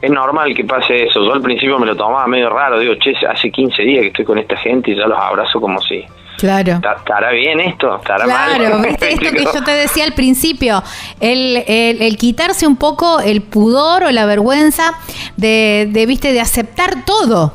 [0.00, 1.24] Es normal que pase eso.
[1.24, 2.78] Yo al principio me lo tomaba medio raro.
[2.78, 5.80] Digo, che, hace 15 días que estoy con esta gente y ya los abrazo como
[5.80, 6.04] si...
[6.38, 6.72] Claro.
[6.74, 7.96] "¿Está- ¿Estará bien esto?
[7.96, 8.82] ¿Estará Claro, mal?
[8.88, 10.82] viste esto que yo te decía al principio,
[11.20, 14.94] el, el- el quitarse un poco el pudor o la vergüenza
[15.36, 17.54] de, de, viste, de aceptar todo.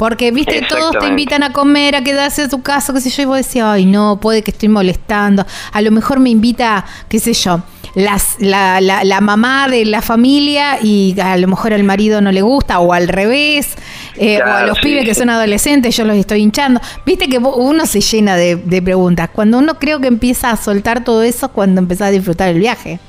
[0.00, 3.22] Porque, viste, todos te invitan a comer, a quedarse a tu casa, qué sé yo,
[3.22, 5.44] y vos decís, ay, no, puede que estoy molestando.
[5.74, 7.60] A lo mejor me invita, qué sé yo,
[7.94, 12.32] las, la, la, la mamá de la familia y a lo mejor al marido no
[12.32, 13.76] le gusta, o al revés,
[14.16, 16.80] eh, o a los sí, pibes que son adolescentes, yo los estoy hinchando.
[17.04, 19.28] Viste que uno se llena de, de preguntas.
[19.30, 23.00] Cuando uno creo que empieza a soltar todo eso, cuando empezás a disfrutar el viaje.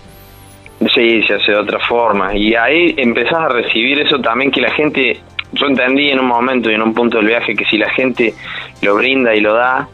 [0.94, 2.36] Sí, se hace de otra forma.
[2.36, 5.22] Y ahí empezás a recibir eso también que la gente,
[5.54, 8.34] yo entendí en un momento y en un punto del viaje que si la gente
[8.82, 9.88] lo brinda y lo da,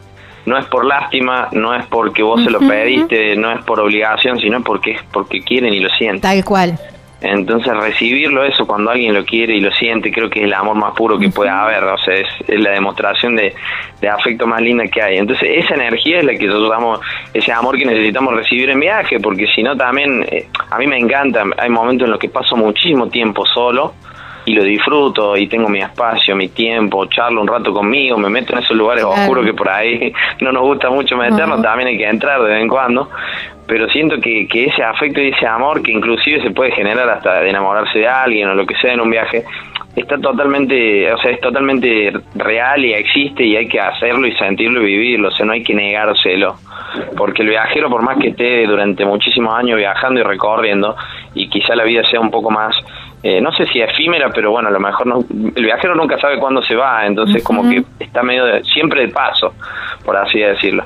[0.46, 4.38] no es por lástima, no es porque vos se lo pediste, no es por obligación,
[4.40, 6.20] sino porque es porque quieren y lo sienten.
[6.20, 6.78] Tal cual.
[7.20, 10.76] Entonces recibirlo eso cuando alguien lo quiere y lo siente, creo que es el amor
[10.76, 13.52] más puro que puede haber, o sea, es, es la demostración de,
[14.00, 15.18] de afecto más linda que hay.
[15.18, 17.00] Entonces esa energía es la que nosotros damos,
[17.34, 20.96] ese amor que necesitamos recibir en viaje, porque si no también, eh, a mí me
[20.96, 23.94] encanta, hay momentos en los que paso muchísimo tiempo solo,
[24.48, 28.54] y lo disfruto y tengo mi espacio, mi tiempo, charlo un rato conmigo, me meto
[28.54, 30.10] en esos lugares oscuros que por ahí
[30.40, 33.10] no nos gusta mucho meternos, también hay que entrar de vez en cuando,
[33.66, 37.40] pero siento que, que ese afecto y ese amor que inclusive se puede generar hasta
[37.40, 39.44] de enamorarse de alguien o lo que sea en un viaje,
[39.94, 44.80] está totalmente, o sea, es totalmente real y existe y hay que hacerlo y sentirlo
[44.80, 46.56] y vivirlo, o sea, no hay que negárselo.
[47.16, 50.96] Porque el viajero, por más que esté durante muchísimos años viajando y recorriendo,
[51.34, 52.74] y quizá la vida sea un poco más,
[53.22, 56.38] eh, no sé si efímera, pero bueno, a lo mejor no, el viajero nunca sabe
[56.38, 59.54] cuándo se va, entonces como que está medio de, siempre de paso,
[60.04, 60.84] por así decirlo.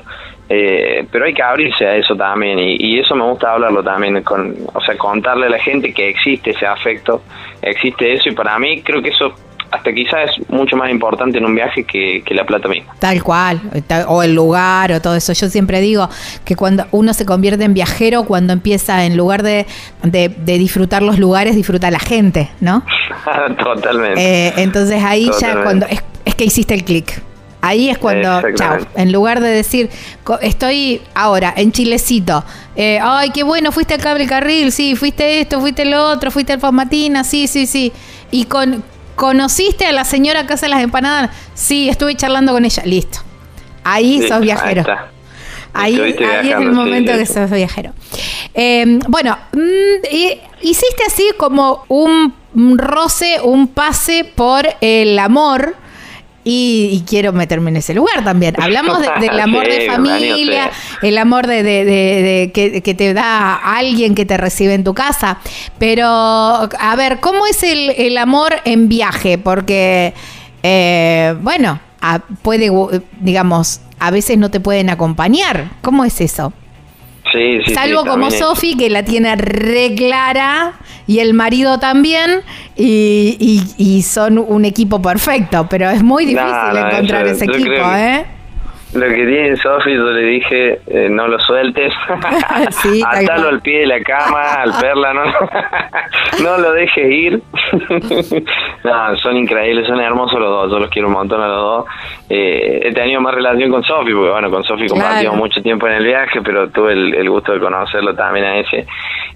[0.49, 4.21] Eh, pero hay que abrirse a eso también y, y, eso me gusta hablarlo también
[4.23, 7.21] con o sea contarle a la gente que existe ese afecto
[7.61, 9.33] existe eso y para mí creo que eso
[9.73, 12.93] hasta quizás es mucho más importante en un viaje que, la plata misma.
[12.99, 13.61] Tal cual,
[14.07, 15.33] o el lugar o todo eso.
[15.33, 16.09] Yo siempre digo
[16.45, 19.65] que cuando uno se convierte en viajero, cuando empieza en lugar de,
[20.03, 22.83] de, disfrutar los lugares, disfruta la gente, ¿no?
[23.63, 24.21] Totalmente.
[24.21, 27.21] Eh, entonces ahí ya cuando es, es que hiciste el clic.
[27.61, 29.89] Ahí es cuando, chao, en lugar de decir,
[30.41, 32.43] estoy ahora en Chilecito,
[32.75, 36.51] eh, ay, qué bueno, fuiste al cable carril, sí, fuiste esto, fuiste lo otro, fuiste
[36.51, 37.93] al Famatina, sí, sí, sí.
[38.31, 38.83] Y con,
[39.15, 41.31] ¿conociste a la señora que hace las empanadas?
[41.53, 43.19] Sí, estuve charlando con ella, listo.
[43.83, 44.83] Ahí sos viajero.
[45.73, 47.93] Ahí, ahí, es el momento que sos viajero.
[48.53, 50.05] Em, bueno, mm,
[50.61, 52.33] hiciste así como un
[52.77, 55.75] roce, un pase por el amor
[56.43, 58.55] y, quiero meterme en ese lugar también.
[58.61, 60.71] Hablamos del amor de familia,
[61.01, 65.39] el amor de, que, te da alguien que te recibe en tu casa.
[65.77, 69.37] Pero, a ver, ¿cómo es el, amor en viaje?
[69.37, 70.13] Porque,
[70.63, 71.79] eh, bueno,
[72.41, 72.71] puede,
[73.19, 75.71] digamos, a veces no te pueden acompañar.
[75.81, 76.53] ¿Cómo es eso?
[77.73, 80.73] Salvo como Sofi, que la tiene re clara,
[81.07, 82.41] y el marido también,
[82.75, 88.25] y, son un equipo perfecto, pero es muy difícil encontrar ese equipo, ¿eh?
[88.95, 91.91] Lo que tiene Sofi, yo le dije, eh, no lo sueltes,
[93.07, 95.23] atalo al pie de la cama, al perla, no,
[96.43, 97.41] no lo dejes ir.
[98.83, 101.85] no, son increíbles, son hermosos los dos, yo los quiero un montón a los dos.
[102.29, 105.93] Eh, he tenido más relación con Sofi, porque bueno, con Sofi compartimos mucho tiempo en
[105.93, 108.85] el viaje, pero tuve el, gusto de conocerlo también a ese.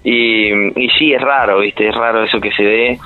[0.04, 1.88] Y, y sí, es raro, ¿viste?
[1.88, 2.98] Es raro eso que se dé.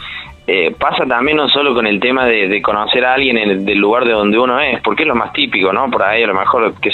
[0.44, 3.78] Eh, pasa también no solo con el tema de, conocer a alguien en el, del
[3.78, 5.88] lugar de donde uno es, porque es lo más típico, ¿no?
[5.88, 6.90] Por ahí a lo mejor que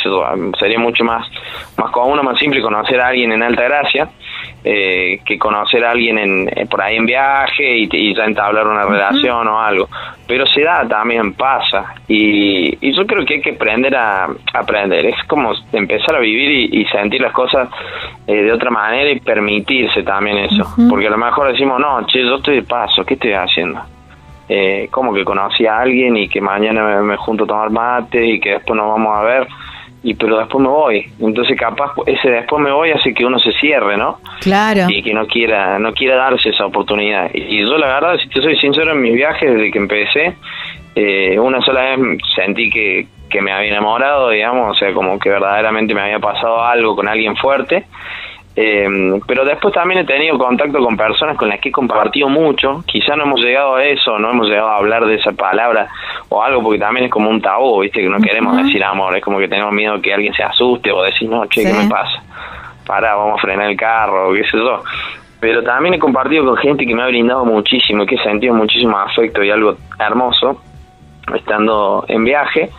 [0.58, 1.26] sería mucho más,
[1.78, 4.10] más común más simple conocer a alguien en Alta Gracia,
[4.64, 8.66] eh, que conocer a alguien en, eh, por ahí en viaje y, y ya entablar
[8.66, 9.88] una relación o algo.
[10.26, 11.94] Pero se da también, pasa.
[12.08, 15.06] Y, yo creo que hay que aprender a, aprender.
[15.06, 17.68] Es como empezar a vivir y, sentir las cosas
[18.26, 20.66] eh, de otra manera y permitirse también eso.
[20.88, 23.80] Porque a lo mejor decimos, no, che, yo estoy de paso, ¿qué estoy haciendo?
[24.48, 28.26] Eh, como que conocí a alguien y que mañana me, me junto a tomar mate
[28.26, 29.46] y que después nos vamos a ver
[30.02, 31.10] y pero después me voy.
[31.20, 34.18] Entonces capaz ese después me voy hace que uno se cierre, ¿no?
[34.40, 34.86] Claro.
[34.88, 37.30] Y que no quiera no quiera darse esa oportunidad.
[37.32, 40.36] Y, yo la verdad, si te soy sincero, en mis viajes desde que empecé,
[40.94, 45.30] eh, una sola vez sentí que, que me había enamorado, digamos, o sea, como que
[45.30, 47.84] verdaderamente me había pasado algo con alguien fuerte
[48.60, 52.82] eh, pero después también he tenido contacto con personas con las que he compartido mucho.
[52.86, 55.86] Quizá no hemos llegado a eso, no hemos llegado a hablar de esa palabra
[56.28, 58.00] o algo, porque también es como un tabú, ¿viste?
[58.00, 61.04] Que no queremos decir amor, es como que tenemos miedo que alguien se asuste o
[61.04, 62.20] decir, no, che, ¿qué me pasa?
[62.84, 64.82] Para, vamos a frenar el carro, o qué sé yo.
[65.38, 68.98] Pero también he compartido con gente que me ha brindado muchísimo, que he sentido muchísimo
[68.98, 70.60] afecto y algo hermoso
[71.32, 72.70] estando en viaje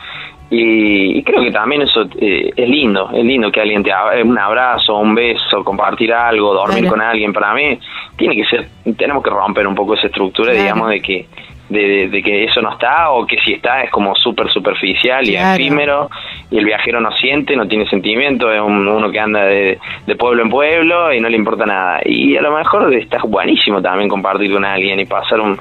[0.51, 3.91] y, creo que también eso eh, es lindo, es lindo que alguien te
[4.23, 7.31] un abrazo, un beso, compartir algo, dormir con alguien.
[7.31, 7.79] Para mí
[8.17, 8.67] tiene que ser,
[8.97, 11.27] tenemos que romper un poco esa estructura, digamos, de que
[11.69, 16.09] de, que eso no está o que si está es como súper superficial y efímero
[16.49, 19.77] y el viajero no siente, no tiene sentimiento, es uno que anda de,
[20.17, 22.01] pueblo en pueblo y no le importa nada.
[22.03, 25.59] Y a lo mejor está buenísimo también compartir con alguien y pasar un,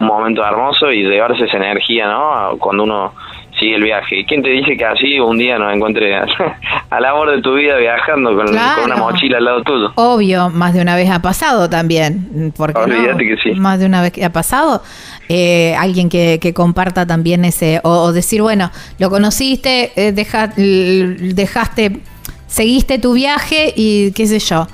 [0.00, 2.56] un momento hermoso y llevarse esa energía, ¿no?
[2.58, 3.12] Cuando uno
[3.58, 4.20] sigue el viaje.
[4.20, 6.14] ¿Y quién te dice que así un día nos encuentre
[6.90, 9.92] al amor de tu vida viajando con, una mochila al lado tuyo?
[9.96, 12.52] Obvio, más de una vez ha pasado también.
[12.56, 13.52] Porque Olvídate que sí.
[13.58, 14.82] Más de una vez que ha pasado.
[15.28, 22.00] Eh, alguien que, comparta también ese, o, decir, bueno, lo conociste, eh, dejaste,
[22.48, 24.66] seguiste tu viaje y qué sé yo,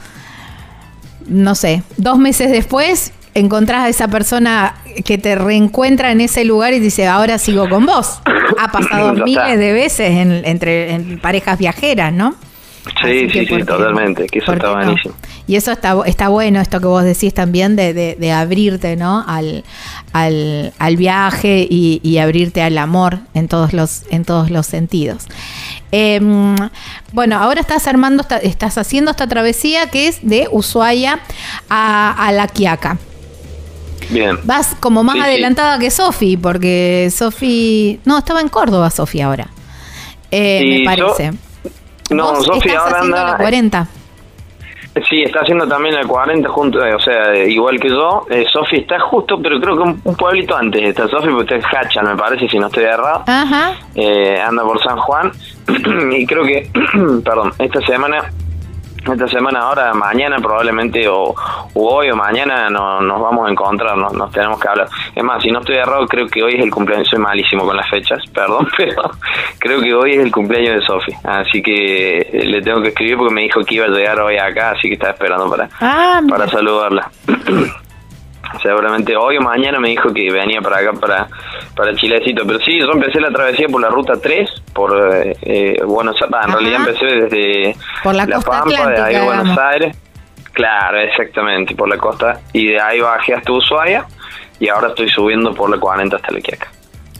[1.29, 6.73] no sé, dos meses después encontrás a esa persona que te reencuentra en ese lugar
[6.73, 8.21] y dice, ahora sigo con vos.
[8.59, 12.35] Ha pasado miles de veces en, entre parejas viajeras, ¿no?
[13.03, 15.15] Sí, sí, sí, totalmente, que eso está buenísimo.
[15.47, 19.25] Y eso está, está bueno, esto que vos decís también, de, de, abrirte ¿no?
[19.27, 19.65] al,
[20.13, 25.27] al, al viaje y, y, abrirte al amor en todos los, en todos los sentidos.
[25.93, 26.57] Em,
[27.13, 31.21] bueno, ahora estás armando, estás haciendo esta travesía que es de Ushuaia
[31.69, 32.99] a, La Quiaca.
[34.11, 34.39] Bien.
[34.45, 38.01] Vas como más adelantada que Sofi, porque Sofi.
[38.05, 39.49] No, estaba en Córdoba, Sofi, ahora.
[40.31, 41.33] Eh, me parece.
[42.11, 43.31] no, Sofi ahora anda.
[43.33, 43.89] La 40.
[45.09, 48.27] Sí, está haciendo también el 40 junto, eh, o sea, igual que yo.
[48.31, 51.85] Eh, Sofi está justo, pero creo que un, pueblito antes está Sofi, porque está en
[51.85, 53.23] Hachan, me parece, si no estoy errado.
[53.27, 53.75] Ajá.
[53.95, 55.33] Eh, anda por San Juan.
[56.13, 56.71] y creo que,
[57.25, 58.33] perdón, esta semana
[59.13, 61.35] esta semana ahora, mañana probablemente, o,
[61.75, 64.89] hoy o mañana no, nos vamos a encontrar, no, nos tenemos que hablar.
[65.15, 67.77] Es más, si no estoy errado, creo que hoy es el cumpleaños, soy malísimo con
[67.77, 69.11] las fechas, perdón, pero
[69.59, 73.17] creo que hoy es el cumpleaños de Sofi, así que eh, le tengo que escribir
[73.17, 76.21] porque me dijo que iba a llegar hoy acá, así que estaba esperando para, ah,
[76.29, 77.11] para saludarla.
[78.63, 81.29] seguramente hoy o mañana me dijo que venía para acá, para,
[81.75, 82.47] para Chilecito.
[82.47, 84.95] Pero sí, yo empecé la travesía por la ruta 3, por
[85.43, 86.39] eh, Buenos Aires.
[86.45, 89.97] En realidad empecé desde la, Pampa, de ahí a Buenos Aires.
[90.53, 92.41] Claro, exactamente, por la costa.
[92.53, 94.07] Y de ahí bajé hasta Ushuaia
[94.59, 96.69] y ahora estoy subiendo por la 40 hasta la Quiaca.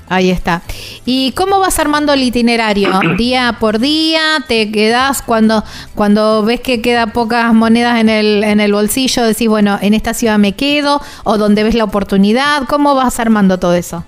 [0.09, 0.63] Ahí está.
[1.05, 2.91] ¿Y cómo vas armando el itinerario?
[3.17, 4.45] ¿Día por día?
[4.47, 5.65] ¿Te quedas cuando,
[5.95, 9.25] cuando ves que queda pocas monedas en el, en el bolsillo?
[9.25, 12.65] Decís, bueno, en esta ciudad me quedo, o donde ves la oportunidad.
[12.69, 14.05] ¿Cómo vas armando todo eso?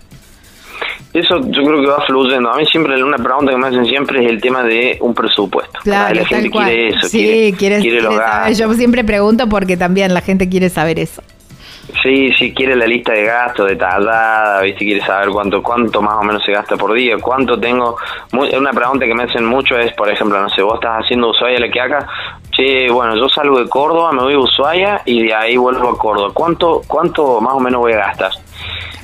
[1.12, 2.50] Eso yo creo que va fluyendo.
[2.50, 5.78] A mí siempre una pregunta que me hacen siempre es el tema de un presupuesto.
[5.82, 10.48] Claro, la gente quiere eso, sí, quiere, quiere, Yo siempre pregunto porque también la gente
[10.48, 11.22] quiere saber eso.
[12.02, 14.84] Sí, sí, quiere la lista de gastos detallada, ¿viste?
[14.84, 17.96] quiere saber cuánto cuánto más o menos se gasta por día, cuánto tengo.
[18.32, 21.58] una pregunta que me hacen mucho es, por ejemplo, no sé, vos estás haciendo Ushuaia
[21.58, 22.06] la que acá,
[22.58, 25.96] che, bueno, yo salgo de Córdoba, me voy a Ushuaia y de ahí vuelvo a
[25.96, 26.30] Córdoba.
[26.34, 28.32] ¿Cuánto, cuánto más o menos voy a gastar?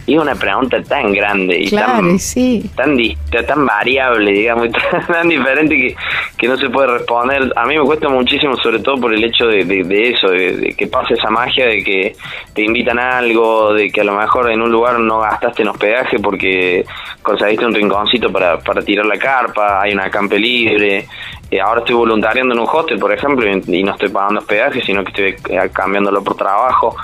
[0.07, 2.71] Y es una pregunta tan grande y tan, sí.
[2.77, 2.99] tan,
[3.47, 4.69] tan variable, digamos,
[5.07, 5.97] tan, diferente que,
[6.37, 7.51] que no se puede responder.
[7.57, 10.89] A mí me cuesta muchísimo, sobre todo por el hecho de, de, eso, de, que
[10.89, 12.17] pase esa magia de que
[12.53, 15.69] te invitan a algo, de que a lo mejor en un lugar no gastaste en
[15.69, 16.85] hospedaje porque
[17.23, 21.07] conseguiste un rinconcito para, para tirar la carpa, hay una campe libre.
[21.51, 25.05] Eh, ahora estoy voluntariando en un hostel, por ejemplo, y, no estoy pagando hospedaje, sino
[25.05, 26.97] que estoy eh, cambiándolo por trabajo.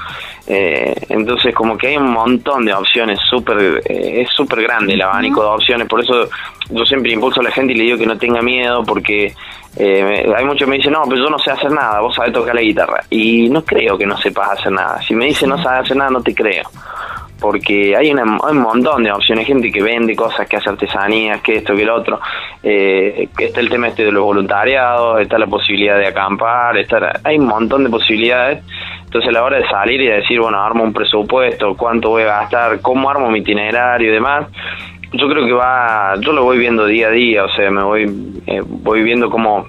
[0.47, 5.03] Eh, entonces, como que hay un montón de opciones, súper eh, es súper grande el
[5.03, 6.29] abanico de opciones, por eso
[6.71, 9.33] yo siempre impulso a la gente y le digo que no tenga miedo, porque
[9.77, 12.33] eh, hay muchos que me dicen, no, pero yo no sé hacer nada, vos sabés
[12.33, 13.05] tocar la guitarra.
[13.11, 15.01] Y no creo que no sepas hacer nada.
[15.03, 16.65] Si me dicen no sabes hacer nada, no te creo.
[17.41, 21.57] Porque hay, una, un montón de opciones, gente que vende cosas, que hace artesanías, que
[21.57, 22.21] esto, que el otro.
[22.63, 27.39] Eh, está el tema este de los voluntariados, está la posibilidad de acampar, está, hay
[27.39, 28.63] un montón de posibilidades
[29.11, 32.27] entonces a la hora de salir y decir, bueno, armo un presupuesto, cuánto voy a
[32.27, 34.47] gastar, cómo armo mi itinerario y demás,
[35.13, 38.05] yo creo que va, yo lo voy viendo día a día, o sea, me voy,
[38.47, 39.67] eh, voy viendo cómo,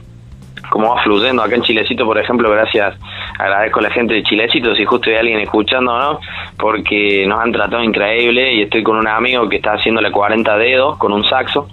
[0.72, 1.44] cómo va fluyendo.
[1.44, 2.96] Acá en Chilecito, por ejemplo, gracias,
[3.38, 6.20] agradezco a la gente de Chilecito, si justo hay alguien escuchando, ¿no?
[6.58, 10.98] Porque nos han tratado increíble y estoy con un amigo que está haciéndole 40 dedos
[10.98, 11.68] con un saxo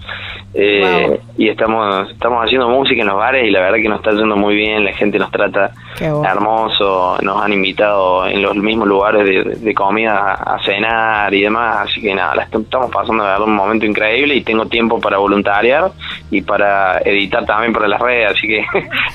[0.54, 4.12] eh, y estamos estamos haciendo música en los bares y la verdad que nos está
[4.12, 9.60] yendo muy bien, la gente nos trata hermoso, nos han invitado en los mismos lugares
[9.60, 14.36] de, comida a, cenar y demás, así que nada, estamos pasando a un momento increíble
[14.36, 15.92] y tengo tiempo para voluntariar
[16.30, 18.64] y para editar también para las redes, así que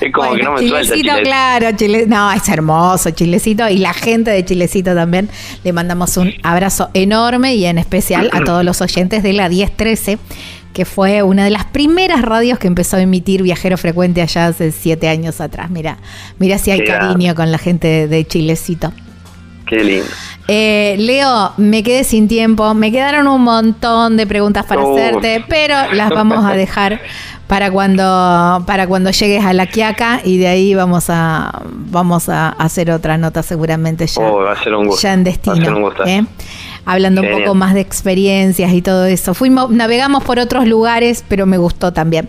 [0.06, 1.22] es como que no me Chilecito, suelta.
[1.22, 5.28] claro, Chile, no, es hermoso Chilecito y la gente de Chilecito también
[5.64, 10.18] le mandamos un abrazo enorme y en especial a todos los oyentes de la 1013
[10.74, 14.72] que fue una de las primeras radios que empezó a emitir Viajero Frecuente allá hace
[14.72, 15.70] siete años atrás.
[15.70, 15.98] Mira,
[16.38, 18.92] mira si hay cariño con la gente de Chilecito.
[19.66, 20.10] Qué lindo.
[20.46, 25.74] Eh, Leo, me quedé sin tiempo, me quedaron un montón de preguntas para hacerte, pero
[25.94, 27.00] las vamos a dejar
[27.46, 32.48] para cuando para cuando llegues a la Quiaca y de ahí vamos a vamos a
[32.48, 35.02] hacer otra nota seguramente ya, oh, va a ser un gusto.
[35.02, 35.90] ya en destino.
[36.06, 36.24] ¿eh?
[36.84, 39.34] Hablando un poco más de experiencias y todo eso.
[39.34, 42.28] Fuimos, navegamos por otros lugares, pero me gustó también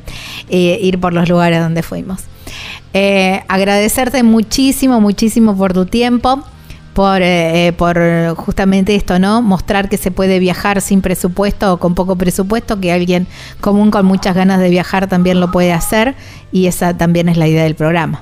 [0.50, 2.22] eh, ir por los lugares donde fuimos.
[2.94, 6.44] Eh, agradecerte muchísimo, muchísimo por tu tiempo.
[6.94, 8.00] Por, eh, por
[8.38, 9.42] justamente esto, ¿no?
[9.42, 13.28] Mostrar que se puede viajar sin presupuesto o con poco presupuesto, que alguien
[13.60, 16.16] común con muchas ganas de viajar también lo puede hacer
[16.54, 18.22] y esa también es la idea del programa.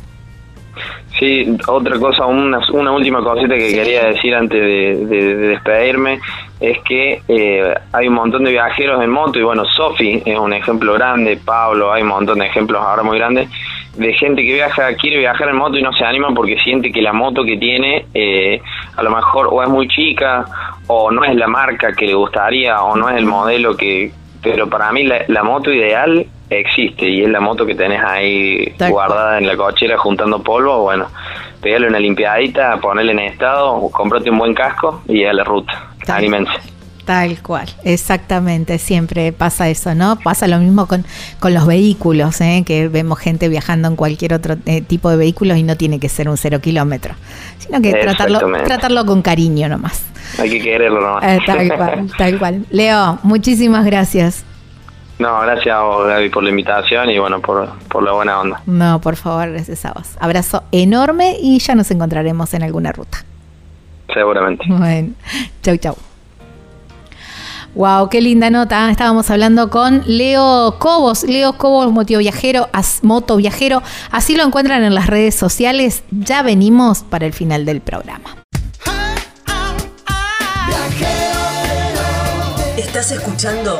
[1.19, 6.19] Sí, otra cosa, una, una última cosita que quería decir antes de, despedirme
[6.59, 10.53] es que eh, hay un montón de viajeros en moto y bueno, Sofi es un
[10.53, 13.47] ejemplo grande, Pablo, hay un montón de ejemplos ahora muy grandes
[13.95, 17.01] de gente que viaja, quiere viajar en moto y no se anima porque siente que
[17.01, 18.61] la moto que tiene eh,
[18.95, 20.45] a lo mejor o es muy chica
[20.87, 24.11] o no es la marca que le gustaría o no es el modelo que...
[24.41, 26.25] Pero para mí la, moto ideal
[26.59, 31.07] existe y es la moto que tenés ahí guardada en la cochera juntando polvo, bueno,
[31.61, 35.91] pegale una limpiadita, ponerle en estado, comprate un buen casco y a la ruta.
[36.07, 36.73] Anímense.
[37.05, 40.17] Tal cual, exactamente, siempre pasa eso, ¿no?
[40.19, 41.05] Pasa lo mismo con,
[41.39, 42.63] con los vehículos, ¿eh?
[42.65, 46.07] que vemos gente viajando en cualquier otro eh, tipo de vehículos y no tiene que
[46.07, 47.13] ser un cero kilómetro,
[47.57, 50.05] sino que tratarlo, tratarlo con cariño nomás.
[50.39, 51.23] Hay que quererlo nomás.
[51.25, 52.65] Eh, tal cual, tal cual.
[52.71, 54.45] Leo, muchísimas gracias.
[55.23, 58.61] No, gracias a vos, Gaby, por la invitación y bueno, por, por la buena onda.
[58.65, 60.17] No, por favor, gracias a vos.
[60.19, 63.19] Abrazo enorme y ya nos encontraremos en alguna ruta.
[64.13, 64.65] Seguramente.
[64.67, 65.13] Bueno,
[65.61, 65.95] chau, chau.
[67.73, 68.91] Wow, qué linda nota.
[68.91, 71.23] Estábamos hablando con Leo Cobos.
[71.23, 72.67] Leo Cobos, moto viajero,
[73.01, 73.81] moto viajero.
[74.11, 76.03] Así lo encuentran en las redes sociales.
[76.11, 78.35] Ya venimos para el final del programa.
[82.75, 83.79] Estás escuchando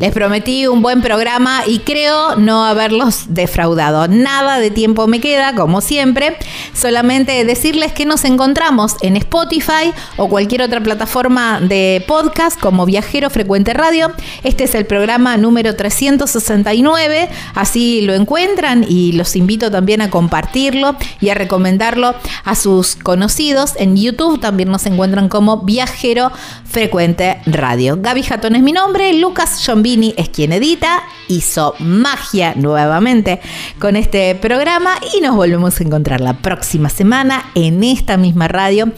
[0.00, 4.08] Les prometí un buen programa y creo no haberlos defraudado.
[4.08, 6.36] Nada de tiempo me queda, como siempre.
[6.72, 13.30] Solamente decirles que nos encontramos en Spotify o cualquier otra plataforma de podcast como Viajero
[13.30, 14.10] Frecuente Radio.
[14.42, 17.28] Este es el programa número 369.
[17.54, 23.74] Así lo encuentran y los invito también a compartirlo y a recomendarlo a sus conocidos.
[23.78, 26.32] En YouTube también nos encuentran como Viajero
[26.64, 27.96] Frecuente Radio.
[28.00, 29.12] Gaby Jatón es mi nombre.
[29.12, 33.38] Lucas John Vini es quien edita, hizo magia nuevamente
[33.78, 38.90] con este programa y nos volvemos a encontrar la próxima semana en esta misma radio,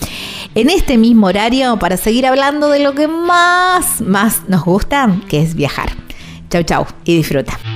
[0.54, 5.42] en este mismo horario para seguir hablando de lo que más, más nos gusta, que
[5.42, 5.90] es viajar.
[6.50, 7.75] Chau, chau y disfruta.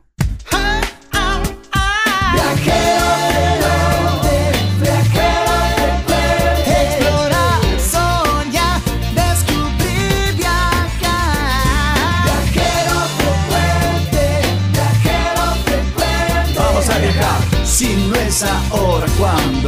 [18.71, 19.17] Ahora, ¿cuándo?
[19.17, 19.60] ¿Cuándo?